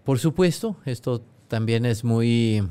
Por 0.04 0.18
supuesto, 0.18 0.76
esto 0.84 1.22
también 1.48 1.86
es 1.86 2.04
muy 2.04 2.66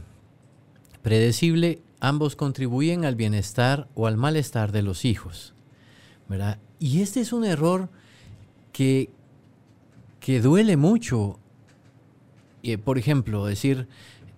predecible. 1.02 1.82
Ambos 2.00 2.36
contribuyen 2.36 3.06
al 3.06 3.16
bienestar 3.16 3.88
o 3.96 4.08
al 4.08 4.18
malestar 4.18 4.72
de 4.72 4.82
los 4.82 5.06
hijos, 5.06 5.54
¿verdad? 6.28 6.60
Y 6.80 7.02
este 7.02 7.22
es 7.22 7.32
un 7.32 7.46
error 7.46 7.90
que, 8.72 9.10
que 10.20 10.42
duele 10.42 10.78
mucho. 10.78 11.40
Eh, 12.62 12.78
por 12.78 12.98
ejemplo, 12.98 13.46
decir, 13.46 13.88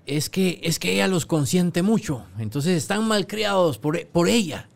es 0.05 0.29
que, 0.29 0.59
es 0.63 0.79
que 0.79 0.93
ella 0.93 1.07
los 1.07 1.25
consiente 1.25 1.81
mucho, 1.81 2.25
entonces 2.37 2.77
están 2.77 3.07
malcriados 3.07 3.77
por, 3.77 4.05
por 4.07 4.29
ella. 4.29 4.69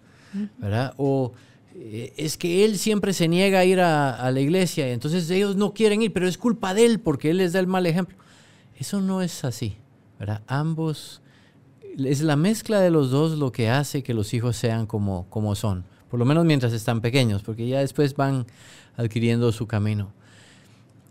O 0.98 1.34
eh, 1.76 2.14
es 2.18 2.38
que 2.38 2.66
él 2.66 2.78
siempre 2.78 3.14
se 3.14 3.28
niega 3.28 3.60
a 3.60 3.66
ir 3.66 3.80
a, 3.80 4.32
la 4.32 4.40
iglesia, 4.40 4.90
entonces 4.90 5.30
ellos 5.30 5.56
no 5.56 5.74
quieren 5.74 6.02
ir, 6.02 6.12
pero 6.14 6.28
es 6.28 6.38
culpa 6.38 6.74
de 6.74 6.86
él 6.86 7.00
porque 7.00 7.30
él 7.30 7.38
les 7.38 7.54
da 7.54 7.60
el 7.60 7.68
mal 7.68 7.86
ejemplo. 7.86 8.18
Eso 8.78 9.02
no 9.02 9.22
es 9.22 9.44
así, 9.44 9.76
¿verdad? 10.20 10.42
Ambos, 10.48 11.22
es 11.98 12.22
la 12.22 12.36
mezcla 12.36 12.80
de 12.80 12.92
los 12.92 13.12
dos 13.12 13.38
lo 13.38 13.52
que 13.52 13.70
hace 13.70 14.04
que 14.04 14.14
los 14.14 14.34
hijos 14.34 14.56
sean 14.56 14.86
como, 14.88 15.26
como 15.30 15.56
son, 15.56 15.84
por 16.10 16.20
lo 16.20 16.26
menos 16.26 16.46
mientras 16.46 16.74
están 16.74 17.02
pequeños, 17.02 17.44
porque 17.44 17.68
ya 17.68 17.80
después 17.80 18.16
van 18.16 18.46
adquiriendo 18.98 19.52
su 19.52 19.68
camino 19.68 20.12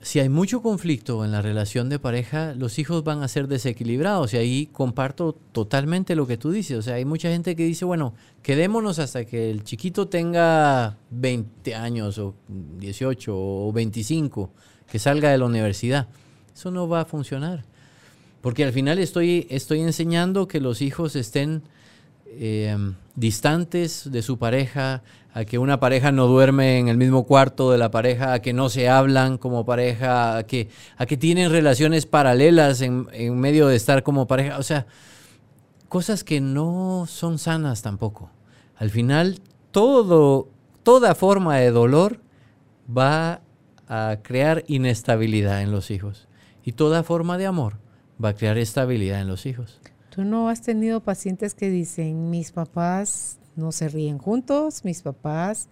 si 0.00 0.20
hay 0.20 0.28
mucho 0.28 0.62
conflicto 0.62 1.24
en 1.24 1.32
la 1.32 1.42
relación 1.42 1.88
de 1.88 1.98
pareja, 1.98 2.54
los 2.54 2.78
hijos 2.78 3.02
van 3.02 3.22
a 3.22 3.28
ser 3.28 3.48
desequilibrados. 3.48 4.32
Y 4.32 4.36
ahí 4.36 4.66
comparto 4.66 5.32
totalmente 5.52 6.14
lo 6.14 6.26
que 6.26 6.36
tú 6.36 6.52
dices. 6.52 6.78
O 6.78 6.82
sea, 6.82 6.94
hay 6.94 7.04
mucha 7.04 7.30
gente 7.30 7.56
que 7.56 7.64
dice, 7.64 7.84
bueno, 7.84 8.14
quedémonos 8.42 9.00
hasta 9.00 9.24
que 9.24 9.50
el 9.50 9.64
chiquito 9.64 10.08
tenga 10.08 10.96
20 11.10 11.74
años 11.74 12.18
o 12.18 12.34
18 12.78 13.32
o 13.34 13.72
25, 13.72 14.50
que 14.90 14.98
salga 14.98 15.30
de 15.30 15.38
la 15.38 15.46
universidad. 15.46 16.08
Eso 16.54 16.70
no 16.70 16.88
va 16.88 17.00
a 17.00 17.04
funcionar. 17.04 17.64
Porque 18.40 18.64
al 18.64 18.72
final 18.72 19.00
estoy, 19.00 19.48
estoy 19.50 19.80
enseñando 19.80 20.46
que 20.46 20.60
los 20.60 20.80
hijos 20.80 21.16
estén 21.16 21.62
eh, 22.38 22.76
distantes 23.16 24.10
de 24.10 24.22
su 24.22 24.38
pareja, 24.38 25.02
a 25.34 25.44
que 25.44 25.58
una 25.58 25.80
pareja 25.80 26.12
no 26.12 26.26
duerme 26.26 26.78
en 26.78 26.88
el 26.88 26.96
mismo 26.96 27.24
cuarto 27.24 27.70
de 27.70 27.78
la 27.78 27.90
pareja, 27.90 28.32
a 28.32 28.40
que 28.40 28.52
no 28.52 28.68
se 28.68 28.88
hablan 28.88 29.38
como 29.38 29.64
pareja, 29.64 30.38
a 30.38 30.42
que, 30.44 30.68
a 30.96 31.06
que 31.06 31.16
tienen 31.16 31.50
relaciones 31.50 32.06
paralelas 32.06 32.80
en, 32.80 33.08
en 33.12 33.38
medio 33.38 33.66
de 33.66 33.76
estar 33.76 34.02
como 34.02 34.26
pareja. 34.26 34.58
O 34.58 34.62
sea, 34.62 34.86
cosas 35.88 36.24
que 36.24 36.40
no 36.40 37.06
son 37.08 37.38
sanas 37.38 37.82
tampoco. 37.82 38.30
Al 38.76 38.90
final, 38.90 39.40
todo, 39.70 40.48
toda 40.82 41.14
forma 41.14 41.56
de 41.56 41.70
dolor 41.70 42.20
va 42.96 43.40
a 43.88 44.18
crear 44.22 44.64
inestabilidad 44.68 45.62
en 45.62 45.72
los 45.72 45.90
hijos. 45.90 46.28
Y 46.64 46.72
toda 46.72 47.02
forma 47.02 47.38
de 47.38 47.46
amor 47.46 47.78
va 48.22 48.30
a 48.30 48.34
crear 48.34 48.58
estabilidad 48.58 49.20
en 49.20 49.28
los 49.28 49.46
hijos. 49.46 49.80
¿Tú 50.18 50.24
no 50.24 50.48
has 50.48 50.62
tenido 50.62 50.98
pacientes 50.98 51.54
que 51.54 51.70
dicen, 51.70 52.28
mis 52.28 52.50
papás 52.50 53.38
no 53.54 53.70
se 53.70 53.88
ríen 53.88 54.18
juntos, 54.18 54.84
mis 54.84 55.00
papás 55.02 55.68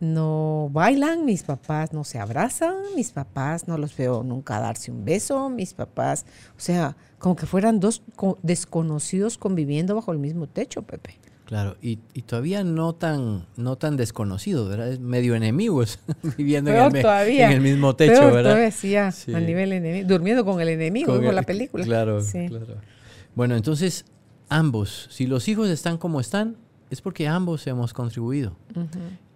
no 0.00 0.68
bailan, 0.72 1.24
mis 1.24 1.44
papás 1.44 1.92
no 1.92 2.02
se 2.02 2.18
abrazan, 2.18 2.74
mis 2.96 3.12
papás 3.12 3.68
no 3.68 3.78
los 3.78 3.96
veo 3.96 4.24
nunca 4.24 4.58
darse 4.58 4.90
un 4.90 5.04
beso, 5.04 5.48
mis 5.48 5.74
papás, 5.74 6.26
o 6.56 6.60
sea, 6.60 6.96
como 7.20 7.36
que 7.36 7.46
fueran 7.46 7.78
dos 7.78 8.02
desconocidos 8.42 9.38
conviviendo 9.38 9.94
bajo 9.94 10.10
el 10.10 10.18
mismo 10.18 10.48
techo, 10.48 10.82
Pepe. 10.82 11.14
Claro, 11.44 11.76
y, 11.80 11.98
todavía 12.22 12.64
no 12.64 12.96
tan, 12.96 13.46
no 13.56 13.76
tan 13.76 13.96
desconocidos, 13.96 14.68
¿verdad? 14.68 14.88
Es 14.88 14.98
medio 14.98 15.36
enemigos 15.36 16.00
viviendo 16.36 16.72
en 16.72 16.76
el, 16.76 17.60
mismo 17.60 17.94
techo, 17.94 18.32
¿verdad? 18.32 18.42
Todavía, 18.42 19.12
sí, 19.12 19.32
a 19.32 19.38
nivel 19.38 19.72
enemigo, 19.72 20.08
durmiendo 20.08 20.44
con 20.44 20.60
el 20.60 20.68
enemigo, 20.68 21.14
con, 21.22 21.32
la 21.32 21.42
película. 21.42 21.84
Claro, 21.84 22.20
claro. 22.48 22.97
Bueno, 23.38 23.54
entonces, 23.54 24.04
ambos, 24.48 25.06
si 25.12 25.28
los 25.28 25.46
hijos 25.46 25.68
están 25.68 25.96
como 25.96 26.18
están, 26.18 26.56
es 26.90 27.00
porque 27.00 27.28
ambos 27.28 27.64
hemos 27.68 27.94
contribuido. 27.94 28.56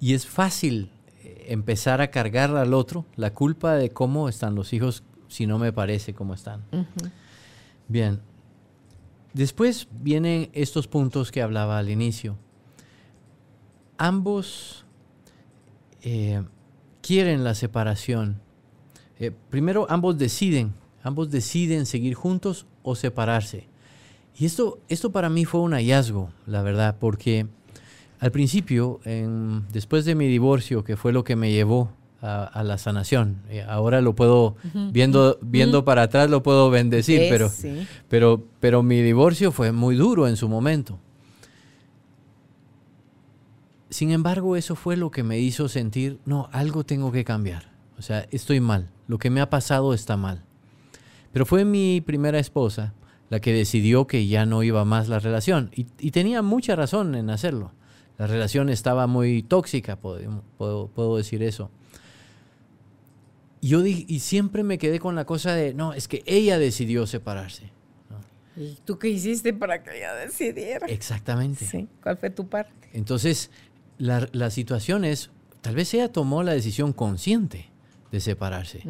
Y 0.00 0.14
es 0.14 0.26
fácil 0.26 0.90
eh, 1.22 1.44
empezar 1.50 2.00
a 2.00 2.10
cargar 2.10 2.56
al 2.56 2.74
otro 2.74 3.06
la 3.14 3.32
culpa 3.32 3.74
de 3.74 3.90
cómo 3.90 4.28
están 4.28 4.56
los 4.56 4.72
hijos 4.72 5.04
si 5.28 5.46
no 5.46 5.60
me 5.60 5.72
parece 5.72 6.14
cómo 6.14 6.34
están. 6.34 6.64
Bien. 7.86 8.18
Después 9.34 9.86
vienen 9.92 10.50
estos 10.52 10.88
puntos 10.88 11.30
que 11.30 11.40
hablaba 11.40 11.78
al 11.78 11.88
inicio. 11.88 12.36
Ambos 13.98 14.84
eh, 16.00 16.42
quieren 17.02 17.44
la 17.44 17.54
separación. 17.54 18.40
Eh, 19.20 19.30
primero, 19.48 19.86
ambos 19.88 20.18
deciden. 20.18 20.74
Ambos 21.04 21.30
deciden 21.30 21.86
seguir 21.86 22.14
juntos 22.14 22.66
o 22.82 22.96
separarse. 22.96 23.70
Y 24.38 24.46
esto, 24.46 24.78
esto 24.88 25.12
para 25.12 25.28
mí 25.28 25.44
fue 25.44 25.60
un 25.60 25.72
hallazgo, 25.72 26.30
la 26.46 26.62
verdad, 26.62 26.96
porque 26.98 27.46
al 28.18 28.30
principio, 28.30 29.00
después 29.72 30.04
de 30.04 30.14
mi 30.14 30.26
divorcio, 30.26 30.84
que 30.84 30.96
fue 30.96 31.12
lo 31.12 31.24
que 31.24 31.36
me 31.36 31.50
llevó 31.52 31.90
a, 32.20 32.62
la 32.64 32.78
sanación, 32.78 33.42
eh, 33.50 33.64
ahora 33.68 34.00
lo 34.00 34.14
puedo, 34.14 34.56
viendo, 34.92 35.38
viendo 35.42 35.84
para 35.84 36.02
atrás, 36.02 36.30
lo 36.30 36.42
puedo 36.42 36.70
bendecir, 36.70 37.22
pero, 37.28 37.50
pero, 38.08 38.44
pero 38.60 38.82
mi 38.82 39.02
divorcio 39.02 39.50
fue 39.50 39.72
muy 39.72 39.96
duro 39.96 40.28
en 40.28 40.36
su 40.36 40.48
momento. 40.48 40.98
Sin 43.90 44.12
embargo, 44.12 44.56
eso 44.56 44.76
fue 44.76 44.96
lo 44.96 45.10
que 45.10 45.22
me 45.22 45.38
hizo 45.38 45.68
sentir, 45.68 46.18
no, 46.24 46.48
algo 46.52 46.84
tengo 46.84 47.12
que 47.12 47.24
cambiar. 47.24 47.72
O 47.98 48.02
sea, 48.02 48.26
estoy 48.30 48.60
mal, 48.60 48.88
lo 49.08 49.18
que 49.18 49.28
me 49.28 49.40
ha 49.40 49.50
pasado 49.50 49.92
está 49.92 50.16
mal. 50.16 50.42
Pero 51.32 51.44
fue 51.44 51.64
mi 51.64 52.00
primera 52.00 52.38
esposa 52.38 52.94
la 53.32 53.40
que 53.40 53.54
decidió 53.54 54.06
que 54.06 54.26
ya 54.26 54.44
no 54.44 54.62
iba 54.62 54.84
más 54.84 55.08
la 55.08 55.18
relación. 55.18 55.70
Y, 55.74 56.10
tenía 56.10 56.42
mucha 56.42 56.76
razón 56.76 57.14
en 57.14 57.30
hacerlo. 57.30 57.72
La 58.18 58.26
relación 58.26 58.68
estaba 58.68 59.06
muy 59.06 59.42
tóxica, 59.42 59.96
puedo, 59.96 60.42
puedo, 60.58 61.16
decir 61.16 61.42
eso. 61.42 61.70
Yo 63.62 63.86
y 63.86 64.20
siempre 64.20 64.64
me 64.64 64.76
quedé 64.76 65.00
con 65.00 65.14
la 65.14 65.24
cosa 65.24 65.54
de, 65.54 65.72
no, 65.72 65.94
es 65.94 66.08
que 66.08 66.22
ella 66.26 66.58
decidió 66.58 67.06
separarse. 67.06 67.70
¿Y 68.54 68.76
tú 68.84 68.98
qué 68.98 69.08
hiciste 69.08 69.54
para 69.54 69.82
que 69.82 69.96
ella 69.96 70.12
decidiera? 70.12 70.86
Exactamente. 70.88 71.64
Sí. 71.64 71.88
¿Cuál 72.02 72.18
fue 72.18 72.28
tu 72.28 72.48
parte? 72.48 72.90
Entonces, 72.92 73.50
la, 73.96 74.28
la 74.32 74.50
situación 74.50 75.06
es, 75.06 75.30
tal 75.62 75.74
vez 75.74 75.94
ella 75.94 76.12
tomó 76.12 76.42
la 76.42 76.52
decisión 76.52 76.92
consciente, 76.92 77.70
de 78.12 78.20
separarse. 78.20 78.82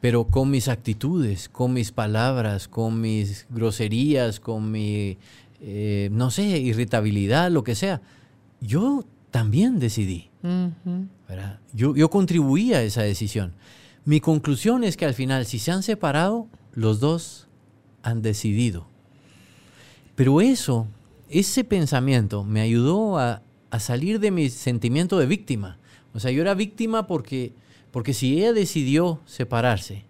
Pero 0.00 0.24
con 0.24 0.50
mis 0.50 0.68
actitudes, 0.68 1.48
con 1.50 1.74
mis 1.74 1.92
palabras, 1.92 2.66
con 2.66 3.00
mis 3.02 3.46
groserías, 3.50 4.40
con 4.40 4.72
mi, 4.72 5.18
eh, 5.60 6.08
no 6.10 6.30
sé, 6.30 6.58
irritabilidad, 6.58 7.50
lo 7.50 7.62
que 7.62 7.74
sea, 7.74 8.00
yo 8.60 9.04
también 9.30 9.78
decidí. 9.78 10.30
yo, 11.74 11.94
yo 11.94 12.08
contribuí 12.08 12.72
a 12.72 12.82
esa 12.82 13.02
decisión. 13.02 13.52
Mi 14.06 14.20
conclusión 14.20 14.84
es 14.84 14.96
que 14.96 15.04
al 15.04 15.14
final, 15.14 15.44
si 15.44 15.58
se 15.58 15.70
han 15.70 15.82
separado, 15.82 16.48
los 16.72 16.98
dos 16.98 17.48
han 18.02 18.22
decidido. 18.22 18.86
Pero 20.14 20.40
eso, 20.40 20.86
ese 21.28 21.62
pensamiento 21.62 22.42
me 22.42 22.62
ayudó 22.62 23.18
a, 23.18 23.42
a 23.68 23.80
salir 23.80 24.18
de 24.18 24.30
mi 24.30 24.48
sentimiento 24.48 25.18
de 25.18 25.26
víctima. 25.26 25.78
O 26.14 26.20
sea, 26.20 26.30
yo 26.30 26.40
era 26.40 26.54
víctima 26.54 27.06
porque 27.06 27.52
porque 27.96 28.12
si 28.12 28.36
ella 28.36 28.52
decidió 28.52 29.20
separarse, 29.24 30.04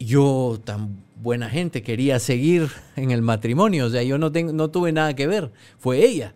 yo 0.00 0.60
tan 0.64 0.96
buena 1.22 1.48
gente 1.48 1.84
quería 1.84 2.18
seguir 2.18 2.70
en 2.96 3.12
el 3.12 3.22
matrimonio, 3.22 3.86
o 3.86 3.90
sea, 3.90 4.02
yo 4.02 4.18
no, 4.18 4.32
tengo, 4.32 4.52
no 4.52 4.68
tuve 4.68 4.90
nada 4.90 5.14
que 5.14 5.28
ver, 5.28 5.52
fue 5.78 6.04
ella. 6.04 6.34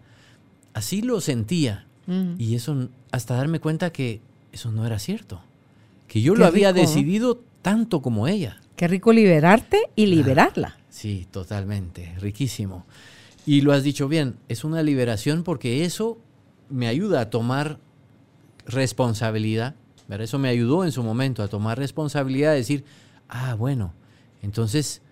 Así 0.72 1.02
lo 1.02 1.20
sentía. 1.20 1.88
Y 2.38 2.54
eso, 2.54 2.90
hasta 3.10 3.34
darme 3.34 3.58
cuenta 3.58 3.90
que 3.90 4.20
eso 4.52 4.70
no 4.70 4.86
era 4.86 5.00
cierto, 5.00 5.42
que 6.06 6.22
yo 6.22 6.36
lo 6.36 6.46
había 6.46 6.72
decidido 6.72 7.42
tanto 7.60 8.00
como 8.00 8.28
ella. 8.28 8.60
Qué 8.76 8.86
rico 8.86 9.12
liberarte 9.12 9.80
y 9.96 10.06
liberarla. 10.06 10.78
sí, 10.90 11.26
totalmente, 11.32 12.14
riquísimo. 12.20 12.86
Y 13.46 13.62
lo 13.62 13.72
has 13.72 13.82
dicho 13.82 14.06
bien, 14.06 14.36
es 14.48 14.62
una 14.62 14.84
liberación 14.84 15.42
porque 15.42 15.84
eso 15.84 16.18
me 16.70 16.86
ayuda 16.86 17.22
a 17.22 17.30
tomar 17.30 17.80
responsabilidad 18.64 19.74
eso 20.24 20.38
me 20.38 20.48
ayudó 20.48 20.84
en 20.84 20.92
su 20.92 21.02
momento 21.02 21.42
a 21.42 21.48
tomar 21.48 21.78
responsabilidad, 21.78 22.52
de 22.52 22.58
decir, 22.58 22.84
ah, 23.28 23.54
bueno, 23.54 23.92
entonces 24.42 25.02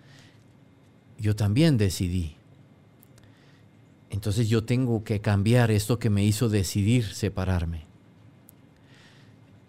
yo 1.19 1.35
también 1.35 1.77
decidí. 1.77 2.35
Entonces 4.09 4.49
yo 4.49 4.63
tengo 4.63 5.03
que 5.03 5.21
cambiar 5.21 5.69
esto 5.69 5.99
que 5.99 6.09
me 6.09 6.23
hizo 6.23 6.49
decidir 6.49 7.05
separarme. 7.05 7.85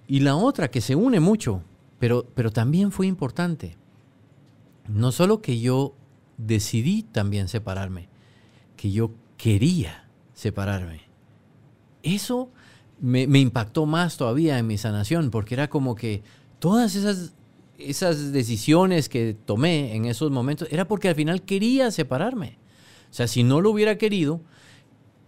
Y 0.06 0.20
la 0.20 0.36
otra 0.36 0.70
que 0.70 0.80
se 0.80 0.94
une 0.94 1.20
mucho, 1.20 1.62
pero, 1.98 2.26
pero 2.34 2.50
también 2.50 2.92
fue 2.92 3.06
importante, 3.06 3.76
no 4.88 5.12
solo 5.12 5.42
que 5.42 5.60
yo 5.60 5.94
decidí 6.38 7.02
también 7.02 7.48
separarme, 7.48 8.08
que 8.76 8.90
yo 8.90 9.10
quería 9.36 10.08
separarme. 10.32 11.02
Eso 12.02 12.48
me, 13.00 13.22
impactó 13.38 13.86
más 13.86 14.16
todavía 14.16 14.58
en 14.58 14.66
mi 14.66 14.78
sanación, 14.78 15.30
porque 15.30 15.54
era 15.54 15.68
como 15.68 15.94
que 15.94 16.22
todas 16.58 16.94
esas, 16.94 17.34
esas 17.78 18.32
decisiones 18.32 19.08
que 19.08 19.36
tomé 19.44 19.94
en 19.94 20.04
esos 20.06 20.30
momentos 20.30 20.68
era 20.70 20.86
porque 20.86 21.08
al 21.08 21.14
final 21.14 21.42
quería 21.42 21.90
separarme. 21.90 22.58
O 23.10 23.14
sea, 23.14 23.26
si 23.26 23.42
no 23.42 23.60
lo 23.60 23.70
hubiera 23.70 23.98
querido, 23.98 24.40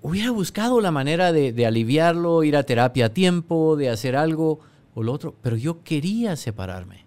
hubiera 0.03 0.31
buscado 0.31 0.81
la 0.81 0.91
manera 0.91 1.33
de, 1.33 1.53
de, 1.53 1.67
aliviarlo, 1.67 2.43
ir 2.43 2.57
a 2.57 2.65
terapia 2.65 3.07
a 3.07 3.09
tiempo, 3.11 3.77
de 3.77 3.91
hacer 3.91 4.17
algo 4.17 4.61
o 4.95 5.03
lo 5.03 5.13
otro, 5.13 5.37
pero 5.41 5.57
yo 5.57 5.83
quería 5.83 6.37
separarme. 6.37 7.07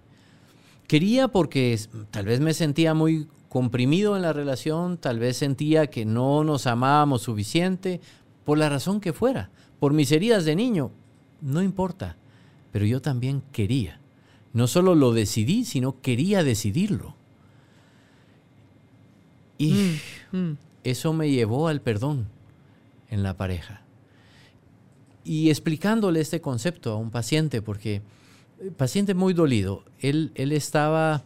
Quería 0.87 1.27
porque 1.27 1.79
tal 2.11 2.25
vez 2.25 2.39
me 2.39 2.53
sentía 2.53 2.93
muy 2.93 3.27
comprimido 3.49 4.15
en 4.15 4.21
la 4.21 4.33
relación, 4.33 4.97
tal 4.97 5.19
vez 5.19 5.37
sentía 5.37 5.87
que 5.87 6.05
no 6.05 6.43
nos 6.43 6.65
amábamos 6.67 7.21
suficiente, 7.23 8.01
por 8.43 8.57
la 8.57 8.69
razón 8.69 8.99
que 8.99 9.13
fuera 9.13 9.51
por 9.83 9.91
mis 9.91 10.13
heridas 10.13 10.45
de 10.45 10.55
niño, 10.55 10.91
no 11.41 11.61
importa, 11.61 12.15
pero 12.71 12.85
yo 12.85 13.01
también 13.01 13.43
quería. 13.51 13.99
No 14.53 14.67
solo 14.67 14.95
lo 14.95 15.11
decidí, 15.11 15.65
sino 15.65 15.99
quería 15.99 16.41
decidirlo. 16.41 17.17
Y 19.57 19.73
mm, 20.31 20.37
mm. 20.37 20.57
eso 20.85 21.11
me 21.11 21.29
llevó 21.29 21.67
al 21.67 21.81
perdón 21.81 22.29
en 23.09 23.23
la 23.23 23.35
pareja. 23.35 23.81
Y 25.25 25.49
explicándole 25.49 26.21
este 26.21 26.39
concepto 26.39 26.93
a 26.93 26.95
un 26.95 27.11
paciente, 27.11 27.61
porque 27.61 28.01
el 28.61 28.71
paciente 28.71 29.13
muy 29.13 29.33
dolido, 29.33 29.83
él, 29.99 30.31
él 30.35 30.53
estaba, 30.53 31.23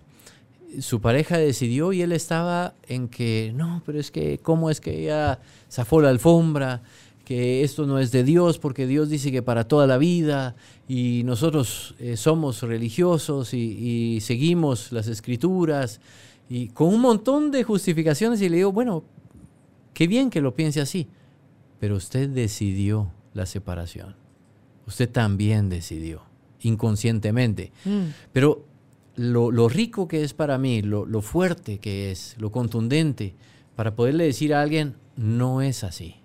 su 0.79 0.99
pareja 0.99 1.37
decidió 1.37 1.93
y 1.93 2.01
él 2.01 2.11
estaba 2.11 2.73
en 2.87 3.07
que, 3.07 3.51
no, 3.53 3.83
pero 3.85 3.99
es 3.99 4.09
que, 4.09 4.39
¿cómo 4.39 4.71
es 4.71 4.81
que 4.81 5.03
ella 5.03 5.41
zafó 5.69 6.01
la 6.01 6.09
alfombra? 6.09 6.81
Que 7.27 7.61
esto 7.61 7.85
no 7.85 7.99
es 7.99 8.13
de 8.13 8.23
Dios 8.23 8.57
porque 8.57 8.87
Dios 8.87 9.09
dice 9.09 9.33
que 9.33 9.41
para 9.41 9.67
toda 9.67 9.85
la 9.85 9.97
vida 9.97 10.55
y 10.87 11.23
nosotros 11.25 11.93
eh, 11.99 12.15
somos 12.15 12.61
religiosos 12.61 13.53
y, 13.53 14.19
seguimos 14.21 14.93
las 14.93 15.09
escrituras 15.09 15.99
y 16.47 16.69
con 16.69 16.87
un 16.87 17.01
montón 17.01 17.51
de 17.51 17.65
justificaciones 17.65 18.41
y 18.41 18.47
le 18.47 18.55
digo, 18.55 18.71
bueno, 18.71 19.03
qué 19.93 20.07
bien 20.07 20.29
que 20.29 20.39
lo 20.39 20.55
piense 20.55 20.79
así, 20.79 21.09
pero 21.81 21.97
usted 21.97 22.29
decidió 22.29 23.11
la 23.33 23.45
separación. 23.45 24.15
Usted 24.87 25.09
también 25.09 25.67
decidió, 25.67 26.21
inconscientemente. 26.61 27.73
Mm. 27.83 28.05
Pero 28.31 28.63
lo, 29.17 29.67
rico 29.67 30.07
que 30.07 30.23
es 30.23 30.33
para 30.33 30.57
mí, 30.57 30.81
lo, 30.81 31.05
lo 31.05 31.21
fuerte 31.21 31.79
que 31.79 32.09
es, 32.09 32.37
lo 32.39 32.53
contundente, 32.53 33.35
para 33.75 33.97
poderle 33.97 34.23
decir 34.23 34.53
a 34.53 34.61
alguien, 34.61 34.95
no 35.17 35.61
es 35.61 35.83
así 35.83 36.21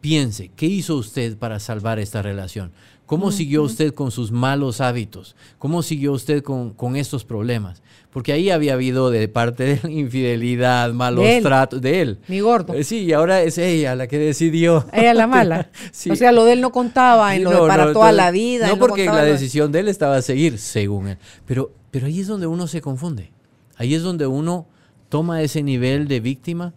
Piense, 0.00 0.50
¿qué 0.54 0.66
hizo 0.66 0.96
usted 0.96 1.36
para 1.36 1.58
salvar 1.58 1.98
esta 1.98 2.22
relación? 2.22 2.72
¿Cómo 3.08 3.32
siguió 3.32 3.62
usted 3.62 3.94
con 3.94 4.10
sus 4.10 4.30
malos 4.30 4.82
hábitos? 4.82 5.34
¿Cómo 5.58 5.82
siguió 5.82 6.12
usted 6.12 6.42
con, 6.42 6.94
estos 6.94 7.24
problemas? 7.24 7.82
Porque 8.10 8.34
ahí 8.34 8.50
había 8.50 8.74
habido 8.74 9.10
de 9.10 9.26
parte 9.28 9.64
de 9.64 9.80
la 9.82 9.90
infidelidad, 9.90 10.92
malos 10.92 11.24
tratos 11.40 11.80
de 11.80 12.02
él. 12.02 12.18
Mi 12.28 12.40
gordo. 12.40 12.74
Eh, 12.74 12.84
sí, 12.84 13.04
y 13.04 13.14
ahora 13.14 13.40
es 13.40 13.56
ella 13.56 13.94
la 13.94 14.08
que 14.08 14.18
decidió. 14.18 14.84
Ella 14.92 15.14
la 15.14 15.26
mala. 15.26 15.70
O 16.10 16.16
sea, 16.16 16.32
lo 16.32 16.44
de 16.44 16.52
él 16.52 16.60
no 16.60 16.70
contaba 16.70 17.34
en 17.34 17.44
lo 17.44 17.62
de 17.62 17.66
para 17.66 17.94
toda 17.94 18.12
la 18.12 18.30
vida. 18.30 18.68
No, 18.68 18.78
porque 18.78 19.06
la 19.06 19.24
decisión 19.24 19.72
de 19.72 19.80
él 19.80 19.88
estaba 19.88 20.16
a 20.16 20.22
seguir, 20.22 20.58
según 20.58 21.08
él. 21.08 21.18
Pero, 21.46 21.72
pero 21.90 22.08
ahí 22.08 22.20
es 22.20 22.26
donde 22.26 22.46
uno 22.46 22.66
se 22.66 22.82
confunde. 22.82 23.32
Ahí 23.76 23.94
es 23.94 24.02
donde 24.02 24.26
uno 24.26 24.66
toma 25.08 25.40
ese 25.40 25.62
nivel 25.62 26.08
de 26.08 26.20
víctima, 26.20 26.74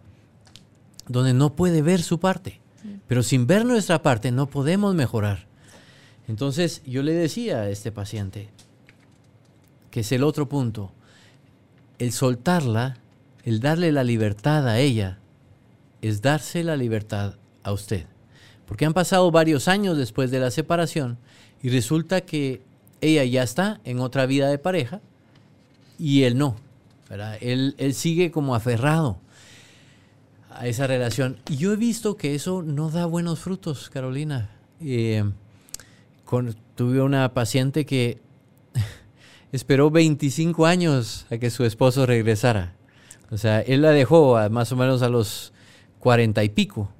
donde 1.08 1.34
no 1.34 1.54
puede 1.54 1.82
ver 1.82 2.00
su 2.00 2.18
parte. 2.18 2.61
Pero 3.12 3.22
sin 3.22 3.46
ver 3.46 3.66
nuestra 3.66 4.00
parte 4.00 4.32
no 4.32 4.46
podemos 4.46 4.94
mejorar. 4.94 5.44
Entonces 6.28 6.80
yo 6.86 7.02
le 7.02 7.12
decía 7.12 7.58
a 7.58 7.68
este 7.68 7.92
paciente, 7.92 8.48
que 9.90 10.00
es 10.00 10.12
el 10.12 10.24
otro 10.24 10.48
punto, 10.48 10.92
el 11.98 12.12
soltarla, 12.12 12.96
el 13.44 13.60
darle 13.60 13.92
la 13.92 14.02
libertad 14.02 14.66
a 14.66 14.78
ella, 14.78 15.18
es 16.00 16.22
darse 16.22 16.64
la 16.64 16.74
libertad 16.74 17.34
a 17.62 17.72
usted. 17.72 18.06
Porque 18.64 18.86
han 18.86 18.94
pasado 18.94 19.30
varios 19.30 19.68
años 19.68 19.98
después 19.98 20.30
de 20.30 20.40
la 20.40 20.50
separación 20.50 21.18
y 21.62 21.68
resulta 21.68 22.22
que 22.22 22.62
ella 23.02 23.24
ya 23.24 23.42
está 23.42 23.82
en 23.84 24.00
otra 24.00 24.24
vida 24.24 24.48
de 24.48 24.56
pareja 24.56 25.02
y 25.98 26.22
él 26.22 26.38
no. 26.38 26.56
Él, 27.42 27.74
él 27.76 27.92
sigue 27.92 28.30
como 28.30 28.54
aferrado 28.54 29.18
a 30.56 30.66
esa 30.66 30.86
relación. 30.86 31.38
Y 31.48 31.56
yo 31.56 31.72
he 31.72 31.76
visto 31.76 32.16
que 32.16 32.34
eso 32.34 32.62
no 32.62 32.90
da 32.90 33.06
buenos 33.06 33.40
frutos, 33.40 33.90
Carolina. 33.90 34.50
Eh, 34.80 35.24
tuve 36.74 37.02
una 37.02 37.34
paciente 37.34 37.84
que 37.84 38.20
esperó 39.52 39.90
25 39.90 40.66
años 40.66 41.26
a 41.30 41.38
que 41.38 41.50
su 41.50 41.64
esposo 41.64 42.06
regresara. 42.06 42.74
O 43.30 43.38
sea, 43.38 43.60
él 43.60 43.82
la 43.82 43.90
dejó 43.90 44.38
más 44.50 44.72
o 44.72 44.76
menos 44.76 45.02
a 45.02 45.08
los 45.08 45.52
40 46.00 46.42
y 46.44 46.48
pico. 46.50 46.90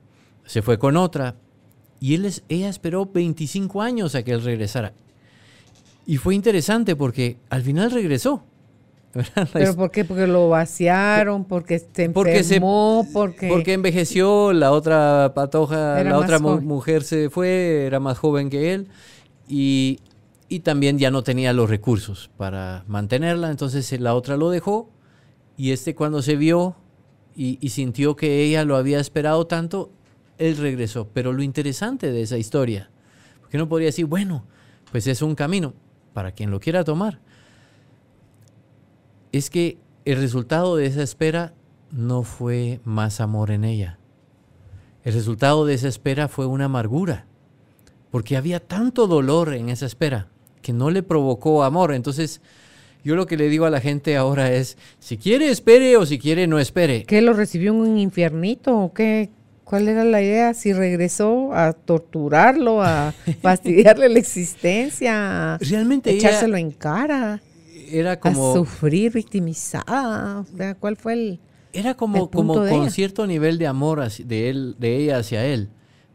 Se 0.47 0.63
fue 0.63 0.79
con 0.79 0.97
otra. 0.97 1.37
Y 2.01 2.15
él 2.15 2.33
ella 2.49 2.69
esperó 2.69 3.07
25 3.07 3.83
años 3.83 4.15
a 4.15 4.23
que 4.23 4.33
él 4.33 4.43
regresara. 4.43 4.93
Y 6.07 6.17
fue 6.17 6.35
interesante 6.35 6.97
porque 6.97 7.37
al 7.49 7.63
final 7.63 7.91
regresó. 7.91 8.45
¿Pero 9.53 9.77
por 9.77 9.91
qué? 9.91 10.05
Porque 10.05 10.27
lo 10.27 10.49
vaciaron, 10.49 11.45
porque 11.45 11.79
se 11.79 12.05
enfermó, 12.05 13.07
porque, 13.13 13.49
porque... 13.49 13.75
envejeció, 13.75 14.53
la 14.53 14.73
otra 14.73 15.33
patoja, 15.35 16.03
la 16.03 16.19
otra 16.19 16.39
mujer 16.39 17.03
se 17.03 17.29
fue, 17.29 17.85
era 17.87 18.01
más 18.01 18.19
joven 18.19 18.49
que 18.49 18.73
él 18.73 18.89
y, 19.49 20.01
también 20.65 20.99
ya 20.99 21.11
no 21.11 21.23
tenía 21.23 21.55
los 21.55 21.71
recursos 21.71 22.31
para 22.37 22.85
mantenerla, 22.87 23.51
entonces 23.51 23.99
la 24.01 24.15
otra 24.15 24.37
lo 24.37 24.51
dejó 24.51 24.91
y 25.57 25.73
este 25.73 25.95
cuando 25.95 26.21
se 26.21 26.37
vio 26.37 26.77
y, 27.35 27.59
y 27.63 27.71
sintió 27.71 28.17
que 28.17 28.43
ella 28.43 28.65
lo 28.65 28.77
había 28.77 29.01
esperado 29.01 29.47
tanto, 29.47 29.91
él 30.37 30.59
regresó. 30.59 31.09
Pero 31.15 31.33
lo 31.33 31.43
interesante 31.43 32.13
de 32.13 32.21
esa 32.21 32.37
historia, 32.37 32.91
porque 33.41 33.57
no 33.57 33.67
podría 33.67 33.87
decir, 33.87 34.05
bueno, 34.05 34.45
pues 34.91 35.07
es 35.07 35.23
un 35.23 35.35
camino 35.35 35.73
para 36.13 36.33
quien 36.33 36.51
lo 36.51 36.61
quiera 36.61 36.85
tomar 36.85 37.19
es 39.33 39.51
que 39.51 39.79
el 40.05 40.19
resultado 40.19 40.77
de 40.77 40.87
esa 40.87 41.03
espera 41.03 41.55
no 41.91 42.23
fue 42.23 42.81
más 42.85 43.21
amor 43.21 43.51
en 43.51 43.65
ella. 43.65 43.99
El 45.05 45.15
resultado 45.15 45.67
de 45.67 45.75
esa 45.75 45.89
espera 45.89 46.29
fue 46.29 46.47
una 46.47 46.67
amargura, 46.67 47.27
porque 48.11 48.37
había 48.37 48.61
tanto 48.61 49.07
dolor 49.07 49.55
en 49.55 49.69
esa 49.69 49.87
espera 49.87 50.29
que 50.61 50.73
no 50.73 50.91
le 50.91 51.03
provocó 51.03 51.65
amor. 51.65 51.93
Entonces, 51.93 52.41
yo 53.05 53.17
lo 53.17 53.27
que 53.27 53.37
le 53.37 53.49
digo 53.49 53.67
a 53.67 53.71
la 53.71 53.81
gente 53.81 54.17
ahora 54.17 54.53
es, 54.53 54.79
si 55.01 55.17
quiere 55.17 55.51
espere 55.51 55.97
o 55.97 56.07
si 56.07 56.19
quiere 56.19 56.47
no 56.47 56.61
espere. 56.61 57.05
¿Qué 57.05 57.21
lo 57.21 57.33
recibió 57.33 57.73
en 57.73 57.81
un 57.81 57.99
infiernito 57.99 58.79
o 58.79 58.93
qué? 58.93 59.31
¿Cuál 59.65 59.89
era 59.89 60.05
la 60.05 60.23
idea? 60.23 60.55
Si 60.55 60.73
regresó 60.73 61.53
a 61.55 61.73
torturarlo, 61.73 62.83
a 62.83 63.13
fastidiarle 63.43 64.09
la 64.09 64.19
existencia, 64.19 65.59
Realmente 65.59 66.11
a 66.11 66.13
ella 66.13 66.29
echárselo 66.29 66.57
en 66.57 66.71
cara, 66.71 67.41
era 67.99 68.19
como 68.21 68.51
a 68.51 68.55
sufrir 68.55 69.13
victimizada. 69.13 70.41
O 70.41 70.57
sea, 70.57 70.75
¿cuál 70.75 70.97
fue 70.97 71.13
el...? 71.15 71.41
Era 71.73 71.95
como, 71.95 72.25
el 72.25 72.29
con 72.29 72.69
ella. 72.83 72.91
cierto 72.91 73.27
nivel 73.27 73.57
de 73.59 73.67
amor 73.67 74.01
hacia- 74.01 74.27
de, 74.27 74.51
él, 74.51 74.77
de 74.79 74.97
ella 74.97 75.19
hacia 75.19 75.47
él, 75.47 75.71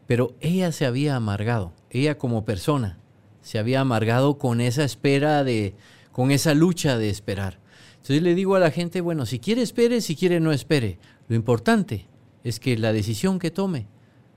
pero 0.06 0.36
ella 0.40 0.70
se 0.70 0.86
había 0.86 1.16
amargado, 1.16 1.72
ella 1.90 2.16
como 2.16 2.44
persona 2.44 2.98
se 3.40 3.58
había 3.58 3.80
amargado 3.80 4.38
con 4.38 4.60
esa 4.60 4.84
espera 4.84 5.42
de, 5.42 5.74
con 6.12 6.30
esa 6.30 6.54
lucha 6.54 6.96
de 6.98 7.10
esperar. 7.10 7.58
Entonces 7.96 8.22
le 8.22 8.34
digo 8.34 8.54
a 8.54 8.60
la 8.60 8.70
gente, 8.70 9.00
bueno, 9.00 9.26
si 9.26 9.38
quiere 9.40 9.62
espere, 9.62 10.00
si 10.00 10.14
quiere 10.16 10.38
no 10.38 10.52
espere. 10.52 10.98
Lo 11.28 11.34
importante 11.34 12.06
es 12.44 12.60
que 12.60 12.76
la 12.78 12.92
decisión 12.92 13.38
que 13.38 13.50
tome 13.50 13.86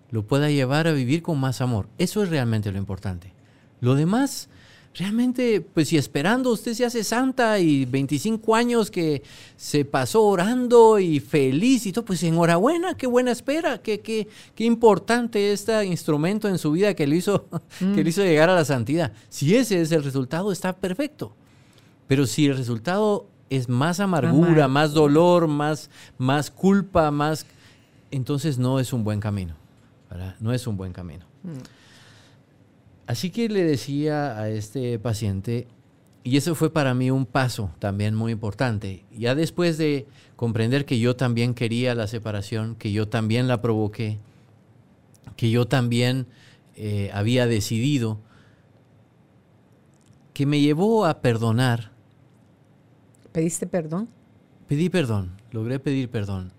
lo 0.09 0.25
pueda 0.25 0.49
llevar 0.49 0.87
a 0.87 0.91
vivir 0.93 1.21
con 1.21 1.39
más 1.39 1.61
amor. 1.61 1.87
Eso 1.97 2.23
es 2.23 2.29
realmente 2.29 2.71
lo 2.71 2.77
importante. 2.79 3.33
Lo 3.79 3.95
demás, 3.95 4.49
realmente, 4.93 5.61
pues 5.61 5.89
si 5.89 5.97
esperando 5.97 6.51
usted 6.51 6.73
se 6.73 6.85
hace 6.85 7.03
santa 7.03 7.59
y 7.59 7.85
25 7.85 8.55
años 8.55 8.91
que 8.91 9.23
se 9.55 9.85
pasó 9.85 10.23
orando 10.23 10.99
y 10.99 11.19
feliz 11.19 11.85
y 11.85 11.91
todo, 11.91 12.05
pues 12.05 12.23
enhorabuena, 12.23 12.95
qué 12.95 13.07
buena 13.07 13.31
espera, 13.31 13.81
qué, 13.81 14.01
qué, 14.01 14.27
qué 14.55 14.63
importante 14.65 15.53
este 15.53 15.85
instrumento 15.85 16.47
en 16.47 16.57
su 16.57 16.71
vida 16.71 16.93
que 16.93 17.07
le, 17.07 17.15
hizo, 17.15 17.47
que 17.79 18.03
le 18.03 18.09
hizo 18.09 18.23
llegar 18.23 18.49
a 18.49 18.55
la 18.55 18.65
santidad. 18.65 19.13
Si 19.29 19.55
ese 19.55 19.81
es 19.81 19.91
el 19.91 20.03
resultado, 20.03 20.51
está 20.51 20.75
perfecto. 20.75 21.33
Pero 22.07 22.25
si 22.25 22.47
el 22.47 22.57
resultado 22.57 23.27
es 23.49 23.69
más 23.69 23.99
amargura, 23.99 24.67
más 24.67 24.93
dolor, 24.93 25.47
más, 25.47 25.89
más 26.17 26.51
culpa, 26.51 27.11
más... 27.11 27.45
Entonces 28.11 28.57
no 28.57 28.79
es 28.79 28.91
un 28.91 29.05
buen 29.05 29.21
camino. 29.21 29.55
¿verdad? 30.11 30.35
No 30.41 30.51
es 30.51 30.67
un 30.67 30.75
buen 30.75 30.91
camino. 30.91 31.25
Así 33.12 33.30
que 33.30 33.49
le 33.49 33.66
decía 33.66 34.39
a 34.39 34.47
este 34.47 34.97
paciente, 34.97 35.68
y 36.24 36.38
eso 36.38 36.55
fue 36.55 36.72
para 36.72 36.93
mí 36.93 37.12
un 37.12 37.26
paso 37.26 37.70
también 37.78 38.16
muy 38.16 38.32
importante, 38.32 39.03
ya 39.12 39.36
después 39.36 39.78
de 39.78 40.07
comprender 40.38 40.86
que 40.86 40.97
yo 40.97 41.18
también 41.18 41.53
quería 41.53 41.93
la 41.93 42.07
separación, 42.07 42.76
que 42.76 42.93
yo 42.93 43.09
también 43.09 43.49
la 43.49 43.62
provoqué, 43.62 44.18
que 45.36 45.51
yo 45.51 45.68
también 45.68 46.26
eh, 46.78 47.12
había 47.14 47.47
decidido, 47.47 48.18
que 50.34 50.45
me 50.45 50.62
llevó 50.62 51.05
a 51.05 51.20
perdonar, 51.20 51.91
¿Pediste 53.34 53.68
perdón? 53.68 54.07
pedí 54.70 54.88
perdón, 54.88 55.34
logré 55.51 55.80
pedir 55.80 56.09
perdón. 56.09 56.53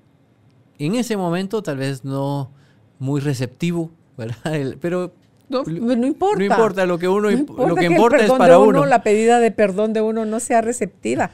En 0.78 0.96
ese 0.96 1.16
momento 1.16 1.62
tal 1.62 1.78
vez 1.78 2.04
no 2.04 2.50
muy 2.98 3.22
receptivo, 3.22 3.90
¿verdad? 4.18 4.76
Pero 4.82 5.14
No, 5.52 5.96
no 5.96 6.06
importa. 6.06 6.38
no 6.38 6.44
importa, 6.44 6.86
lo 6.86 6.98
que 6.98 7.08
uno 7.08 7.30
No 7.30 7.30
imp- 7.30 7.40
importa 7.40 7.68
lo 7.68 7.74
que, 7.74 7.80
que 7.80 7.86
el 7.86 7.92
importa 7.92 8.16
es 8.24 8.30
para 8.32 8.54
de 8.54 8.60
uno. 8.60 8.86
La 8.86 9.02
pedida 9.02 9.38
de 9.38 9.50
perdón 9.50 9.92
de 9.92 10.00
uno 10.00 10.24
no 10.24 10.40
sea 10.40 10.60
receptiva 10.62 11.30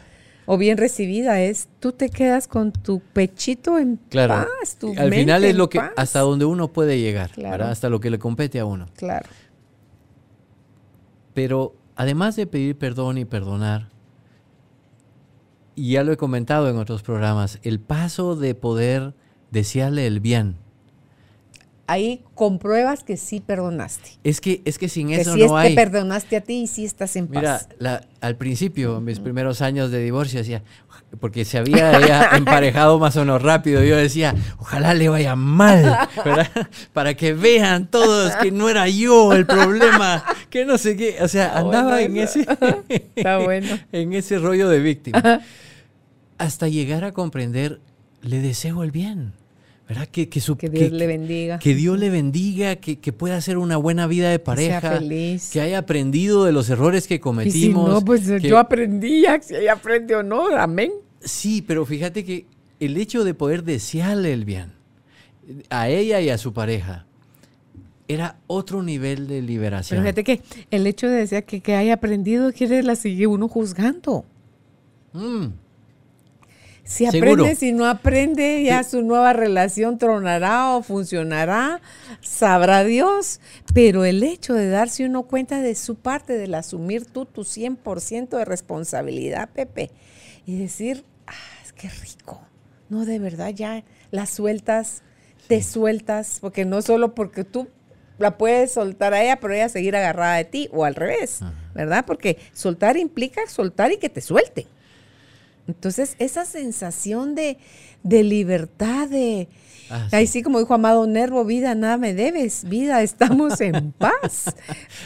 o 0.47 0.57
bien 0.59 0.77
recibida. 0.79 1.41
Es 1.41 1.69
tú 1.81 1.93
te 1.93 2.09
quedas 2.11 2.49
con 2.49 2.73
tu 2.73 3.01
pechito 3.01 3.79
en 3.79 3.99
Claro. 4.09 4.35
paz, 4.61 4.77
tu 4.77 4.95
Al 4.99 5.13
final 5.13 5.45
es 5.45 5.55
lo 5.57 5.69
que 5.69 5.79
paz. 5.79 5.93
hasta 5.97 6.21
donde 6.21 6.45
uno 6.45 6.69
puede 6.69 6.99
llegar, 7.01 7.31
Claro. 7.31 7.51
¿verdad? 7.53 7.71
Hasta 7.71 7.89
lo 7.89 8.01
que 8.01 8.11
le 8.11 8.19
compete 8.19 8.59
a 8.59 8.65
uno. 8.65 8.87
Claro. 8.97 9.29
Pero 11.35 11.75
además 11.97 12.37
de 12.37 12.47
pedir 12.47 12.77
perdón 12.77 13.19
y 13.19 13.25
perdonar, 13.25 13.89
y 15.75 15.93
ya 15.93 16.03
lo 16.03 16.13
he 16.13 16.17
comentado 16.17 16.69
en 16.69 16.77
otros 16.77 17.03
programas, 17.03 17.61
el 17.63 17.79
paso 17.79 18.35
de 18.35 18.55
poder 18.57 19.15
desearle 19.53 20.07
el 20.07 20.19
bien. 20.21 20.57
Ahí 21.91 22.23
compruebas 22.35 23.03
que 23.03 23.17
sí 23.17 23.41
perdonaste. 23.41 24.11
Es 24.23 24.43
que, 24.43 24.61
es 24.67 24.77
que 24.77 24.91
sin 24.91 25.09
Que 25.09 25.23
eso 25.23 25.33
sí 25.33 25.41
no 25.41 25.55
te 25.55 25.59
hay. 25.59 25.75
perdonaste 25.75 26.37
a 26.37 26.43
ti 26.43 26.61
y 26.65 26.67
sí 26.67 26.85
estás 26.85 27.17
en 27.17 27.29
Mira, 27.31 27.61
paz. 27.61 27.69
la- 27.79 28.07
al 28.21 28.37
principio, 28.37 28.99
en 28.99 29.05
mis 29.05 29.21
primeros 29.21 29.63
años 29.63 29.91
de 29.91 30.03
divorcio, 30.03 30.41
decía, 30.41 30.63
porque 31.19 31.47
se 31.47 31.57
había 31.57 31.97
ella 31.99 32.31
emparejado 32.37 32.99
más 32.99 33.17
o 33.17 33.21
menos 33.21 33.41
rápido, 33.41 33.83
yo 33.83 33.97
decía, 33.97 34.35
ojalá 34.59 34.93
le 34.93 35.09
vaya 35.09 35.35
mal, 35.35 35.83
¿verdad? 36.23 36.49
Para 36.93 37.15
que 37.15 37.33
vean 37.33 37.87
todos 37.91 38.35
que 38.37 38.51
no 38.51 38.69
era 38.69 38.87
yo 38.89 39.33
el 39.33 39.47
problema, 39.47 40.23
que 40.51 40.67
no 40.67 40.77
sé 40.77 40.95
qué, 40.95 41.17
o 41.23 41.29
sea, 41.29 41.47
Está 41.47 41.59
andaba 41.61 41.91
bueno 41.93 41.99
en 42.07 42.17
ese, 42.19 42.41
Está 43.17 43.39
bueno. 43.39 43.79
en 43.93 44.13
ese 44.13 44.39
rollo 44.39 44.69
de 44.69 44.81
víctima. 44.81 45.41
Hasta 46.37 46.69
llegar 46.69 47.05
a 47.05 47.13
comprender, 47.13 47.81
le 48.21 48.41
deseo 48.41 48.83
el 48.83 48.91
bien, 48.91 49.33
¿verdad? 49.89 50.07
Que, 50.07 50.29
que, 50.29 50.41
su, 50.41 50.57
Que 50.57 50.69
Dios 50.69 50.93
le 50.93 51.07
bendiga. 51.07 51.59
que 51.59 51.75
Dios 51.75 51.99
le 51.99 52.11
bendiga, 52.11 52.77
que, 52.77 52.99
que 52.99 53.13
pueda 53.13 53.37
hacer 53.37 53.57
una 53.59 53.77
buena 53.79 54.07
vida 54.07 54.29
de 54.29 54.37
sea 54.37 54.45
pareja, 54.45 54.99
feliz. 54.99 55.51
que 55.51 55.61
haya 55.63 55.79
aprendido 55.79 56.45
de 56.45 56.53
los 56.53 56.69
errores 56.69 57.07
que 57.07 57.15
Y 57.15 57.17
si 57.17 57.21
cometimos. 57.23 57.89
no, 57.89 58.01
pues 58.05 58.29
que- 58.29 58.41
yo 58.41 58.59
aprendí, 58.59 59.23
ya, 59.23 59.41
si 59.41 59.55
ella 59.57 59.73
aprende 59.73 60.15
o 60.15 60.23
no, 60.23 60.49
amén. 60.57 60.93
Sí, 61.21 61.63
pero 61.67 61.87
fíjate 61.87 62.25
que 62.25 62.45
el 62.81 62.97
hecho 62.99 63.25
de 63.25 63.33
poder 63.35 63.65
desearle 63.65 64.33
el 64.33 64.45
bien 64.45 64.73
a 65.71 65.89
ella 65.89 66.21
y 66.21 66.29
a 66.29 66.37
su 66.39 66.53
pareja 66.53 67.07
era 68.07 68.37
otro 68.47 68.83
nivel 68.83 69.27
de 69.27 69.37
Pero 69.37 69.47
liberación. 69.47 70.01
fíjate 70.03 70.23
que 70.25 70.43
el 70.71 70.87
hecho 70.87 71.09
de 71.09 71.17
decir 71.17 71.45
que, 71.45 71.61
que 71.61 71.75
haya 71.75 71.95
aprendido 71.95 72.53
quiere 72.53 72.83
la 72.83 72.95
sigue 72.97 73.27
uno 73.27 73.49
juzgando. 73.49 74.25
Mm, 75.13 75.47
Si 76.89 77.07
Seguro. 77.07 77.33
aprende, 77.33 77.55
si 77.55 77.73
no 77.73 77.85
aprende, 77.85 78.65
ya 78.65 78.83
su 78.83 79.03
nueva 79.03 79.35
relación 79.35 79.99
tronará 79.99 80.75
o 80.75 80.83
funcionará, 80.83 81.83
sabrá 82.23 82.83
Dios. 82.83 83.41
Pero 83.75 84.07
el 84.07 84.23
hecho 84.23 84.55
de 84.55 84.71
darse 84.71 85.05
uno 85.05 85.25
cuenta 85.25 85.61
de 85.61 85.75
su 85.75 85.97
parte, 85.97 86.39
del 86.39 86.55
asumir 86.55 87.05
tú 87.05 87.27
tu 87.27 87.43
100% 87.43 88.39
de 88.39 88.45
responsabilidad, 88.47 89.51
Pepe, 89.51 89.91
y 90.47 90.59
decir, 90.59 91.05
ah, 91.27 91.35
es 91.63 91.75
que 91.75 91.91
rico. 91.91 92.41
No, 92.89 93.05
de 93.05 93.19
verdad, 93.19 93.51
ya 93.51 93.85
la 94.11 94.25
sueltas, 94.25 95.03
te 95.47 95.63
sueltas, 95.63 96.39
porque 96.41 96.65
no 96.65 96.81
solo 96.81 97.15
porque 97.15 97.45
tú 97.45 97.69
la 98.17 98.39
puedes 98.39 98.73
soltar 98.73 99.13
a 99.13 99.23
ella, 99.23 99.41
pero 99.41 99.53
ella 99.53 99.69
seguir 99.69 99.95
agarrada 99.95 100.37
de 100.37 100.47
ti, 100.47 100.71
o 100.73 100.87
al 100.87 100.95
revés, 100.95 101.41
¿verdad? 101.75 102.07
Porque 102.07 102.39
soltar 102.55 102.97
implica 102.97 103.43
soltar 103.47 103.93
y 103.93 103.99
que 103.99 104.09
te 104.09 104.23
suelten. 104.23 104.65
Entonces, 105.69 106.17
esa 106.19 106.45
sensación 106.45 107.35
de, 107.35 107.59
de 108.03 108.23
libertad, 108.25 109.09
de... 109.09 109.49
Ah, 109.91 110.07
Ahí 110.13 110.27
sí. 110.27 110.35
sí, 110.35 110.43
como 110.43 110.59
dijo 110.59 110.75
Amado 110.75 111.07
Nervo, 111.07 111.47
vida, 111.47 111.75
nada 111.75 111.97
me 111.97 112.13
debes, 112.13 112.65
vida, 112.69 113.03
estamos 113.03 113.59
en 113.63 113.93
paz. 113.99 114.55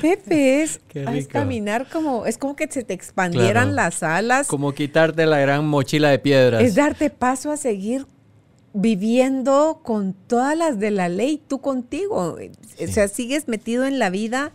Pepe, 0.01 0.63
es, 0.65 0.81
rico. 0.93 1.29
caminar 1.31 1.89
como, 1.89 2.27
es 2.27 2.37
como 2.37 2.57
que 2.57 2.67
se 2.69 2.83
te 2.83 2.93
expandieran 2.95 3.69
Claro. 3.73 3.77
las 3.77 4.03
alas, 4.03 4.47
Como 4.49 4.73
quitarte 4.73 5.25
la 5.27 5.39
gran 5.39 5.67
mochila 5.69 6.09
de 6.11 6.19
piedras. 6.19 6.65
es 6.65 6.75
darte 6.75 7.11
paso 7.11 7.53
a 7.53 7.57
seguir 7.57 8.07
viviendo 8.75 9.81
con 9.85 10.15
todas 10.15 10.57
las 10.57 10.79
de 10.81 10.91
la 10.91 11.09
ley, 11.09 11.41
tú 11.47 11.61
contigo. 11.61 12.37
O 12.81 12.87
sea, 12.93 13.07
sigues 13.09 13.47
metido 13.49 13.85
en 13.85 13.99
la 13.99 14.11
vida, 14.11 14.51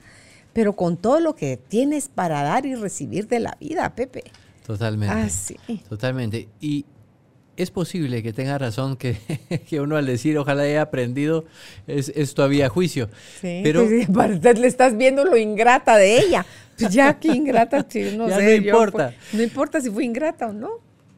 pero 0.54 0.74
con 0.74 0.98
todo 0.98 1.20
lo 1.20 1.36
que 1.36 1.56
tienes 1.56 2.10
para 2.10 2.42
dar 2.44 2.66
y 2.66 2.76
recibir 2.76 3.28
de 3.28 3.40
la 3.40 3.56
vida, 3.60 3.96
Pepe. 3.96 4.24
Totalmente. 4.68 5.16
Ah, 5.16 5.30
sí. 5.30 5.56
Totalmente. 5.88 6.50
Y 6.60 6.86
es 7.56 7.72
posible 7.72 8.22
que 8.22 8.34
tenga 8.34 8.58
razón 8.58 8.98
que, 8.98 9.18
que 9.70 9.80
uno 9.80 9.96
al 9.96 10.06
decir 10.06 10.38
ojalá 10.38 10.64
haya 10.64 10.82
aprendido 10.82 11.46
es, 11.88 12.10
es 12.10 12.34
todavía 12.34 12.68
juicio. 12.68 13.10
Sí, 13.40 13.62
Pero 13.64 13.88
pues, 14.14 14.60
le 14.60 14.68
estás 14.68 14.98
viendo 14.98 15.24
lo 15.24 15.38
ingrata 15.38 15.96
de 15.96 16.20
ella. 16.20 16.46
Pues 16.78 16.94
ya 16.94 17.18
que 17.18 17.30
ingrata, 17.30 17.86
sí, 17.88 18.14
no 18.18 18.28
Ya 18.30 18.40
sé. 18.40 18.60
no 18.60 18.68
importa. 18.68 19.14
no 19.32 19.42
importa 19.42 19.80
si 19.80 19.90
fue 19.90 20.04
ingrata 20.04 20.48
o 20.48 20.54
no. 20.54 20.70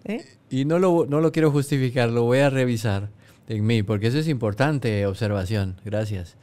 ¿eh? 0.06 0.24
Y 0.52 0.66
no 0.66 0.78
lo, 0.78 1.08
no 1.10 1.20
lo 1.20 1.32
quiero 1.32 1.50
justificar, 1.50 2.10
lo 2.12 2.26
voy 2.26 2.38
a 2.40 2.52
revisar 2.52 3.10
en 3.48 3.66
mí, 3.66 3.82
porque 3.82 4.08
eso 4.08 4.20
es 4.20 4.28
importante 4.28 5.08
observación. 5.08 5.82
Gracias. 5.84 6.38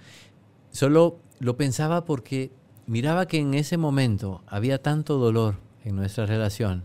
Solo 0.72 1.20
lo 1.38 1.56
pensaba 1.56 2.04
porque 2.04 2.50
miraba 2.88 3.26
que 3.26 3.38
en 3.38 3.54
ese 3.54 3.76
momento 3.76 4.42
había 4.48 4.82
tanto 4.82 5.18
dolor 5.18 5.60
en 5.84 5.94
nuestra 5.94 6.26
relación 6.26 6.84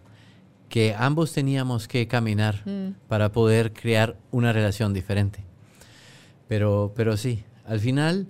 que 0.71 0.95
ambos 0.97 1.33
teníamos 1.33 1.87
que 1.87 2.07
caminar 2.07 2.63
Mm. 2.65 2.95
para 3.07 3.31
poder 3.31 3.73
crear 3.73 4.15
una 4.31 4.51
relación 4.53 4.93
diferente. 4.93 5.43
Pero, 6.47 6.93
pero 6.95 7.17
sí, 7.17 7.43
al 7.67 7.79
final, 7.79 8.25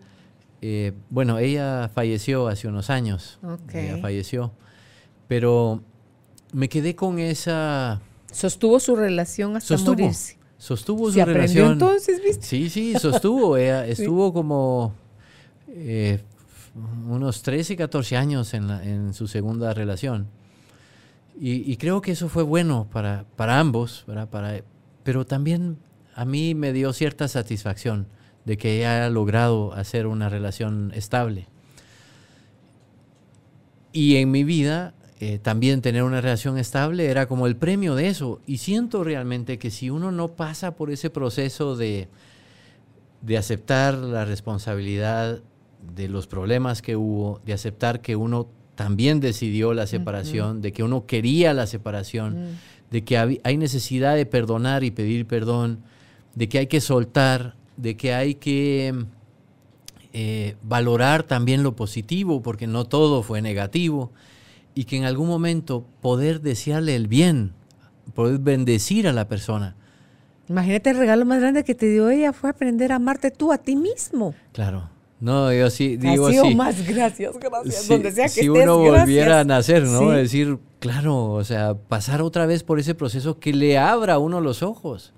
eh, 0.62 0.92
bueno, 1.10 1.38
ella 1.39 1.89
falleció 1.94 2.48
hace 2.48 2.68
unos 2.68 2.89
años. 2.89 3.39
Ella 3.74 3.98
falleció. 4.00 4.52
Pero 5.28 5.82
me 6.52 6.68
quedé 6.68 6.96
con 6.96 7.20
esa 7.20 8.02
Sostuvo 8.32 8.80
su 8.80 8.96
relación 8.96 9.56
hasta 9.56 9.76
sostuvo, 9.78 9.96
morirse. 10.04 10.38
sostuvo 10.58 11.06
su 11.08 11.14
Se 11.14 11.22
aprendió 11.22 11.44
relación. 11.44 11.72
entonces, 11.74 12.22
¿viste? 12.24 12.46
Sí, 12.46 12.70
sí, 12.70 12.96
sostuvo. 13.00 13.56
Ella 13.58 13.86
estuvo 13.98 14.34
como 14.34 14.94
eh, 15.68 16.20
unos 17.08 17.42
13, 17.44 17.76
14 17.76 18.18
años 18.18 18.54
en, 18.54 19.14
su 19.14 19.28
segunda 19.28 19.74
relación. 19.74 20.28
Y, 21.40 21.76
creo 21.78 22.02
que 22.02 22.12
eso 22.12 22.30
fue 22.30 22.44
bueno 22.44 22.88
para, 22.92 23.26
para 23.36 23.60
ambos, 23.60 24.06
Para, 24.30 24.64
pero 25.04 25.26
también 25.26 25.78
a 26.14 26.26
mí 26.26 26.54
me 26.54 26.74
dio 26.74 26.94
cierta 26.94 27.28
satisfacción 27.28 28.08
de 28.46 28.58
que 28.58 28.78
ella 28.78 28.96
haya 28.96 29.10
logrado 29.10 29.74
hacer 29.74 30.08
una 30.08 30.30
relación 30.30 30.92
estable. 30.94 31.48
Y 33.94 34.18
en 34.18 34.32
mi 34.32 34.44
vida 34.44 34.94
eh, 35.20 35.38
también 35.38 35.82
tener 35.82 36.04
una 36.04 36.22
relación 36.22 36.58
estable 36.58 37.08
era 37.08 37.28
como 37.28 37.48
el 37.48 37.56
premio 37.56 37.96
de 37.96 38.08
eso. 38.08 38.42
Y 38.46 38.58
siento 38.58 39.04
realmente 39.04 39.60
que 39.60 39.70
si 39.70 39.90
uno 39.90 40.12
no 40.12 40.30
pasa 40.30 40.76
por 40.76 40.92
ese 40.92 41.10
proceso 41.10 41.76
de, 41.76 42.08
de 43.22 43.38
aceptar 43.38 43.96
la 43.96 44.26
responsabilidad 44.26 45.42
de 45.96 46.08
los 46.08 46.28
problemas 46.28 46.82
que 46.82 46.96
hubo, 46.96 47.40
de 47.46 47.54
aceptar 47.54 48.02
que 48.02 48.16
uno 48.16 48.48
también 48.82 49.20
decidió 49.20 49.76
la 49.76 49.86
separación, 49.86 50.64
de 50.64 50.74
que 50.74 50.82
uno 50.82 51.06
quería 51.06 51.54
la 51.54 51.68
separación, 51.68 52.34
mm. 52.34 52.48
de 52.90 53.04
que 53.04 53.40
hay 53.44 53.58
necesidad 53.58 54.16
de 54.16 54.26
perdonar 54.26 54.84
y 54.84 54.90
pedir 54.90 55.28
perdón, 55.28 55.84
de 56.34 56.50
que 56.50 56.58
hay 56.58 56.66
que 56.66 56.82
soltar, 56.82 57.54
de 57.78 57.96
que 57.96 58.16
hay 58.16 58.34
que 58.34 59.06
eh, 60.14 60.56
valorar 60.64 61.22
también 61.22 61.62
lo 61.62 61.76
positivo, 61.76 62.42
porque 62.42 62.66
no 62.66 62.86
todo 62.86 63.22
fue 63.22 63.44
negativo 63.44 64.12
y 64.74 64.86
que 64.86 64.98
en 64.98 65.04
algún 65.04 65.28
momento 65.28 65.86
poder 66.02 66.42
desearle 66.42 66.96
el 66.96 67.08
bien, 67.08 67.52
poder 68.16 68.40
bendecir 68.40 69.08
a 69.08 69.14
la 69.14 69.28
persona. 69.28 69.76
Imagínate 70.50 70.90
el 70.90 70.98
regalo 70.98 71.24
más 71.24 71.40
grande 71.40 71.64
que 71.64 71.76
te 71.76 71.86
dio 71.86 72.10
ella 72.10 72.34
fue 72.34 72.50
aprender 72.50 72.92
a 72.92 72.96
amarte 72.96 73.30
tú 73.30 73.54
a 73.54 73.60
ti 73.60 73.76
mismo. 73.76 74.34
Claro. 74.54 74.90
No, 75.22 75.54
yo 75.54 75.70
sí 75.70 75.98
digo 75.98 76.28
así. 76.28 76.56
más 76.56 76.86
gracias, 76.86 77.38
gracias. 77.38 77.88
Donde 77.88 78.12
sea 78.12 78.26
que 78.26 78.42
si 78.42 78.50
uno 78.50 78.80
volviera 78.80 79.42
a 79.42 79.44
nacer, 79.44 79.84
¿no? 79.84 80.10
Decir, 80.10 80.58
claro, 80.80 81.32
o 81.34 81.44
sea, 81.44 81.76
pasar 81.76 82.24
otra 82.24 82.48
vez 82.48 82.64
por 82.64 82.80
ese 82.80 82.96
proceso 82.96 83.40
que 83.40 83.54
le 83.54 83.78
abra 83.78 84.16
a 84.16 84.18
uno 84.18 84.42
los 84.42 84.64
ojos. 84.64 85.14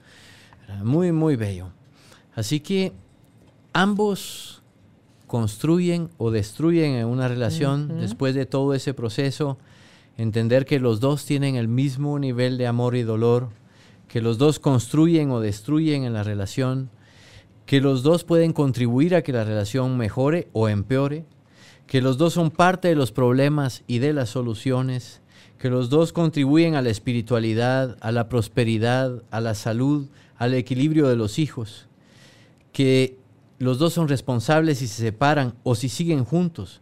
Muy, 0.83 1.13
muy 1.13 1.37
bello. 1.37 1.69
Así 2.35 2.59
que 2.59 2.91
ambos 3.71 4.61
construyen 5.27 6.09
o 6.17 6.31
destruyen 6.31 6.95
en 6.95 7.07
una 7.07 7.29
relación 7.29 7.99
después 8.01 8.35
de 8.35 8.45
todo 8.45 8.73
ese 8.73 8.93
proceso, 8.93 9.57
entender 10.17 10.65
que 10.65 10.79
los 10.79 10.99
dos 10.99 11.25
tienen 11.25 11.55
el 11.55 11.67
mismo 11.67 12.19
nivel 12.19 12.57
de 12.57 12.67
amor 12.67 12.95
y 12.95 13.03
dolor, 13.03 13.49
que 14.07 14.21
los 14.21 14.37
dos 14.37 14.59
construyen 14.59 15.31
o 15.31 15.39
destruyen 15.39 16.03
en 16.03 16.13
la 16.13 16.23
relación, 16.23 16.89
que 17.65 17.81
los 17.81 18.03
dos 18.03 18.23
pueden 18.23 18.53
contribuir 18.53 19.15
a 19.15 19.21
que 19.21 19.33
la 19.33 19.43
relación 19.43 19.97
mejore 19.97 20.47
o 20.53 20.69
empeore, 20.69 21.25
que 21.87 22.01
los 22.01 22.17
dos 22.17 22.33
son 22.33 22.51
parte 22.51 22.87
de 22.87 22.95
los 22.95 23.11
problemas 23.11 23.83
y 23.87 23.99
de 23.99 24.13
las 24.13 24.29
soluciones, 24.29 25.21
que 25.57 25.69
los 25.69 25.89
dos 25.89 26.11
contribuyen 26.11 26.75
a 26.75 26.81
la 26.81 26.89
espiritualidad, 26.89 27.97
a 28.01 28.11
la 28.11 28.27
prosperidad, 28.27 29.23
a 29.31 29.39
la 29.39 29.55
salud, 29.55 30.07
al 30.37 30.53
equilibrio 30.53 31.07
de 31.07 31.15
los 31.15 31.39
hijos, 31.39 31.87
que 32.71 33.17
los 33.59 33.79
dos 33.79 33.93
son 33.93 34.07
responsables 34.07 34.79
si 34.79 34.87
se 34.87 35.01
separan 35.01 35.53
o 35.63 35.75
si 35.75 35.87
siguen 35.87 36.25
juntos, 36.25 36.81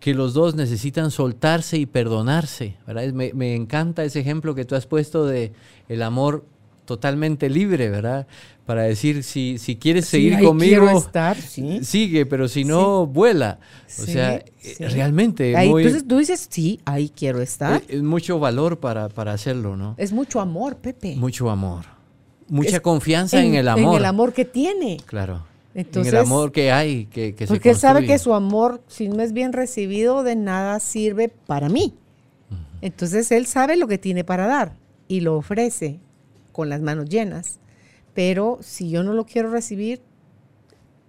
que 0.00 0.14
los 0.14 0.34
dos 0.34 0.54
necesitan 0.54 1.10
soltarse 1.10 1.78
y 1.78 1.86
perdonarse. 1.86 2.76
Me, 3.14 3.54
encanta 3.54 4.04
ese 4.04 4.20
ejemplo 4.20 4.54
que 4.54 4.64
tú 4.64 4.74
has 4.74 4.86
puesto 4.86 5.26
de 5.26 5.52
el 5.88 6.02
amor 6.02 6.44
totalmente 6.90 7.48
libre, 7.48 7.88
¿verdad? 7.88 8.26
Para 8.66 8.82
decir, 8.82 9.22
si, 9.22 9.58
si 9.58 9.76
quieres 9.76 10.06
seguir 10.06 10.40
conmigo, 10.40 10.90
estar, 10.90 11.36
sigue, 11.36 12.26
pero 12.26 12.48
si 12.48 12.64
no, 12.64 13.06
vuela. 13.06 13.60
O 13.86 14.06
sea, 14.06 14.34
eh, 14.34 14.88
realmente... 14.88 15.52
entonces 15.52 16.04
tú 16.04 16.18
dices, 16.18 16.48
sí, 16.50 16.80
ahí 16.84 17.08
quiero 17.08 17.42
estar. 17.42 17.80
Es, 17.86 18.02
mucho 18.02 18.40
valor 18.40 18.80
para, 18.80 19.08
para 19.08 19.32
hacerlo, 19.32 19.76
¿no? 19.76 19.94
Es 19.98 20.12
mucho 20.12 20.40
amor, 20.40 20.78
Pepe. 20.78 21.14
Mucho 21.14 21.48
amor. 21.48 21.84
Mucha 22.48 22.80
confianza 22.80 23.40
en, 23.40 23.54
el 23.54 23.68
amor. 23.68 23.94
En 23.94 24.00
el 24.00 24.04
amor 24.04 24.32
que 24.32 24.44
tiene. 24.44 24.96
Claro. 25.06 25.44
Entonces, 25.72 26.12
el 26.12 26.18
amor 26.18 26.50
que 26.50 26.72
hay, 26.72 27.04
que, 27.06 27.36
que 27.36 27.46
Porque 27.46 27.70
él 27.70 27.76
sabe 27.76 28.04
que 28.04 28.18
su 28.18 28.34
amor, 28.34 28.82
si 28.88 29.08
no 29.08 29.22
es 29.22 29.32
bien 29.32 29.52
recibido, 29.52 30.24
de 30.24 30.34
nada 30.34 30.80
sirve 30.80 31.28
para 31.28 31.68
mí. 31.68 31.94
Entonces 32.80 33.30
él 33.30 33.46
sabe 33.46 33.76
lo 33.76 33.86
que 33.86 33.98
tiene 33.98 34.24
para 34.24 34.48
dar 34.48 34.74
y 35.06 35.20
lo 35.20 35.36
ofrece 35.36 36.00
con 36.60 36.68
las 36.68 36.82
manos 36.82 37.08
llenas. 37.08 37.58
Pero 38.12 38.58
si 38.60 38.90
yo 38.90 39.02
no 39.02 39.14
lo 39.14 39.24
quiero 39.24 39.50
recibir, 39.50 40.02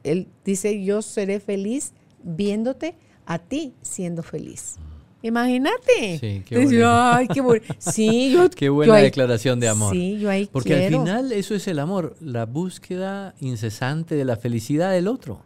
él 0.06 0.30
dice, 0.46 0.82
yo 0.82 1.02
seré 1.02 1.42
feliz 1.42 1.92
viéndote 2.24 2.96
a 3.26 3.38
ti 3.38 3.74
siendo 3.82 4.24
feliz. 4.24 4.78
Imagínate. 5.24 6.20
Sí, 6.20 6.44
qué 6.48 6.86
Ay, 6.86 7.28
qué, 7.28 7.62
sí, 7.80 8.32
yo, 8.32 8.50
qué 8.56 8.70
buena 8.70 8.96
declaración 8.96 9.60
de 9.60 9.68
amor. 9.68 9.94
Sí, 9.94 10.20
yo 10.20 10.30
ahí 10.30 10.48
Porque 10.50 10.74
al 10.74 10.90
final 10.90 11.34
eso 11.34 11.54
es 11.54 11.68
el 11.68 11.80
amor, 11.80 12.16
la 12.22 12.46
búsqueda 12.46 13.36
incesante 13.42 14.16
de 14.16 14.24
la 14.24 14.38
felicidad 14.38 14.94
del 14.94 15.10
otro. 15.10 15.44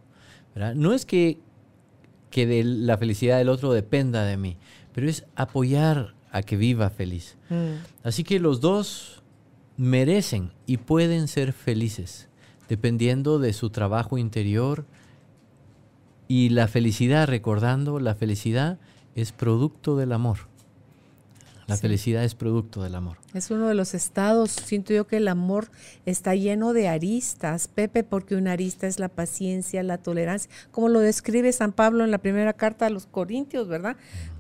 No 0.76 0.94
es 0.94 1.08
que, 1.08 1.40
que 2.30 2.46
de 2.46 2.64
la 2.64 3.00
felicidad 3.00 3.40
del 3.40 3.50
otro 3.50 3.74
dependa 3.74 4.24
de 4.24 4.38
mí, 4.38 4.58
pero 4.94 5.10
es 5.10 5.26
apoyar 5.36 6.14
a 6.30 6.44
que 6.44 6.58
viva 6.58 6.92
feliz. 6.92 7.38
Mm. 7.50 7.82
Así 8.04 8.24
que 8.24 8.40
los 8.40 8.62
dos 8.62 9.24
merecen 9.78 10.52
y 10.66 10.78
pueden 10.78 11.28
ser 11.28 11.54
felices, 11.54 12.28
dependiendo 12.70 13.40
de 13.40 13.54
su 13.54 13.70
trabajo 13.70 14.18
interior 14.18 14.86
y 16.28 16.50
la 16.50 16.68
felicidad, 16.68 17.28
recordando 17.28 18.00
la 18.00 18.16
felicidad 18.16 18.80
es 19.16 19.32
producto 19.32 19.96
del 19.96 20.12
amor. 20.12 20.38
La 21.68 21.78
felicidad 21.78 22.24
es 22.24 22.36
producto 22.36 22.84
del 22.84 22.94
amor. 22.94 23.18
Es 23.34 23.50
uno 23.50 23.68
de 23.68 23.74
los 23.74 23.96
estados, 23.96 24.52
siento 24.52 24.94
yo 24.94 25.08
que 25.08 25.18
el 25.18 25.28
amor 25.28 25.70
está 26.06 26.36
lleno 26.36 26.74
de 26.74 26.88
aristas, 26.88 27.68
Pepe, 27.68 28.04
porque 28.04 28.36
una 28.36 28.52
arista 28.52 28.86
es 28.86 29.00
la 29.00 29.10
paciencia, 29.10 29.82
la 29.82 29.98
tolerancia, 29.98 30.52
como 30.70 30.90
lo 30.90 31.00
describe 31.00 31.52
San 31.52 31.72
Pablo 31.72 32.04
en 32.04 32.12
la 32.12 32.20
primera 32.20 32.54
carta 32.54 32.86
a 32.86 32.92
los 32.92 33.08
Corintios, 33.08 33.68
¿verdad? 33.68 33.98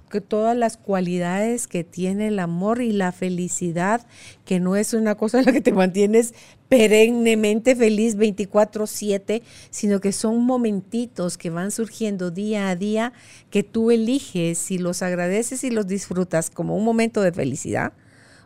Que 0.10 0.22
todas 0.22 0.56
las 0.56 0.78
cualidades 0.78 1.68
que 1.68 1.84
tiene 1.84 2.28
el 2.28 2.40
amor 2.40 2.82
y 2.82 2.92
la 2.92 3.12
felicidad, 3.12 4.06
que 4.46 4.60
no 4.60 4.76
es 4.76 4.94
una 4.94 5.16
cosa 5.16 5.40
en 5.40 5.46
la 5.46 5.52
que 5.52 5.62
te 5.62 5.72
mantienes 5.72 6.34
perennemente 6.70 7.76
feliz 7.76 8.16
24/7, 8.18 9.42
sino 9.70 10.00
que 10.00 10.12
son 10.12 10.44
momentitos 10.44 11.38
que 11.38 11.50
van 11.50 11.72
surgiendo 11.72 12.32
día 12.32 12.70
a 12.70 12.76
día 12.76 13.14
que 13.50 13.64
tú 13.64 13.92
eliges 13.92 14.58
si 14.58 14.78
los 14.78 15.02
agradeces 15.02 15.64
y 15.64 15.70
los 15.70 15.88
disfrutas 15.88 16.50
como 16.50 16.76
un 16.76 16.84
momento 16.84 17.22
de 17.22 17.32
felicidad 17.32 17.94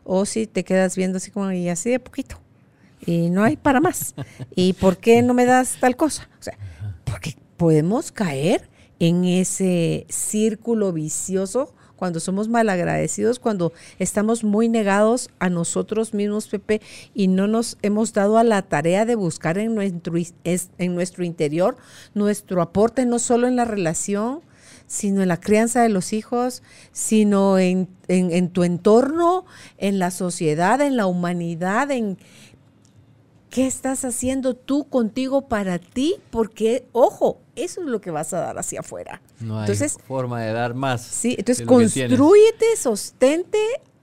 o 0.03 0.25
si 0.25 0.47
te 0.47 0.63
quedas 0.63 0.95
viendo 0.95 1.17
así 1.17 1.31
como 1.31 1.51
y 1.51 1.69
así 1.69 1.89
de 1.89 1.99
poquito 1.99 2.39
y 3.05 3.29
no 3.29 3.43
hay 3.43 3.57
para 3.57 3.79
más. 3.79 4.13
¿Y 4.55 4.73
por 4.73 4.97
qué 4.97 5.21
no 5.21 5.33
me 5.33 5.45
das 5.45 5.77
tal 5.79 5.95
cosa? 5.95 6.29
O 6.39 6.43
sea, 6.43 6.57
porque 7.03 7.35
podemos 7.57 8.11
caer 8.11 8.68
en 8.99 9.25
ese 9.25 10.05
círculo 10.09 10.93
vicioso 10.93 11.73
cuando 11.99 12.21
somos 12.21 12.47
malagradecidos, 12.47 13.39
cuando 13.39 13.73
estamos 13.99 14.45
muy 14.45 14.69
negados 14.69 15.29
a 15.39 15.49
nosotros 15.49 16.13
mismos, 16.13 16.47
Pepe, 16.47 16.81
y 17.13 17.27
no 17.27 17.45
nos 17.47 17.77
hemos 17.81 18.13
dado 18.13 18.37
a 18.37 18.45
la 18.45 18.61
tarea 18.61 19.05
de 19.05 19.15
buscar 19.15 19.57
en 19.57 19.75
nuestro, 19.75 20.13
en 20.45 20.95
nuestro 20.95 21.25
interior 21.25 21.75
nuestro 22.13 22.61
aporte, 22.61 23.05
no 23.05 23.19
solo 23.19 23.47
en 23.47 23.57
la 23.57 23.65
relación, 23.65 24.39
sino 24.87 25.21
en 25.21 25.27
la 25.27 25.41
crianza 25.41 25.83
de 25.83 25.89
los 25.89 26.13
hijos, 26.13 26.63
sino 26.93 27.59
en, 27.59 27.89
en 28.07 28.49
tu 28.49 28.63
entorno, 28.63 29.45
en 29.77 29.99
la 29.99 30.09
sociedad, 30.09 30.79
en 30.81 30.95
la 30.95 31.05
humanidad, 31.05 31.91
en, 31.91 32.17
¿Qué 33.49 33.65
estás 33.65 34.05
haciendo 34.05 34.53
tú 34.53 34.87
contigo 34.89 35.47
para 35.47 35.79
ti? 35.79 36.15
Porque, 36.29 36.85
ojo, 36.91 37.39
eso 37.55 37.81
es 37.81 37.87
lo 37.87 37.99
que 37.99 38.11
vas 38.11 38.31
a 38.33 38.39
dar 38.39 38.59
hacia 38.59 38.81
afuera. 38.81 39.21
No 39.39 39.57
hay 39.57 39.61
entonces, 39.61 39.97
forma 40.07 40.41
de 40.41 40.53
dar 40.53 40.75
más. 40.75 41.01
Sí, 41.01 41.35
entonces 41.37 41.65
construyete, 41.65 42.75
sostente, 42.77 43.57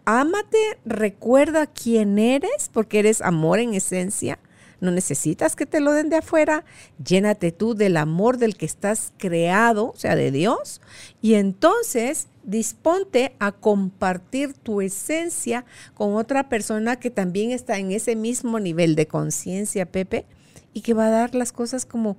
ámate, 0.04 0.58
recuerda 0.84 1.66
quién 1.66 2.18
eres, 2.18 2.70
porque 2.72 2.98
eres 2.98 3.22
amor 3.22 3.60
en 3.60 3.74
esencia. 3.74 4.38
No 4.80 4.90
necesitas 4.90 5.56
que 5.56 5.66
te 5.66 5.80
lo 5.80 5.92
den 5.92 6.10
de 6.10 6.16
afuera. 6.16 6.64
Llénate 7.04 7.52
tú 7.52 7.74
del 7.74 7.96
amor 7.96 8.38
del 8.38 8.56
que 8.56 8.66
estás 8.66 9.12
creado, 9.16 9.90
o 9.90 9.96
sea, 9.96 10.16
de 10.16 10.30
Dios. 10.30 10.80
Y 11.22 11.34
entonces 11.34 12.28
disponte 12.44 13.34
a 13.38 13.52
compartir 13.52 14.52
tu 14.52 14.80
esencia 14.80 15.64
con 15.94 16.14
otra 16.14 16.48
persona 16.48 16.96
que 16.96 17.10
también 17.10 17.50
está 17.50 17.78
en 17.78 17.90
ese 17.90 18.16
mismo 18.16 18.60
nivel 18.60 18.94
de 18.94 19.06
conciencia, 19.06 19.86
Pepe, 19.86 20.26
y 20.72 20.82
que 20.82 20.94
va 20.94 21.06
a 21.06 21.10
dar 21.10 21.34
las 21.34 21.52
cosas 21.52 21.86
como 21.86 22.16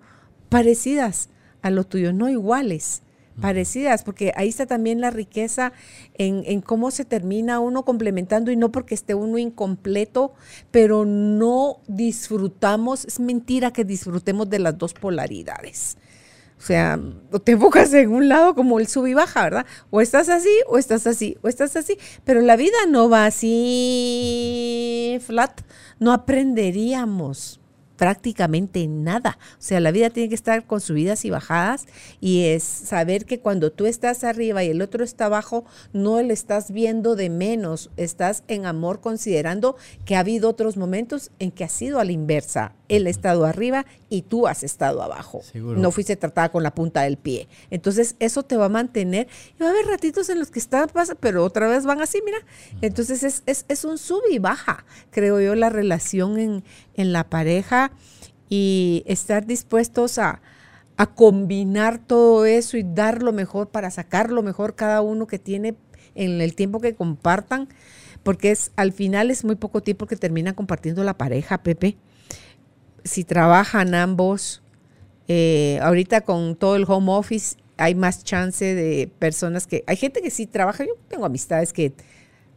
parecidas 0.50 1.30
a 1.62 1.70
lo 1.70 1.84
tuyo, 1.84 2.14
no 2.14 2.30
iguales, 2.30 3.02
parecidas, 3.42 4.04
porque 4.04 4.34
ahí 4.36 4.50
está 4.50 4.66
también 4.66 5.02
la 5.02 5.10
riqueza 5.10 5.74
en, 6.16 6.44
en, 6.46 6.62
cómo 6.62 6.92
se 6.92 7.06
termina 7.06 7.60
uno 7.60 7.86
complementando 7.86 8.52
y 8.52 8.56
no 8.56 8.72
porque 8.72 8.96
esté 8.96 9.14
uno 9.14 9.38
incompleto, 9.38 10.34
pero 10.72 11.06
no 11.06 11.80
disfrutamos, 11.88 13.06
es 13.06 13.20
mentira 13.20 13.72
que 13.72 13.86
disfrutemos 13.86 14.50
de 14.50 14.60
las 14.60 14.78
dos 14.78 14.94
polaridades. 14.94 15.98
O 16.58 16.62
sea, 16.62 17.00
te 17.44 17.52
enfocas 17.52 17.94
en 17.94 18.10
un 18.12 18.30
lado 18.30 18.56
como 18.56 18.80
el 18.80 18.88
sub 18.88 19.06
y 19.06 19.14
baja, 19.14 19.44
¿verdad? 19.44 19.66
O 19.92 20.02
estás 20.02 20.28
así, 20.28 20.50
o 20.68 20.80
estás 20.80 21.06
así, 21.06 21.38
o 21.44 21.48
estás 21.48 21.76
así. 21.76 22.00
Pero 22.24 22.42
la 22.42 22.56
vida 22.56 22.78
no 22.90 23.10
va 23.10 23.28
así 23.28 25.20
flat. 25.22 25.62
No 26.00 26.14
aprenderíamos 26.14 27.60
prácticamente 27.98 28.88
nada. 28.88 29.38
O 29.54 29.62
sea, 29.62 29.80
la 29.80 29.92
vida 29.92 30.10
tiene 30.10 30.30
que 30.30 30.36
estar 30.36 30.66
con 30.66 30.80
subidas 30.80 31.26
y 31.26 31.30
bajadas 31.30 31.88
y 32.22 32.46
es 32.46 32.64
saber 32.64 33.26
que 33.26 33.40
cuando 33.40 33.72
tú 33.72 33.86
estás 33.86 34.24
arriba 34.24 34.64
y 34.64 34.70
el 34.70 34.82
otro 34.82 35.04
está 35.04 35.26
abajo, 35.26 35.66
no 35.94 36.22
le 36.22 36.34
estás 36.34 36.72
viendo 36.72 37.16
de 37.16 37.30
menos, 37.30 37.90
estás 37.98 38.44
en 38.48 38.66
amor 38.66 39.02
considerando 39.02 39.76
que 40.06 40.16
ha 40.16 40.20
habido 40.20 40.50
otros 40.50 40.78
momentos 40.78 41.32
en 41.40 41.52
que 41.52 41.64
ha 41.64 41.70
sido 41.70 42.00
a 42.00 42.06
la 42.06 42.12
inversa. 42.12 42.74
Él 42.90 43.06
ha 43.08 43.10
estado 43.10 43.46
arriba 43.46 43.86
y 44.10 44.22
tú 44.22 44.48
has 44.48 44.64
estado 44.64 45.02
abajo. 45.02 45.42
No 45.54 45.92
fuiste 45.92 46.16
tratada 46.16 46.50
con 46.50 46.64
la 46.64 46.74
punta 46.74 47.02
del 47.02 47.18
pie. 47.18 47.50
Entonces, 47.70 48.16
eso 48.20 48.44
te 48.44 48.56
va 48.56 48.66
a 48.66 48.70
mantener. 48.70 49.28
Y 49.60 49.62
va 49.62 49.68
a 49.68 49.72
haber 49.72 49.86
ratitos 49.86 50.30
en 50.30 50.40
los 50.40 50.52
que 50.52 50.60
está, 50.60 50.88
pero 51.20 51.44
otra 51.44 51.68
vez 51.68 51.86
van 51.86 52.02
así, 52.02 52.22
mira. 52.24 52.38
Entonces, 52.82 53.24
es, 53.24 53.44
es, 53.46 53.66
es 53.68 53.84
un 53.84 53.98
sub 53.98 54.22
y 54.32 54.40
baja, 54.40 54.86
creo 55.12 55.42
yo, 55.42 55.56
la 55.56 55.70
relación 55.70 56.40
en, 56.40 56.64
en 56.98 57.14
la 57.14 57.24
pareja 57.30 57.92
y 58.50 59.04
estar 59.06 59.46
dispuestos 59.46 60.18
a, 60.18 60.42
combinar 61.14 62.00
todo 62.00 62.48
eso 62.48 62.76
y 62.76 62.84
dar 62.84 63.22
lo 63.22 63.32
mejor 63.32 63.70
para 63.70 63.92
sacar 63.92 64.32
lo 64.32 64.42
mejor 64.42 64.74
cada 64.74 65.02
uno 65.02 65.28
que 65.28 65.38
tiene 65.38 65.76
en 66.16 66.42
el 66.42 66.56
tiempo 66.56 66.80
que 66.82 66.96
compartan, 66.96 67.70
porque 68.24 68.50
es 68.50 68.72
al 68.76 68.92
final 68.92 69.30
es 69.30 69.46
muy 69.46 69.56
poco 69.56 69.84
tiempo 69.84 70.08
que 70.08 70.16
termina 70.16 70.54
compartiendo 70.54 71.04
la 71.04 71.16
pareja, 71.16 71.60
Pepe. 71.60 71.98
Si 73.04 73.24
trabajan 73.24 73.94
ambos, 73.94 74.64
eh, 75.28 75.78
ahorita 75.84 76.22
con 76.22 76.56
todo 76.56 76.76
el 76.76 76.86
home 76.88 77.12
office 77.12 77.58
hay 77.78 77.94
más 77.94 78.24
chance 78.24 78.66
de 78.66 79.08
personas 79.20 79.68
que, 79.68 79.84
hay 79.86 79.98
gente 79.98 80.24
que 80.24 80.32
sí 80.32 80.48
trabaja, 80.48 80.84
yo 80.84 80.94
tengo 81.08 81.26
amistades 81.26 81.74
que 81.74 81.94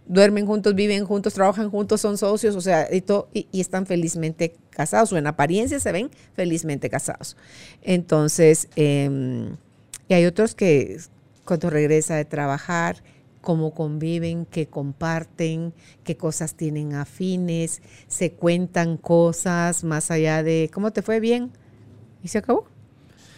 duermen 0.07 0.47
juntos, 0.47 0.75
viven 0.75 1.05
juntos, 1.05 1.35
trabajan 1.35 1.71
juntos, 1.71 2.01
son 2.01 2.19
socios, 2.19 2.57
o 2.57 2.61
sea, 2.61 2.89
y, 2.93 3.05
y, 3.53 3.61
están 3.61 3.87
felizmente 3.87 4.57
casados, 4.71 5.13
o 5.13 5.17
en 5.17 5.27
apariencia 5.27 5.79
se 5.79 5.93
ven 5.93 6.11
felizmente 6.35 6.91
casados. 6.91 7.37
Entonces, 7.83 8.69
em, 8.77 9.57
y 10.09 10.15
hay 10.15 10.27
otros 10.27 10.55
que 10.55 10.99
cuando 11.45 11.71
regresa 11.71 12.17
de 12.17 12.25
trabajar, 12.25 13.03
cómo 13.41 13.73
conviven, 13.73 14.47
qué 14.47 14.67
comparten, 14.67 15.73
qué 16.05 16.17
cosas 16.17 16.55
tienen 16.55 16.95
afines, 16.95 17.81
se 18.07 18.33
cuentan 18.33 18.97
cosas 18.97 19.85
más 19.85 20.11
allá 20.11 20.43
de, 20.43 20.71
¿cómo 20.73 20.93
te 20.93 21.03
fue 21.03 21.21
bien? 21.21 21.51
¿Y 22.23 22.29
se 22.29 22.39
acabó? 22.39 22.67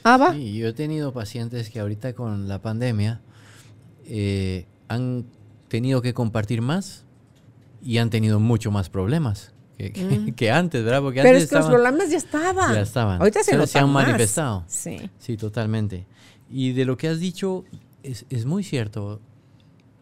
Ah, 0.03 0.17
va. 0.17 0.33
Sí, 0.33 0.57
yo 0.57 0.69
he 0.69 0.73
tenido 0.73 1.13
pacientes 1.13 1.71
que 1.71 1.79
ahorita 1.79 2.15
con 2.15 2.49
la 2.49 2.61
pandemia 2.61 3.21
eh, 4.05 4.67
han 4.89 5.27
tenido 5.73 6.03
que 6.03 6.13
compartir 6.13 6.61
más 6.61 7.07
y 7.83 7.97
han 7.97 8.11
tenido 8.11 8.39
mucho 8.39 8.71
más 8.71 8.91
problemas 8.91 9.55
que, 9.79 9.91
mm. 9.91 10.53
antes, 10.53 10.85
¿verdad? 10.85 11.01
Porque 11.01 11.23
Pero 11.23 11.39
es 11.39 11.49
que 11.49 11.57
los 11.57 11.67
problemas 11.67 12.11
ya 12.11 12.19
estaban. 12.19 12.75
Ya 12.75 12.83
estaban. 12.83 13.21
Ahorita 13.21 13.43
se, 13.43 13.67
se 13.67 13.79
han 13.79 13.91
manifestado. 13.91 14.65
Sí. 14.67 15.11
Sí, 15.19 15.39
totalmente. 15.39 16.07
Y 16.51 16.73
de 16.73 16.85
lo 16.85 16.99
que 16.99 17.09
has 17.09 17.19
dicho 17.19 17.65
es, 18.03 18.27
es 18.29 18.45
muy 18.45 18.65
cierto. 18.65 19.21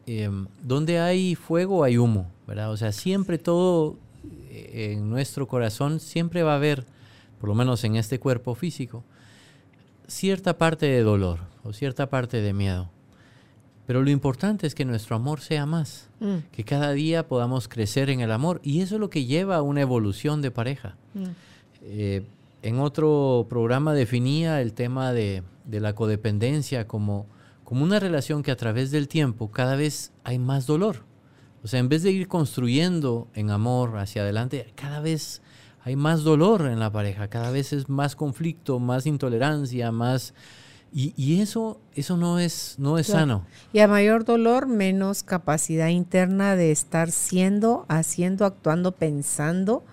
Em, 0.07 0.49
donde 0.61 0.99
hay 0.99 1.37
fuego 1.37 1.85
hay 1.85 1.97
humo, 1.97 2.33
¿verdad? 2.49 2.73
O 2.73 2.77
sea, 2.77 2.91
siempre 2.91 3.39
todo 3.39 3.97
eh, 4.51 4.95
en 4.95 5.09
nuestro 5.09 5.47
corazón, 5.47 6.01
siempre 6.01 6.43
va 6.43 6.55
a 6.55 6.57
haber, 6.57 6.85
por 7.39 7.49
lo 7.49 7.55
menos 7.55 7.85
en 7.85 7.95
este 7.95 8.19
cuerpo 8.19 8.57
físico, 8.57 9.05
cierta 10.09 10.59
parte 10.59 10.87
de 10.87 11.03
dolor 11.03 11.39
o 11.63 11.73
cierta 11.73 12.11
parte 12.11 12.41
de 12.41 12.53
miedo. 12.53 12.91
Pero 13.91 14.05
lo 14.05 14.11
importante 14.11 14.69
es 14.69 14.77
que 14.77 14.85
nuestro 14.85 15.17
amor 15.17 15.41
sea 15.41 15.67
más, 15.67 16.09
mm. 16.21 16.53
que 16.53 16.63
cada 16.63 16.93
día 16.93 17.27
podamos 17.27 17.67
crecer 17.67 18.09
en 18.09 18.21
el 18.21 18.31
amor. 18.31 18.61
Y 18.63 18.83
eso 18.83 18.95
es 18.95 19.01
lo 19.01 19.11
que 19.11 19.25
lleva 19.25 19.57
a 19.57 19.63
una 19.63 19.81
evolución 19.81 20.43
de 20.43 20.53
pareja. 20.53 20.95
Mm. 21.13 21.25
Eh, 21.83 22.23
en 22.63 22.79
otro 22.79 23.49
programa 23.51 23.93
definía 23.93 24.61
el 24.61 24.75
tema 24.75 25.13
de, 25.13 25.43
la 25.69 25.93
codependencia 25.97 26.87
como, 26.87 27.27
como 27.65 27.83
una 27.83 27.99
relación 27.99 28.45
que 28.45 28.53
a 28.53 28.57
través 28.57 28.93
del 28.93 29.09
tiempo 29.09 29.51
cada 29.51 29.75
vez 29.75 30.13
hay 30.23 30.39
más 30.39 30.69
dolor. 30.69 31.03
O 31.65 31.67
sea, 31.67 31.81
en 31.81 31.89
vez 31.89 32.05
de 32.05 32.13
ir 32.13 32.29
construyendo 32.29 33.27
en 33.35 33.51
amor 33.51 33.99
hacia 33.99 34.23
adelante, 34.23 34.73
cada 34.77 35.01
vez 35.01 35.43
hay 35.83 35.97
más 35.97 36.23
dolor 36.23 36.67
en 36.67 36.79
la 36.79 36.93
pareja, 36.93 37.27
cada 37.27 37.51
vez 37.51 37.73
es 37.73 37.89
más 37.89 38.15
conflicto, 38.15 38.79
más 38.79 39.05
intolerancia, 39.07 39.91
más 39.91 40.33
y, 40.93 41.41
eso, 41.41 41.81
eso 41.95 42.17
no 42.17 42.39
es, 42.39 42.75
no 42.79 42.99
es 42.99 43.09
sano. 43.09 43.47
Y 43.73 43.79
a 43.79 43.87
mayor 43.87 44.25
dolor, 44.25 44.67
menos 44.67 45.23
capacidad 45.23 45.89
interna 45.89 46.57
de 46.57 46.73
estar 46.73 47.13
siendo, 47.13 47.87
haciendo, 47.89 48.45
actuando, 48.45 48.93
pensando 48.93 49.85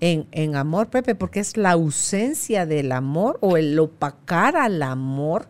en, 0.00 0.26
en, 0.32 0.56
amor, 0.56 0.88
Pepe, 0.88 1.14
porque 1.14 1.40
es 1.40 1.56
la 1.56 1.72
ausencia 1.72 2.64
del 2.64 2.92
amor 2.92 3.38
o 3.42 3.58
el 3.58 3.78
opacar 3.78 4.56
al 4.56 4.82
amor 4.82 5.48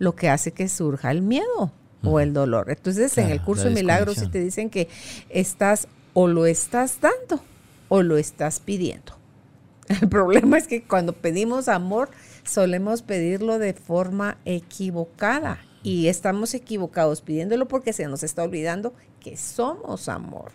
lo 0.00 0.16
que 0.16 0.28
hace 0.28 0.50
que 0.52 0.68
surja 0.68 1.12
el 1.12 1.22
miedo 1.22 1.72
o 2.02 2.18
el 2.18 2.32
dolor. 2.32 2.70
Entonces, 2.70 3.16
en 3.18 3.30
el 3.30 3.42
curso 3.42 3.64
de 3.64 3.70
milagros 3.70 4.16
se 4.16 4.26
te 4.26 4.40
dicen 4.40 4.70
que 4.70 4.88
estás 5.28 5.86
o 6.12 6.26
lo 6.26 6.46
estás 6.46 7.00
dando 7.00 7.42
o 7.88 8.02
lo 8.02 8.16
estás 8.16 8.58
pidiendo. 8.58 9.12
El 10.00 10.08
problema 10.08 10.56
es 10.56 10.66
que 10.66 10.82
cuando 10.82 11.12
pedimos 11.12 11.68
amor, 11.68 12.10
solemos 12.44 13.02
pedirlo 13.02 13.58
de 13.58 13.72
forma 13.72 14.38
equivocada 14.44 15.60
y 15.82 16.08
estamos 16.08 16.54
equivocados 16.54 17.22
pidiéndolo 17.22 17.66
porque 17.68 17.92
se 17.92 18.06
nos 18.06 18.22
está 18.22 18.42
olvidando 18.42 18.94
que 19.20 19.36
somos 19.36 20.08
amor. 20.08 20.52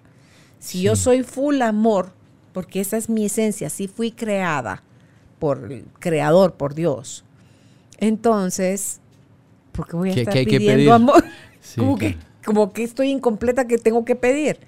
Si 0.60 0.82
yo 0.82 0.96
soy 0.96 1.24
full 1.24 1.62
amor, 1.62 2.12
porque 2.54 2.80
esa 2.80 2.98
es 2.98 3.10
mi 3.10 3.26
esencia, 3.26 3.70
si 3.70 3.88
fui 3.88 4.12
creada 4.12 4.84
por 5.40 5.72
el 5.72 5.86
creador, 6.00 6.54
por 6.54 6.74
Dios, 6.74 7.26
entonces, 7.98 9.00
¿por 9.72 9.88
qué 9.88 9.96
voy 9.96 10.10
a 10.12 10.14
estar 10.14 10.34
pidiendo 10.34 10.94
amor? 10.94 11.24
como, 11.76 11.98
que, 11.98 12.18
como 12.46 12.74
que 12.74 12.84
estoy 12.84 13.10
incompleta 13.10 13.68
que 13.68 13.78
tengo 13.78 14.06
que 14.06 14.16
pedir. 14.16 14.60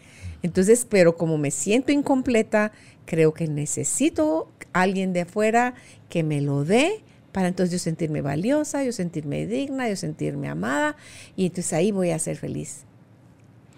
Entonces, 0.44 0.86
pero 0.90 1.18
como 1.18 1.38
me 1.38 1.52
siento 1.52 1.92
incompleta, 1.92 2.72
creo 3.06 3.34
que 3.34 3.48
necesito 3.48 4.50
alguien 4.74 5.14
de 5.14 5.22
afuera 5.22 5.74
que 6.10 6.24
me 6.24 6.42
lo 6.42 6.64
dé 6.64 7.04
para 7.38 7.50
entonces 7.50 7.72
yo 7.72 7.78
sentirme 7.78 8.24
valiosa, 8.24 8.84
yo 8.84 8.92
sentirme 8.92 9.46
digna, 9.46 9.88
yo 9.88 9.96
sentirme 9.96 10.50
amada 10.50 10.96
y 11.36 11.46
entonces 11.46 11.72
ahí 11.74 11.92
voy 11.92 12.10
a 12.10 12.18
ser 12.18 12.36
feliz. 12.36 12.86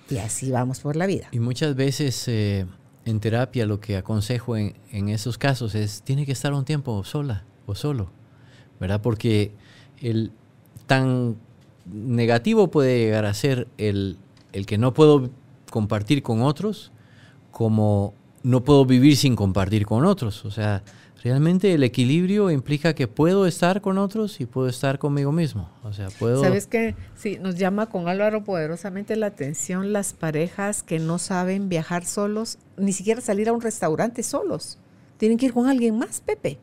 Y 0.09 0.19
así 0.19 0.49
vamos 0.49 0.79
por 0.79 0.95
la 0.95 1.05
vida. 1.07 1.27
Y 1.33 1.41
muchas 1.41 1.75
veces 1.75 2.25
eh, 2.29 2.65
en 3.03 3.19
terapia 3.19 3.65
lo 3.65 3.81
que 3.81 3.97
aconsejo 3.97 4.55
en, 4.55 5.09
esos 5.09 5.37
casos 5.37 5.75
es, 5.75 6.03
tiene 6.03 6.25
que 6.25 6.31
estar 6.31 6.53
un 6.53 6.63
tiempo 6.63 7.03
sola 7.03 7.43
o 7.65 7.75
solo, 7.75 8.09
¿verdad? 8.79 9.01
Porque 9.01 9.51
el 9.99 10.31
tan 10.87 11.35
negativo 11.85 12.71
puede 12.71 12.97
llegar 12.97 13.25
a 13.25 13.33
ser 13.33 13.67
el, 13.77 14.15
el 14.53 14.65
que 14.67 14.77
no 14.77 14.93
puedo 14.93 15.31
compartir 15.69 16.23
con 16.23 16.43
otros 16.43 16.93
como 17.51 18.13
no 18.41 18.63
puedo 18.63 18.85
vivir 18.85 19.17
sin 19.17 19.35
compartir 19.35 19.85
con 19.85 20.05
otros. 20.05 20.45
O 20.45 20.51
sea, 20.51 20.81
Realmente 21.23 21.73
el 21.73 21.83
equilibrio 21.83 22.49
implica 22.49 22.93
que 22.93 23.07
puedo 23.07 23.45
estar 23.45 23.81
con 23.81 23.97
otros 23.97 24.39
y 24.39 24.45
puedo 24.45 24.69
estar 24.69 24.99
conmigo 24.99 25.33
mismo. 25.33 25.69
O 25.83 25.91
sea, 25.91 26.07
puedo... 26.17 26.41
¿Sabes 26.41 26.65
qué? 26.65 26.95
Sí, 27.15 27.37
nos 27.41 27.55
llama 27.55 27.87
con 27.87 28.07
Álvaro 28.07 28.43
poderosamente 28.45 29.17
la 29.17 29.27
atención 29.27 29.91
las 29.91 30.13
parejas 30.13 30.81
que 30.81 30.97
no 30.99 31.17
saben 31.17 31.67
viajar 31.67 32.05
solos, 32.05 32.57
ni 32.77 32.93
siquiera 32.93 33.19
salir 33.19 33.49
a 33.49 33.53
un 33.53 33.59
restaurante 33.59 34.23
solos. 34.23 34.77
Tienen 35.17 35.37
que 35.37 35.47
ir 35.47 35.53
con 35.53 35.67
alguien 35.67 35.97
más, 35.97 36.21
Pepe. 36.21 36.57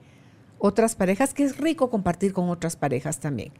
Otras 0.58 0.96
parejas, 0.96 1.34
que 1.34 1.44
es 1.44 1.58
rico 1.58 1.90
compartir 1.90 2.32
con 2.32 2.48
otras 2.48 2.76
parejas 2.76 3.20
también. 3.20 3.52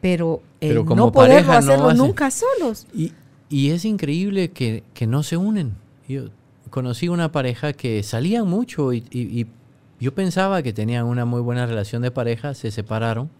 Pero, 0.00 0.40
no 0.62 1.10
poder 1.10 1.50
hacerlo 1.50 1.94
nunca 1.94 2.30
solos. 2.30 2.86
Y, 2.94 3.12
y 3.48 3.70
es 3.70 3.84
increíble 3.84 4.52
que, 4.52 4.84
que, 4.94 5.08
no 5.08 5.24
se 5.24 5.36
unen. 5.36 5.74
Yo 6.08 6.28
conocí 6.70 7.08
una 7.08 7.32
pareja 7.32 7.72
que 7.72 8.04
salían 8.04 8.46
mucho 8.46 8.92
y, 8.92 9.04
y 9.10 9.48
yo 10.00 10.14
pensaba 10.14 10.62
que 10.62 10.72
tenían 10.72 11.06
una 11.06 11.24
muy 11.24 11.40
buena 11.40 11.66
relación 11.66 12.02
de 12.02 12.10
pareja, 12.10 12.54
se 12.54 12.70
separaron. 12.70 13.30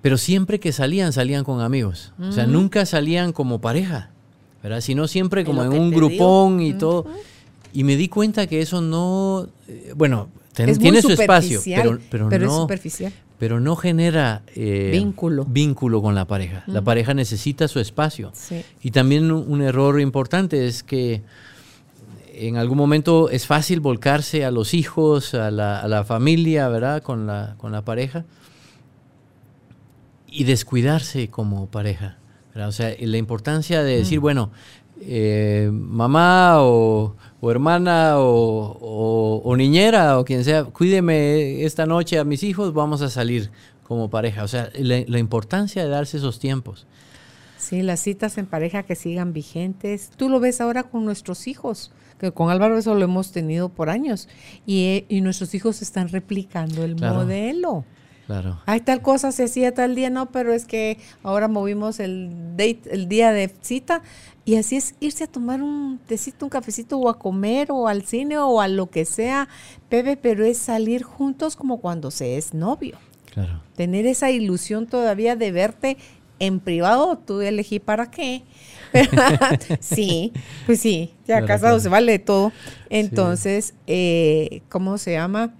Pero 0.00 0.16
siempre 0.16 0.60
que 0.60 0.72
salían, 0.72 1.12
salían 1.12 1.44
con 1.44 1.60
amigos. 1.60 2.12
O 2.20 2.32
sea, 2.32 2.46
nunca 2.46 2.86
salían 2.86 3.32
como 3.32 3.60
pareja, 3.60 4.10
¿verdad? 4.62 4.80
Sino 4.80 5.08
siempre 5.08 5.44
como 5.44 5.64
en 5.64 5.72
un 5.72 5.90
grupón 5.90 6.60
y 6.60 6.74
todo. 6.74 7.06
Y 7.72 7.84
me 7.84 7.96
di 7.96 8.08
cuenta 8.08 8.46
que 8.46 8.60
eso 8.60 8.80
no, 8.80 9.48
eh, 9.66 9.92
bueno, 9.96 10.28
tiene 10.52 11.02
su 11.02 11.10
espacio, 11.10 11.60
pero, 11.64 11.98
pero, 12.10 12.28
no, 12.28 12.46
es 12.46 12.52
superficial. 12.52 13.12
Pero 13.38 13.60
no 13.60 13.76
genera 13.76 14.42
eh, 14.54 14.90
vínculo. 14.92 15.44
vínculo 15.44 16.00
con 16.00 16.14
la 16.14 16.24
pareja. 16.24 16.64
La 16.66 16.82
pareja 16.82 17.14
necesita 17.14 17.68
su 17.68 17.78
espacio. 17.78 18.32
Y 18.82 18.90
también 18.92 19.30
un 19.30 19.62
error 19.62 20.00
importante 20.00 20.66
es 20.66 20.82
que 20.82 21.22
en 22.46 22.56
algún 22.56 22.78
momento 22.78 23.30
es 23.30 23.46
fácil 23.46 23.80
volcarse 23.80 24.44
a 24.44 24.50
los 24.50 24.74
hijos, 24.74 25.34
a 25.34 25.50
la, 25.50 26.04
familia, 26.04 26.68
¿verdad? 26.68 27.02
Con 27.02 27.26
la, 27.26 27.54
con 27.58 27.72
la 27.72 27.82
pareja. 27.82 28.24
y 30.30 30.44
descuidarse 30.44 31.28
como 31.28 31.66
pareja. 31.66 32.18
O 32.54 32.72
sea, 32.72 32.94
la 32.98 33.16
importancia 33.16 33.82
de 33.82 33.98
decir, 33.98 34.18
mm. 34.18 34.22
bueno, 34.22 34.50
eh, 35.00 35.70
mamá 35.72 36.56
o, 36.62 37.14
hermana 37.42 38.14
o, 38.16 39.54
niñera 39.56 40.18
o 40.18 40.24
quien 40.24 40.44
sea, 40.44 40.64
cuídeme 40.64 41.64
esta 41.64 41.86
noche 41.86 42.18
a 42.18 42.24
mis 42.24 42.42
hijos, 42.42 42.74
vamos 42.74 43.02
a 43.02 43.08
salir 43.08 43.50
como 43.84 44.10
pareja. 44.10 44.44
O 44.44 44.48
sea, 44.48 44.70
la, 44.74 45.18
importancia 45.18 45.82
de 45.82 45.88
darse 45.88 46.16
esos 46.16 46.38
tiempos. 46.38 46.86
Sí, 47.58 47.82
las 47.82 48.00
citas 48.00 48.38
en 48.38 48.46
pareja 48.46 48.82
que 48.82 48.94
sigan 48.94 49.32
vigentes. 49.32 50.10
Tú 50.16 50.28
lo 50.28 50.40
ves 50.40 50.60
ahora 50.60 50.84
con 50.84 51.04
nuestros 51.04 51.46
hijos, 51.46 51.90
que 52.18 52.32
con 52.32 52.50
Álvaro 52.50 52.78
eso 52.78 52.94
lo 52.94 53.04
hemos 53.04 53.32
tenido 53.32 53.68
por 53.68 53.90
años. 53.90 54.28
Y, 54.66 55.04
y 55.08 55.20
nuestros 55.20 55.54
hijos 55.54 55.82
están 55.82 56.08
replicando 56.08 56.84
el 56.84 56.96
modelo. 56.96 57.84
Claro. 58.26 58.60
Hay 58.66 58.80
tal 58.80 59.00
cosa, 59.00 59.32
se 59.32 59.44
hacía 59.44 59.72
tal 59.72 59.94
día, 59.94 60.10
no, 60.10 60.30
pero 60.30 60.52
es 60.52 60.66
que 60.66 60.98
ahora 61.22 61.48
movimos 61.48 61.98
el 61.98 62.30
date, 62.58 62.82
el 62.90 63.08
día 63.08 63.32
de 63.32 63.50
cita, 63.62 64.02
y 64.44 64.56
así 64.56 64.76
es 64.76 64.94
irse 65.00 65.24
a 65.24 65.26
tomar 65.28 65.62
un 65.62 65.98
tecito, 66.06 66.44
un 66.44 66.50
cafecito, 66.50 66.98
o 66.98 67.08
a 67.08 67.18
comer, 67.18 67.68
o 67.70 67.88
al 67.88 68.02
cine, 68.02 68.36
o 68.36 68.60
a 68.60 68.68
lo 68.68 68.90
que 68.90 69.06
sea, 69.06 69.48
Pepe, 69.88 70.18
pero 70.18 70.44
es 70.44 70.58
salir 70.58 71.04
juntos 71.04 71.56
como 71.56 71.80
cuando 71.80 72.10
se 72.10 72.36
es 72.36 72.52
novio. 72.52 72.98
Claro. 73.32 73.62
Tener 73.76 74.04
esa 74.04 74.30
ilusión 74.30 74.86
todavía 74.86 75.34
de 75.34 75.50
verte 75.50 75.96
en 76.38 76.60
privado, 76.60 77.16
tú 77.16 77.40
elegí 77.40 77.78
para 77.78 78.10
qué. 78.10 78.42
sí, 79.80 80.32
pues 80.66 80.80
sí, 80.80 81.14
ya 81.26 81.44
casado 81.44 81.80
se 81.80 81.88
vale 81.88 82.18
todo. 82.18 82.52
Entonces, 82.90 83.74
eh, 83.86 84.62
¿cómo 84.68 84.98
se 84.98 85.12
llama? 85.12 85.54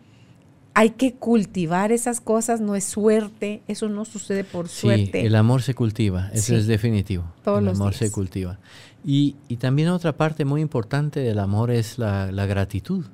hay 0.78 0.90
que 0.90 1.14
cultivar 1.14 1.90
esas 1.90 2.20
cosas, 2.20 2.60
no 2.60 2.76
es 2.76 2.84
suerte, 2.84 3.62
eso 3.66 3.88
no 3.88 4.04
sucede 4.04 4.44
por 4.44 4.68
suerte. 4.68 5.22
Sí, 5.22 5.26
el 5.26 5.34
amor 5.34 5.60
se 5.60 5.74
cultiva, 5.74 6.30
eso 6.32 6.54
es 6.54 6.68
definitivo. 6.68 7.24
el 7.44 7.66
amor 7.66 7.94
se 7.94 8.12
cultiva. 8.12 8.60
Y, 9.04 9.34
también 9.58 9.88
otra 9.88 10.16
parte 10.16 10.44
muy 10.44 10.60
importante 10.60 11.18
del 11.18 11.40
amor 11.40 11.72
es 11.72 11.98
la, 11.98 12.30
gratitud, 12.30 13.06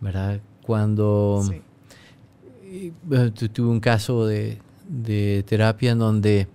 ¿verdad? 0.00 0.40
Cuando 0.62 1.42
tuve 3.52 3.66
un 3.66 3.80
caso 3.80 4.24
de, 4.24 4.60
terapia 5.44 5.90
en 5.90 5.98
donde 5.98 6.46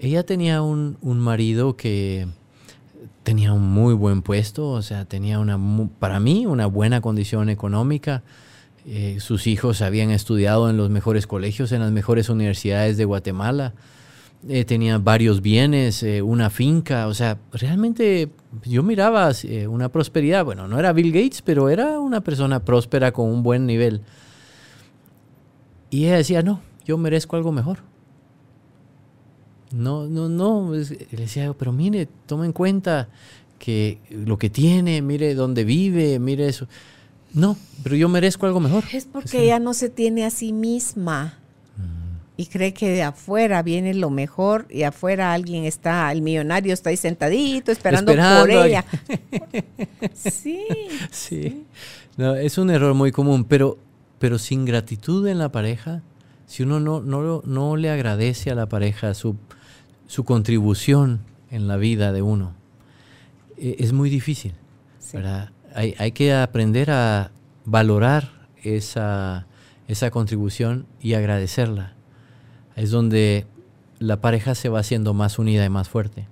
ella 0.00 0.24
tenía 0.24 0.62
un, 0.62 0.96
marido 1.02 1.76
que 1.76 2.26
tenía 3.22 3.52
un 3.52 3.70
muy 3.70 3.92
buen 3.92 4.22
puesto, 4.22 4.70
o 4.70 4.80
sea, 4.80 5.04
tenía 5.04 5.38
una, 5.38 5.58
para 5.98 6.18
mí, 6.20 6.46
una 6.46 6.66
buena 6.66 7.02
condición 7.02 7.50
económica, 7.50 8.22
eh, 8.86 9.18
sus 9.20 9.46
hijos 9.46 9.82
habían 9.82 10.10
estudiado 10.10 10.70
en 10.70 10.78
los 10.78 10.88
mejores 10.88 11.26
colegios, 11.26 11.70
en 11.72 11.80
las 11.80 11.92
mejores 11.92 12.30
universidades 12.30 12.96
de 12.96 13.04
Guatemala. 13.04 13.74
Eh, 14.48 14.64
tenía 14.64 14.96
varios 14.96 15.42
bienes, 15.42 16.02
eh, 16.02 16.22
una 16.22 16.48
finca, 16.48 17.06
o 17.06 17.12
sea, 17.12 17.36
realmente 17.52 18.30
yo 18.64 18.82
miraba 18.82 19.30
una 19.68 19.90
prosperidad. 19.90 20.46
Bueno, 20.46 20.66
no 20.66 20.78
era 20.78 20.94
Bill 20.94 21.12
Gates, 21.12 21.42
pero 21.42 21.68
era 21.68 22.00
una 22.00 22.22
persona 22.22 22.64
próspera 22.64 23.12
con 23.12 23.28
un 23.28 23.42
buen 23.42 23.66
nivel. 23.66 24.00
Y 25.90 26.06
ella 26.06 26.16
decía, 26.16 26.42
no, 26.42 26.62
yo 26.86 26.96
merezco 26.96 27.36
algo 27.36 27.52
mejor. 27.52 27.89
No, 29.72 30.06
no, 30.06 30.28
no. 30.28 30.72
Le 30.72 31.06
decía, 31.10 31.52
pero 31.58 31.72
mire, 31.72 32.08
toma 32.26 32.46
en 32.46 32.52
cuenta 32.52 33.08
que 33.58 33.98
lo 34.10 34.38
que 34.38 34.50
tiene, 34.50 35.02
mire 35.02 35.34
dónde 35.34 35.64
vive, 35.64 36.18
mire 36.18 36.48
eso. 36.48 36.66
No, 37.32 37.56
pero 37.82 37.94
yo 37.94 38.08
merezco 38.08 38.46
algo 38.46 38.60
mejor. 38.60 38.84
Es 38.92 39.04
porque 39.04 39.44
ella 39.44 39.60
no 39.60 39.74
se 39.74 39.88
tiene 39.88 40.24
a 40.24 40.30
sí 40.30 40.52
misma 40.52 41.40
y 42.40 42.46
cree 42.46 42.72
que 42.72 42.88
de 42.88 43.02
afuera 43.02 43.62
viene 43.62 43.92
lo 43.92 44.08
mejor 44.08 44.66
y 44.70 44.84
afuera 44.84 45.34
alguien 45.34 45.66
está, 45.66 46.10
el 46.10 46.22
millonario 46.22 46.72
está 46.72 46.88
ahí 46.88 46.96
sentadito 46.96 47.70
esperando, 47.70 48.14
por 48.14 48.50
ella. 48.50 48.82
sí, 50.14 50.64
sí. 51.10 51.66
No, 52.16 52.34
es 52.34 52.56
un 52.56 52.70
error 52.70 52.94
muy 52.94 53.12
común, 53.12 53.44
pero, 53.44 53.76
pero 54.18 54.38
sin 54.38 54.64
gratitud 54.64 55.26
en 55.26 55.38
la 55.38 55.52
pareja, 55.52 56.00
si 56.46 56.62
uno 56.62 56.80
no, 56.80 57.02
no, 57.02 57.42
no 57.44 57.76
le 57.76 57.90
agradece 57.90 58.50
a 58.50 58.54
la 58.54 58.70
pareja 58.70 59.12
su, 59.12 59.36
su 60.10 60.24
contribución 60.24 61.20
en 61.52 61.68
la 61.68 61.76
vida 61.76 62.10
de 62.10 62.20
uno, 62.20 62.52
e, 63.56 63.76
es 63.78 63.92
muy 63.92 64.10
difícil. 64.10 64.54
¿verdad? 65.12 65.50
hay, 65.72 66.10
que 66.10 66.34
aprender 66.34 66.90
a 66.90 67.30
valorar 67.64 68.48
esa, 68.64 69.46
contribución 70.10 70.86
y 71.00 71.14
agradecerla. 71.14 71.94
Es 72.74 72.90
donde 72.90 73.46
la 74.00 74.20
pareja 74.20 74.56
se 74.56 74.68
va 74.68 74.80
haciendo 74.80 75.14
más 75.14 75.38
unida 75.38 75.64
y 75.64 75.68
más 75.68 75.88
fuerte. 75.88 76.26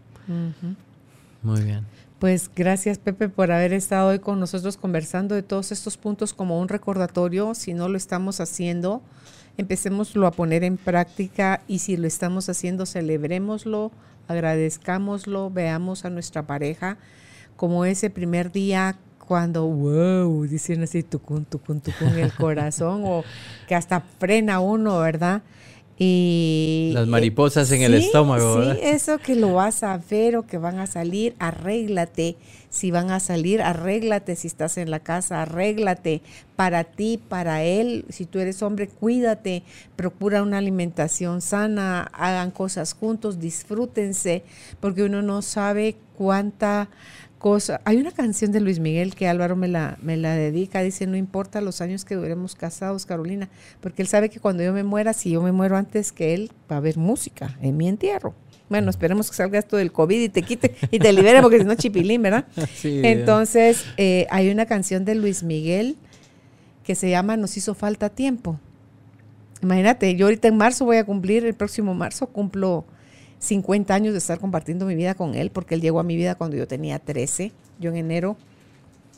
Muy 1.42 1.60
bien. 1.60 1.86
Pues 2.18 2.50
gracias 2.52 2.98
Pepe 2.98 3.28
por 3.28 3.52
haber 3.52 3.72
estado 3.72 4.08
hoy 4.08 4.18
con 4.18 4.40
nosotros 4.40 4.76
conversando 4.76 5.36
de 5.36 5.44
todos 5.44 5.70
estos 5.70 5.96
puntos 5.96 6.34
como 6.34 6.58
un 6.58 6.66
recordatorio. 6.66 7.54
Si 7.54 7.74
no 7.74 7.88
lo 7.88 7.96
estamos 7.96 8.40
haciendo, 8.40 9.02
empecémoslo 9.58 10.26
a 10.26 10.30
poner 10.30 10.64
en 10.64 10.78
práctica 10.78 11.60
y 11.68 11.80
si 11.80 11.96
lo 11.96 12.06
estamos 12.06 12.48
haciendo, 12.48 12.86
celebrémoslo, 12.86 13.92
agradezcámoslo, 14.28 15.50
veamos 15.50 16.04
a 16.04 16.10
nuestra 16.10 16.46
pareja 16.46 16.96
como 17.56 17.84
ese 17.84 18.08
primer 18.08 18.52
día 18.52 18.96
cuando, 19.18 19.66
wow, 19.66 20.44
dicen 20.44 20.84
así, 20.84 21.02
tucun, 21.02 21.44
tucun, 21.44 21.80
tucun, 21.80 22.16
el 22.18 22.32
corazón, 22.34 23.02
o 23.04 23.24
que 23.66 23.74
hasta 23.74 24.00
frena 24.00 24.60
uno, 24.60 24.98
¿verdad? 25.00 25.42
Y, 26.00 26.92
Las 26.94 27.08
mariposas 27.08 27.72
en 27.72 27.82
el 27.82 27.94
estómago, 27.94 28.56
¿verdad? 28.56 28.74
Sí, 28.74 28.80
eso 28.84 29.18
que 29.18 29.34
lo 29.34 29.54
vas 29.54 29.82
a 29.82 30.00
ver 30.10 30.36
o 30.36 30.46
que 30.46 30.56
van 30.56 30.78
a 30.78 30.86
salir, 30.86 31.34
arréglate. 31.40 32.36
Si 32.70 32.92
van 32.92 33.10
a 33.10 33.18
salir, 33.18 33.60
arréglate. 33.60 34.36
Si 34.36 34.46
estás 34.46 34.78
en 34.78 34.92
la 34.92 35.00
casa, 35.00 35.42
arréglate. 35.42 36.22
Para 36.54 36.84
ti, 36.84 37.20
para 37.28 37.64
él. 37.64 38.04
Si 38.10 38.26
tú 38.26 38.38
eres 38.38 38.62
hombre, 38.62 38.86
cuídate. 38.86 39.64
Procura 39.96 40.42
una 40.42 40.58
alimentación 40.58 41.40
sana. 41.40 42.02
Hagan 42.12 42.52
cosas 42.52 42.92
juntos, 42.92 43.40
disfrútense. 43.40 44.44
Porque 44.78 45.02
uno 45.02 45.20
no 45.22 45.42
sabe 45.42 45.96
cuánta 46.16 46.90
cosa. 47.38 47.80
Hay 47.84 47.96
una 47.96 48.10
canción 48.10 48.52
de 48.52 48.60
Luis 48.60 48.80
Miguel 48.80 49.14
que 49.14 49.28
Álvaro 49.28 49.56
me 49.56 49.68
la, 49.68 49.96
me 50.02 50.16
la 50.16 50.34
dedica, 50.34 50.82
dice, 50.82 51.06
no 51.06 51.16
importa 51.16 51.60
los 51.60 51.80
años 51.80 52.04
que 52.04 52.14
duremos 52.14 52.54
casados, 52.54 53.06
Carolina, 53.06 53.48
porque 53.80 54.02
él 54.02 54.08
sabe 54.08 54.28
que 54.28 54.40
cuando 54.40 54.62
yo 54.62 54.72
me 54.72 54.82
muera, 54.82 55.12
si 55.12 55.30
yo 55.30 55.42
me 55.42 55.52
muero 55.52 55.76
antes 55.76 56.12
que 56.12 56.34
él, 56.34 56.50
va 56.70 56.76
a 56.76 56.78
haber 56.78 56.98
música 56.98 57.56
en 57.62 57.76
mi 57.76 57.88
entierro. 57.88 58.34
Bueno, 58.68 58.90
esperemos 58.90 59.30
que 59.30 59.36
salga 59.36 59.58
esto 59.58 59.76
del 59.78 59.92
COVID 59.92 60.20
y 60.20 60.28
te 60.28 60.42
quite 60.42 60.74
y 60.90 60.98
te 60.98 61.12
libere, 61.12 61.40
porque 61.40 61.58
si 61.58 61.64
no, 61.64 61.74
chipilín, 61.74 62.20
¿verdad? 62.20 62.44
Entonces, 62.84 63.84
eh, 63.96 64.26
hay 64.30 64.50
una 64.50 64.66
canción 64.66 65.04
de 65.04 65.14
Luis 65.14 65.42
Miguel 65.42 65.96
que 66.84 66.94
se 66.94 67.08
llama 67.08 67.36
Nos 67.36 67.56
hizo 67.56 67.74
falta 67.74 68.10
tiempo. 68.10 68.60
Imagínate, 69.62 70.14
yo 70.16 70.26
ahorita 70.26 70.48
en 70.48 70.56
marzo 70.56 70.84
voy 70.84 70.98
a 70.98 71.04
cumplir, 71.04 71.44
el 71.44 71.54
próximo 71.54 71.94
marzo 71.94 72.26
cumplo 72.26 72.84
50 73.38 73.94
años 73.94 74.12
de 74.12 74.18
estar 74.18 74.38
compartiendo 74.40 74.86
mi 74.86 74.94
vida 74.94 75.14
con 75.14 75.34
él, 75.34 75.50
porque 75.50 75.74
él 75.74 75.80
llegó 75.80 76.00
a 76.00 76.04
mi 76.04 76.16
vida 76.16 76.34
cuando 76.34 76.56
yo 76.56 76.66
tenía 76.66 76.98
13. 76.98 77.52
Yo 77.78 77.90
en 77.90 77.96
enero 77.96 78.36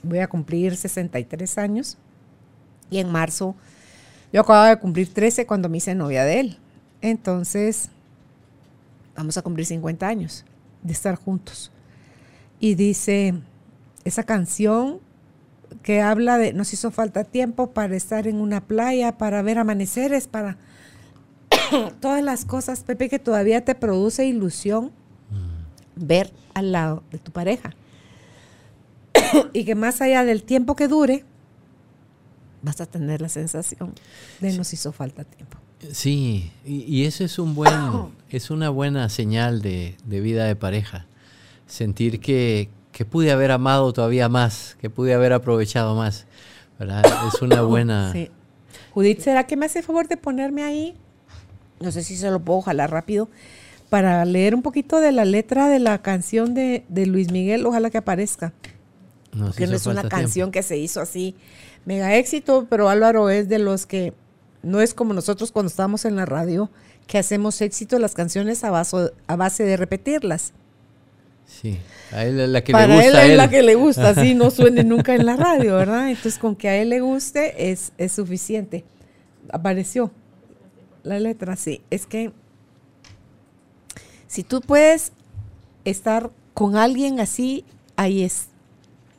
voy 0.03 0.19
a 0.19 0.29
cumplir 0.29 0.77
63 0.77 1.59
años 1.59 1.99
y 2.91 2.99
en 2.99 3.11
marzo 3.11 3.55
yo 4.33 4.43
acababa 4.43 4.69
de 4.69 4.79
cumplir 4.79 5.13
13 5.13 5.47
cuando 5.47 5.69
me 5.69 5.79
hice 5.79 5.95
novia 5.95 6.25
de 6.25 6.41
él. 6.41 6.59
Entonces, 7.01 7.89
vamos 9.17 9.37
a 9.37 9.43
cumplir 9.43 9.67
50 9.67 10.07
años 10.07 10.45
de 10.83 10.93
estar 10.93 11.17
juntos. 11.17 11.73
Y 12.61 12.75
dice, 12.75 13.35
esa 14.05 14.23
canción 14.23 15.01
que 15.83 16.01
habla 16.01 16.39
de, 16.39 16.53
nos 16.53 16.73
hizo 16.73 16.91
falta 16.91 17.25
tiempo 17.25 17.71
para 17.71 17.97
estar 17.97 18.27
en 18.27 18.37
una 18.37 18.61
playa, 18.61 19.19
para 19.19 19.43
ver 19.43 19.59
amaneceres, 19.59 20.29
para 20.29 20.59
todas 22.01 22.23
las 22.23 22.45
cosas, 22.45 22.81
Pepe, 22.81 23.09
que 23.09 23.19
todavía 23.19 23.65
te 23.65 23.75
produce 23.75 24.27
ilusión 24.27 24.93
ver 25.97 26.33
al 26.55 26.73
lado 26.73 27.03
de 27.11 27.19
tu 27.19 27.31
pareja. 27.33 27.75
y 29.53 29.65
que 29.65 29.75
más 29.75 30.01
allá 30.01 30.25
del 30.25 30.43
tiempo 30.43 30.77
que 30.77 30.89
dure, 30.89 31.25
vas 32.63 32.81
a 32.81 32.87
tener 32.87 33.21
la 33.21 33.29
sensación 33.29 33.95
de 34.41 34.53
nos 34.53 34.73
hizo 34.73 34.93
falta 34.93 35.25
tiempo. 35.25 35.59
Sí, 35.93 36.53
y, 36.65 37.05
eso 37.05 37.25
es 37.25 37.39
un 37.39 37.55
buen, 37.55 37.73
es 38.29 38.51
una 38.51 38.69
buena 38.69 39.09
señal 39.09 39.63
de, 39.63 39.97
vida 40.07 40.45
de 40.45 40.57
pareja. 40.57 41.07
Sentir 41.67 42.21
que, 42.21 42.69
que, 42.93 43.05
pude 43.05 43.31
haber 43.31 43.51
amado 43.51 43.93
todavía 43.93 44.29
más, 44.29 44.77
que 44.81 44.91
pude 44.91 45.15
haber 45.15 45.33
aprovechado 45.33 45.95
más. 45.95 46.27
Es 46.81 47.43
una 47.43 47.63
buena. 47.63 48.13
Judith, 48.93 49.21
¿será 49.21 49.47
que 49.47 49.57
me 49.57 49.67
hace 49.67 49.83
favor 49.83 50.09
de 50.09 50.17
ponerme 50.17 50.63
ahí 50.63 50.97
no 51.81 51.91
sé 51.93 52.03
si 52.05 52.17
se 52.17 52.31
lo 52.31 52.41
puedo 52.41 52.61
jalar 52.61 52.91
rápido, 52.91 53.29
para 53.89 54.25
leer 54.25 54.55
un 54.55 54.63
poquito 54.63 55.01
de 55.01 55.13
la 55.13 55.25
letra 55.25 55.69
de 55.69 55.81
la 55.81 56.01
canción 56.01 56.55
de, 56.55 56.85
Luis 57.07 57.33
Miguel, 57.33 57.67
ojalá 57.67 57.91
que 57.91 57.99
aparezca. 57.99 58.53
No, 59.33 59.53
que 59.53 59.67
no 59.67 59.77
es 59.77 59.87
una 59.87 60.09
canción 60.09 60.51
que 60.51 60.63
se 60.63 60.77
hizo 60.77 61.01
así, 61.01 61.35
mega 61.85 62.17
éxito, 62.17 62.67
pero 62.69 62.89
Álvaro 62.89 63.31
es 63.31 63.49
de 63.49 63.59
los 63.59 63.87
que 63.87 64.13
no 64.63 64.81
es 64.81 64.93
como 64.93 65.15
nosotros 65.15 65.53
cuando 65.53 65.69
estábamos 65.69 66.05
en 66.05 66.17
la 66.17 66.27
radio, 66.27 66.71
que 67.07 67.19
hacemos 67.19 67.61
éxito 67.61 67.99
las 67.99 68.15
canciones 68.15 68.63
a, 68.65 68.69
a 69.27 69.37
base 69.37 69.65
de 69.65 69.77
repetirlas. 69.77 70.53
Sí, 71.47 71.79
a 72.13 72.25
él 72.25 72.53
la 72.53 72.63
que 72.63 72.73
Para 72.73 72.87
le 72.87 72.95
gusta. 72.95 73.09
él 73.09 73.17
a 73.17 73.25
es 73.25 73.31
él. 73.31 73.37
la 73.37 73.51
que 73.51 73.63
le 73.63 73.75
gusta, 73.75 74.09
así 74.11 74.35
no 74.35 74.51
suene 74.53 74.85
nunca 74.85 75.15
en 75.15 75.27
la 75.27 75.37
radio, 75.37 75.77
¿verdad? 75.77 76.09
Entonces 76.09 76.39
con 76.39 76.55
que 76.55 76.69
a 76.69 76.77
él 76.77 76.91
le 76.91 77.01
guste 77.01 77.71
es, 77.71 77.93
es 77.99 78.13
suficiente. 78.13 78.85
Apareció 79.53 80.13
la 81.03 81.19
letra, 81.19 81.57
sí. 81.57 81.83
Es 81.91 82.07
que 82.07 82.33
si 84.27 84.43
tú 84.43 84.61
puedes 84.61 85.13
estar 85.85 86.31
con 86.55 86.77
alguien 86.77 87.21
así, 87.21 87.65
ahí 87.97 88.23
es. 88.23 88.47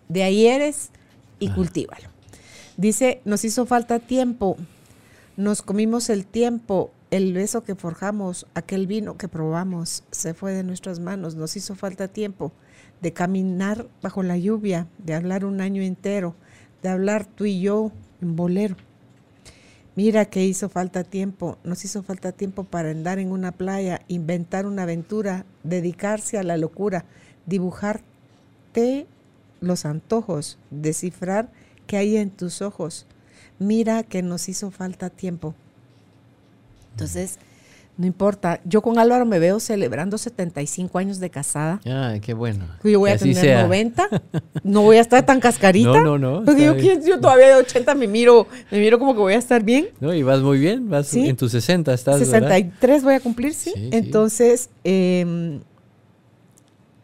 De 0.10 0.24
ahí 0.24 0.48
eres 0.48 0.90
y 1.40 1.48
Ajá. 1.48 1.56
cultívalo. 1.56 2.10
Dice, 2.78 3.22
nos 3.26 3.44
hizo 3.46 3.66
falta 3.66 4.00
tiempo, 4.00 4.58
nos 5.38 5.62
comimos 5.62 6.10
el 6.10 6.26
tiempo, 6.26 6.92
el 7.12 7.34
beso 7.34 7.64
que 7.64 7.76
forjamos, 7.76 8.48
aquel 8.54 8.88
vino 8.88 9.18
que 9.18 9.28
probamos, 9.28 10.04
se 10.12 10.34
fue 10.34 10.54
de 10.54 10.64
nuestras 10.64 11.00
manos, 11.00 11.36
nos 11.36 11.56
hizo 11.56 11.76
falta 11.76 12.08
tiempo 12.08 12.52
de 13.02 13.14
caminar 13.14 13.88
bajo 14.02 14.24
la 14.24 14.38
lluvia, 14.38 14.88
de 15.00 15.14
hablar 15.14 15.46
un 15.46 15.62
año 15.62 15.82
entero, 15.82 16.36
de 16.82 16.90
hablar 16.90 17.26
tú 17.26 17.46
y 17.46 17.60
yo 17.60 17.92
en 18.22 18.36
bolero. 18.36 18.76
Mira 19.96 20.26
que 20.26 20.46
hizo 20.46 20.70
falta 20.70 21.04
tiempo, 21.04 21.58
nos 21.64 21.84
hizo 21.84 22.02
falta 22.02 22.32
tiempo 22.32 22.64
para 22.64 22.92
andar 22.92 23.20
en 23.20 23.32
una 23.32 23.52
playa, 23.52 24.02
inventar 24.08 24.66
una 24.66 24.84
aventura, 24.84 25.46
dedicarse 25.64 26.38
a 26.38 26.44
la 26.44 26.56
locura, 26.56 27.04
dibujarte 27.46 29.06
los 29.60 29.86
antojos, 29.86 30.58
descifrar 30.70 31.52
qué 31.88 31.98
hay 31.98 32.16
en 32.16 32.30
tus 32.32 32.62
ojos. 32.62 33.06
Mira 33.60 34.04
que 34.04 34.22
nos 34.22 34.48
hizo 34.48 34.72
falta 34.72 35.10
tiempo. 35.10 35.56
Entonces, 36.92 37.38
no 37.98 38.08
importa, 38.08 38.62
yo 38.64 38.82
con 38.82 38.98
Álvaro 38.98 39.26
me 39.26 39.38
veo 39.38 39.60
celebrando 39.60 40.18
75 40.18 40.98
años 40.98 41.20
de 41.20 41.30
casada. 41.30 41.80
Ah, 41.86 42.16
qué 42.22 42.34
bueno. 42.34 42.66
Yo 42.84 43.00
voy 43.00 43.10
Que 43.12 43.16
a 43.16 43.20
tener 43.20 43.36
sea. 43.36 43.64
90, 43.64 44.08
no 44.64 44.82
voy 44.82 44.98
a 44.98 45.02
estar 45.02 45.24
tan 45.26 45.40
cascarita. 45.42 46.02
No, 46.02 46.18
no, 46.18 46.40
no, 46.40 46.46
Porque 46.46 46.64
yo, 46.64 46.72
está 46.72 46.82
bien. 46.82 47.00
¿quién- 47.02 47.08
yo 47.10 47.20
todavía 47.20 47.48
de 47.48 47.56
80 47.56 47.94
me 47.96 48.08
miro, 48.08 48.48
me 48.72 48.80
miro 48.80 48.98
como 48.98 49.14
que 49.14 49.20
voy 49.20 49.34
a 49.34 49.38
estar 49.38 49.62
bien. 49.64 49.90
No, 50.00 50.14
y 50.14 50.24
vas 50.24 50.42
muy 50.42 50.58
bien, 50.58 50.90
vas 50.90 51.08
Sí. 51.08 51.28
en 51.30 51.36
tus 51.36 51.52
60 51.52 51.94
estás, 51.94 52.20
¿verdad? 52.20 52.50
63 52.50 53.04
voy 53.04 53.14
a 53.14 53.20
cumplir, 53.20 53.54
sí. 53.54 53.72
Sí, 53.76 53.80
sí. 53.82 53.90
Entonces, 53.92 54.70
eh, 54.84 55.60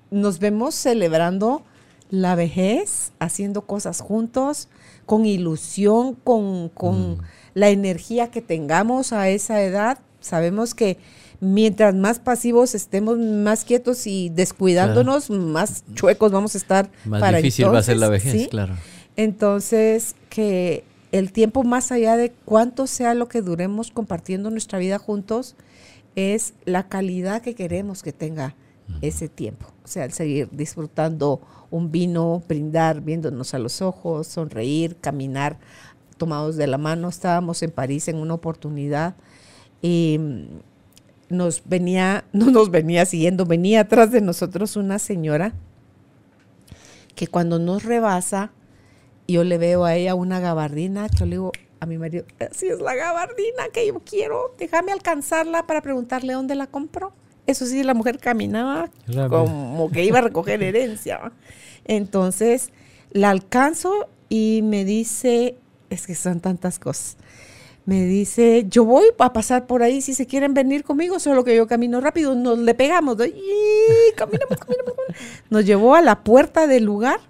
nos 0.09 0.39
vemos 0.39 0.73
celebrando 0.75 1.63
la 2.09 2.35
vejez, 2.35 3.11
haciendo 3.19 3.61
cosas 3.63 3.99
juntos, 3.99 4.69
con 5.05 5.25
ilusión, 5.25 6.15
con, 6.15 6.69
con 6.69 7.11
Mm. 7.13 7.17
la 7.53 7.69
energía 7.69 8.31
que 8.31 8.41
tengamos 8.41 9.11
a 9.13 9.29
esa 9.29 9.61
edad. 9.61 9.99
Sabemos 10.19 10.73
que 10.73 10.97
mientras 11.39 11.95
más 11.95 12.19
pasivos 12.19 12.75
estemos, 12.75 13.17
más 13.17 13.63
quietos 13.63 14.07
y 14.07 14.29
descuidándonos, 14.29 15.29
más 15.29 15.83
chuecos 15.93 16.31
vamos 16.31 16.55
a 16.55 16.57
estar. 16.57 16.89
Más 17.05 17.21
para 17.21 17.37
difícil 17.37 17.73
va 17.73 17.79
a 17.79 17.83
ser 17.83 17.97
la 17.97 18.09
vejez, 18.09 18.31
¿sí? 18.33 18.47
claro. 18.49 18.75
Entonces, 19.15 20.15
que 20.29 20.83
el 21.11 21.31
tiempo 21.31 21.63
más 21.63 21.91
allá 21.91 22.17
de 22.17 22.31
cuánto 22.45 22.87
sea 22.87 23.13
lo 23.13 23.27
que 23.27 23.41
duremos 23.41 23.91
compartiendo 23.91 24.49
nuestra 24.51 24.77
vida 24.79 24.99
juntos, 24.99 25.55
es 26.15 26.53
la 26.65 26.87
calidad 26.87 27.41
que 27.41 27.55
queremos 27.55 28.03
que 28.03 28.11
tenga 28.11 28.55
ese 29.01 29.27
tiempo. 29.27 29.67
O 29.83 29.87
sea, 29.87 30.05
el 30.05 30.13
seguir 30.13 30.49
disfrutando 30.51 31.41
un 31.69 31.91
vino, 31.91 32.41
brindar, 32.47 33.01
viéndonos 33.01 33.53
a 33.53 33.59
los 33.59 33.81
ojos, 33.81 34.27
sonreír, 34.27 34.95
caminar 34.99 35.57
tomados 36.17 36.55
de 36.55 36.67
la 36.67 36.77
mano. 36.77 37.09
Estábamos 37.09 37.61
en 37.63 37.71
París 37.71 38.07
en 38.07 38.17
una 38.17 38.33
oportunidad 38.33 39.15
y 39.81 40.17
mm, 40.19 40.45
nos 41.29 41.61
venía, 41.65 42.25
no 42.33 42.51
nos 42.51 42.71
venía 42.71 43.05
siguiendo, 43.05 43.45
venía 43.45 43.81
atrás 43.81 44.11
de 44.11 44.21
nosotros 44.21 44.75
una 44.75 44.99
señora 44.99 45.53
que 47.15 47.27
cuando 47.27 47.59
nos 47.59 47.83
rebasa, 47.83 48.51
yo 49.27 49.43
le 49.43 49.57
veo 49.57 49.85
a 49.85 49.95
ella 49.95 50.15
una 50.15 50.39
gabardina, 50.39 51.07
yo 51.07 51.25
le 51.25 51.31
digo 51.31 51.51
a 51.79 51.85
mi 51.85 51.97
marido, 51.97 52.25
así 52.39 52.67
es 52.67 52.79
la 52.79 52.95
gabardina 52.95 53.69
que 53.73 53.87
yo 53.87 53.99
quiero, 53.99 54.55
déjame 54.57 54.91
alcanzarla 54.91 55.67
para 55.67 55.81
preguntarle 55.81 56.33
dónde 56.33 56.55
la 56.55 56.67
compró. 56.67 57.13
Eso 57.45 57.65
sí, 57.65 57.81
la 57.83 57.93
mujer 57.93 58.19
caminaba 58.19 58.89
Rápido. 59.07 59.29
como 59.29 59.89
que 59.89 60.03
iba 60.03 60.19
a 60.19 60.21
recoger 60.21 60.61
herencia. 60.61 61.31
Entonces, 61.85 62.71
la 63.11 63.29
alcanzo 63.29 64.09
y 64.27 64.61
me 64.63 64.83
dice, 64.83 65.57
es 65.89 66.05
que 66.07 66.15
son 66.15 66.41
tantas 66.41 66.77
cosas. 66.77 67.17
Me 67.87 68.05
dice, 68.05 68.65
yo 68.69 68.83
voy 68.83 69.05
a 69.17 69.31
pasar 69.31 69.65
por 69.65 69.81
ahí 69.81 70.01
si 70.01 70.13
se 70.13 70.25
quieren 70.25 70.53
venir 70.53 70.83
conmigo, 70.83 71.19
solo 71.19 71.45
que 71.45 71.55
yo 71.55 71.67
camino 71.67 72.01
rápido, 72.01 72.35
nos 72.35 72.59
le 72.59 72.73
pegamos, 72.73 73.15
y 73.25 74.13
caminamos, 74.13 74.57
caminamos, 74.57 74.57
caminamos. 74.57 74.93
Nos 75.49 75.65
llevó 75.65 75.95
a 75.95 76.01
la 76.01 76.21
puerta 76.21 76.67
del 76.67 76.83
lugar 76.83 77.21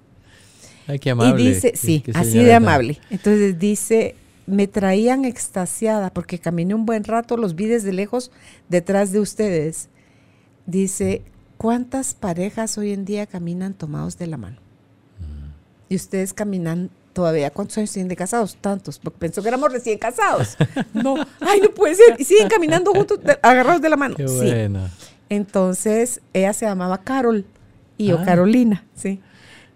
Ay, 0.88 0.98
qué 0.98 1.12
amable. 1.12 1.44
y 1.44 1.48
dice, 1.50 1.74
sí, 1.76 2.02
qué 2.02 2.12
así 2.16 2.40
de 2.40 2.56
amable. 2.56 3.00
Entonces 3.12 3.60
dice, 3.60 4.16
me 4.48 4.66
traían 4.66 5.26
extasiada 5.26 6.12
porque 6.12 6.40
caminé 6.40 6.74
un 6.74 6.88
buen 6.88 7.04
rato, 7.04 7.38
los 7.38 7.54
vi 7.54 7.68
desde 7.68 7.94
lejos 7.94 8.32
detrás 8.68 9.12
de 9.12 9.20
ustedes. 9.20 9.90
Dice, 10.66 11.22
¿cuántas 11.58 12.16
parejas 12.16 12.80
hoy 12.80 12.94
en 12.94 13.06
día 13.06 13.28
caminan 13.28 13.76
tomados 13.76 14.18
de 14.18 14.26
la 14.26 14.38
mano? 14.38 14.58
Y 15.88 15.96
ustedes 15.98 16.34
caminan 16.34 16.90
todavía, 17.18 17.50
¿cuántos 17.50 17.76
años 17.80 17.92
tienen 17.92 18.10
de 18.10 18.16
casados? 18.16 18.56
Tantos, 18.62 19.00
porque 19.00 19.18
pensó 19.18 19.42
que 19.42 19.48
éramos 19.48 19.72
recién 19.74 19.98
casados. 19.98 20.56
No, 20.94 21.16
ay, 21.42 21.62
no 21.62 21.70
puede 21.72 21.96
ser. 21.96 22.16
Y 22.20 22.24
siguen 22.26 22.48
caminando 22.48 22.92
juntos, 22.92 23.24
de- 23.24 23.40
agarrados 23.42 23.82
de 23.82 23.90
la 23.90 23.98
mano. 23.98 24.16
Qué 24.16 24.28
Sí. 24.28 24.54
Entonces, 25.30 26.22
ella 26.34 26.54
se 26.54 26.66
llamaba 26.68 27.00
Carol 27.00 27.44
y 27.98 28.08
yo 28.08 28.20
Ah. 28.20 28.24
Carolina, 28.24 28.86
sí. 28.96 29.20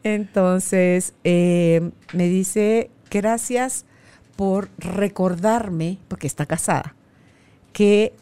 Entonces, 0.03 1.13
eh, 1.23 1.89
me 2.13 2.27
dice, 2.27 2.91
gracias 3.09 3.85
por 4.35 4.69
recordarme, 4.77 5.97
porque 6.07 6.27
está 6.27 6.45
casada, 6.45 6.93
que 7.73 8.13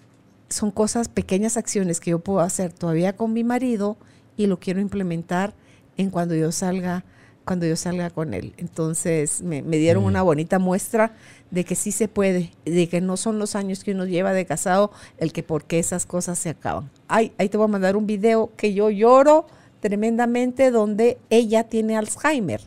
son 0.48 0.72
cosas, 0.72 1.10
pequeñas 1.10 1.58
acciones 1.58 2.00
que 2.00 2.12
yo 2.12 2.20
puedo 2.20 2.40
hacer 2.40 2.72
todavía 2.72 3.16
con 3.18 3.34
mi 3.34 3.44
marido 3.44 3.98
y 4.38 4.48
lo 4.48 4.60
quiero 4.60 4.80
implementar 4.80 5.54
en 5.98 6.10
cuando 6.10 6.36
yo 6.36 6.52
salga 6.54 7.04
cuando 7.50 7.66
yo 7.66 7.76
salga 7.76 8.12
con 8.12 8.36
él. 8.36 8.54
Entonces 8.58 9.42
me, 9.42 9.64
me 9.64 9.78
dieron 9.78 10.04
Mm. 10.04 10.06
una 10.06 10.22
bonita 10.22 10.60
muestra 10.60 11.14
de 11.50 11.64
que 11.64 11.74
sí 11.74 11.92
se 11.92 12.08
puede, 12.08 12.52
de 12.64 12.88
que 12.88 13.02
no 13.02 13.18
son 13.18 13.40
los 13.40 13.56
años 13.56 13.84
que 13.84 13.94
uno 13.94 14.06
lleva 14.06 14.34
de 14.34 14.46
casado 14.46 14.92
el 15.18 15.34
que 15.34 15.42
por 15.42 15.64
qué 15.64 15.80
esas 15.80 16.06
cosas 16.06 16.38
se 16.38 16.50
acaban. 16.50 16.92
Ay, 17.08 17.32
ahí 17.40 17.50
te 17.50 17.58
voy 17.58 17.66
a 17.66 17.70
mandar 17.70 17.98
un 17.98 18.06
video 18.06 18.52
que 18.56 18.76
yo 18.76 18.92
lloro 18.92 19.48
tremendamente 19.80 20.70
donde 20.70 21.18
ella 21.32 21.64
tiene 21.64 21.98
Alzheimer 21.98 22.62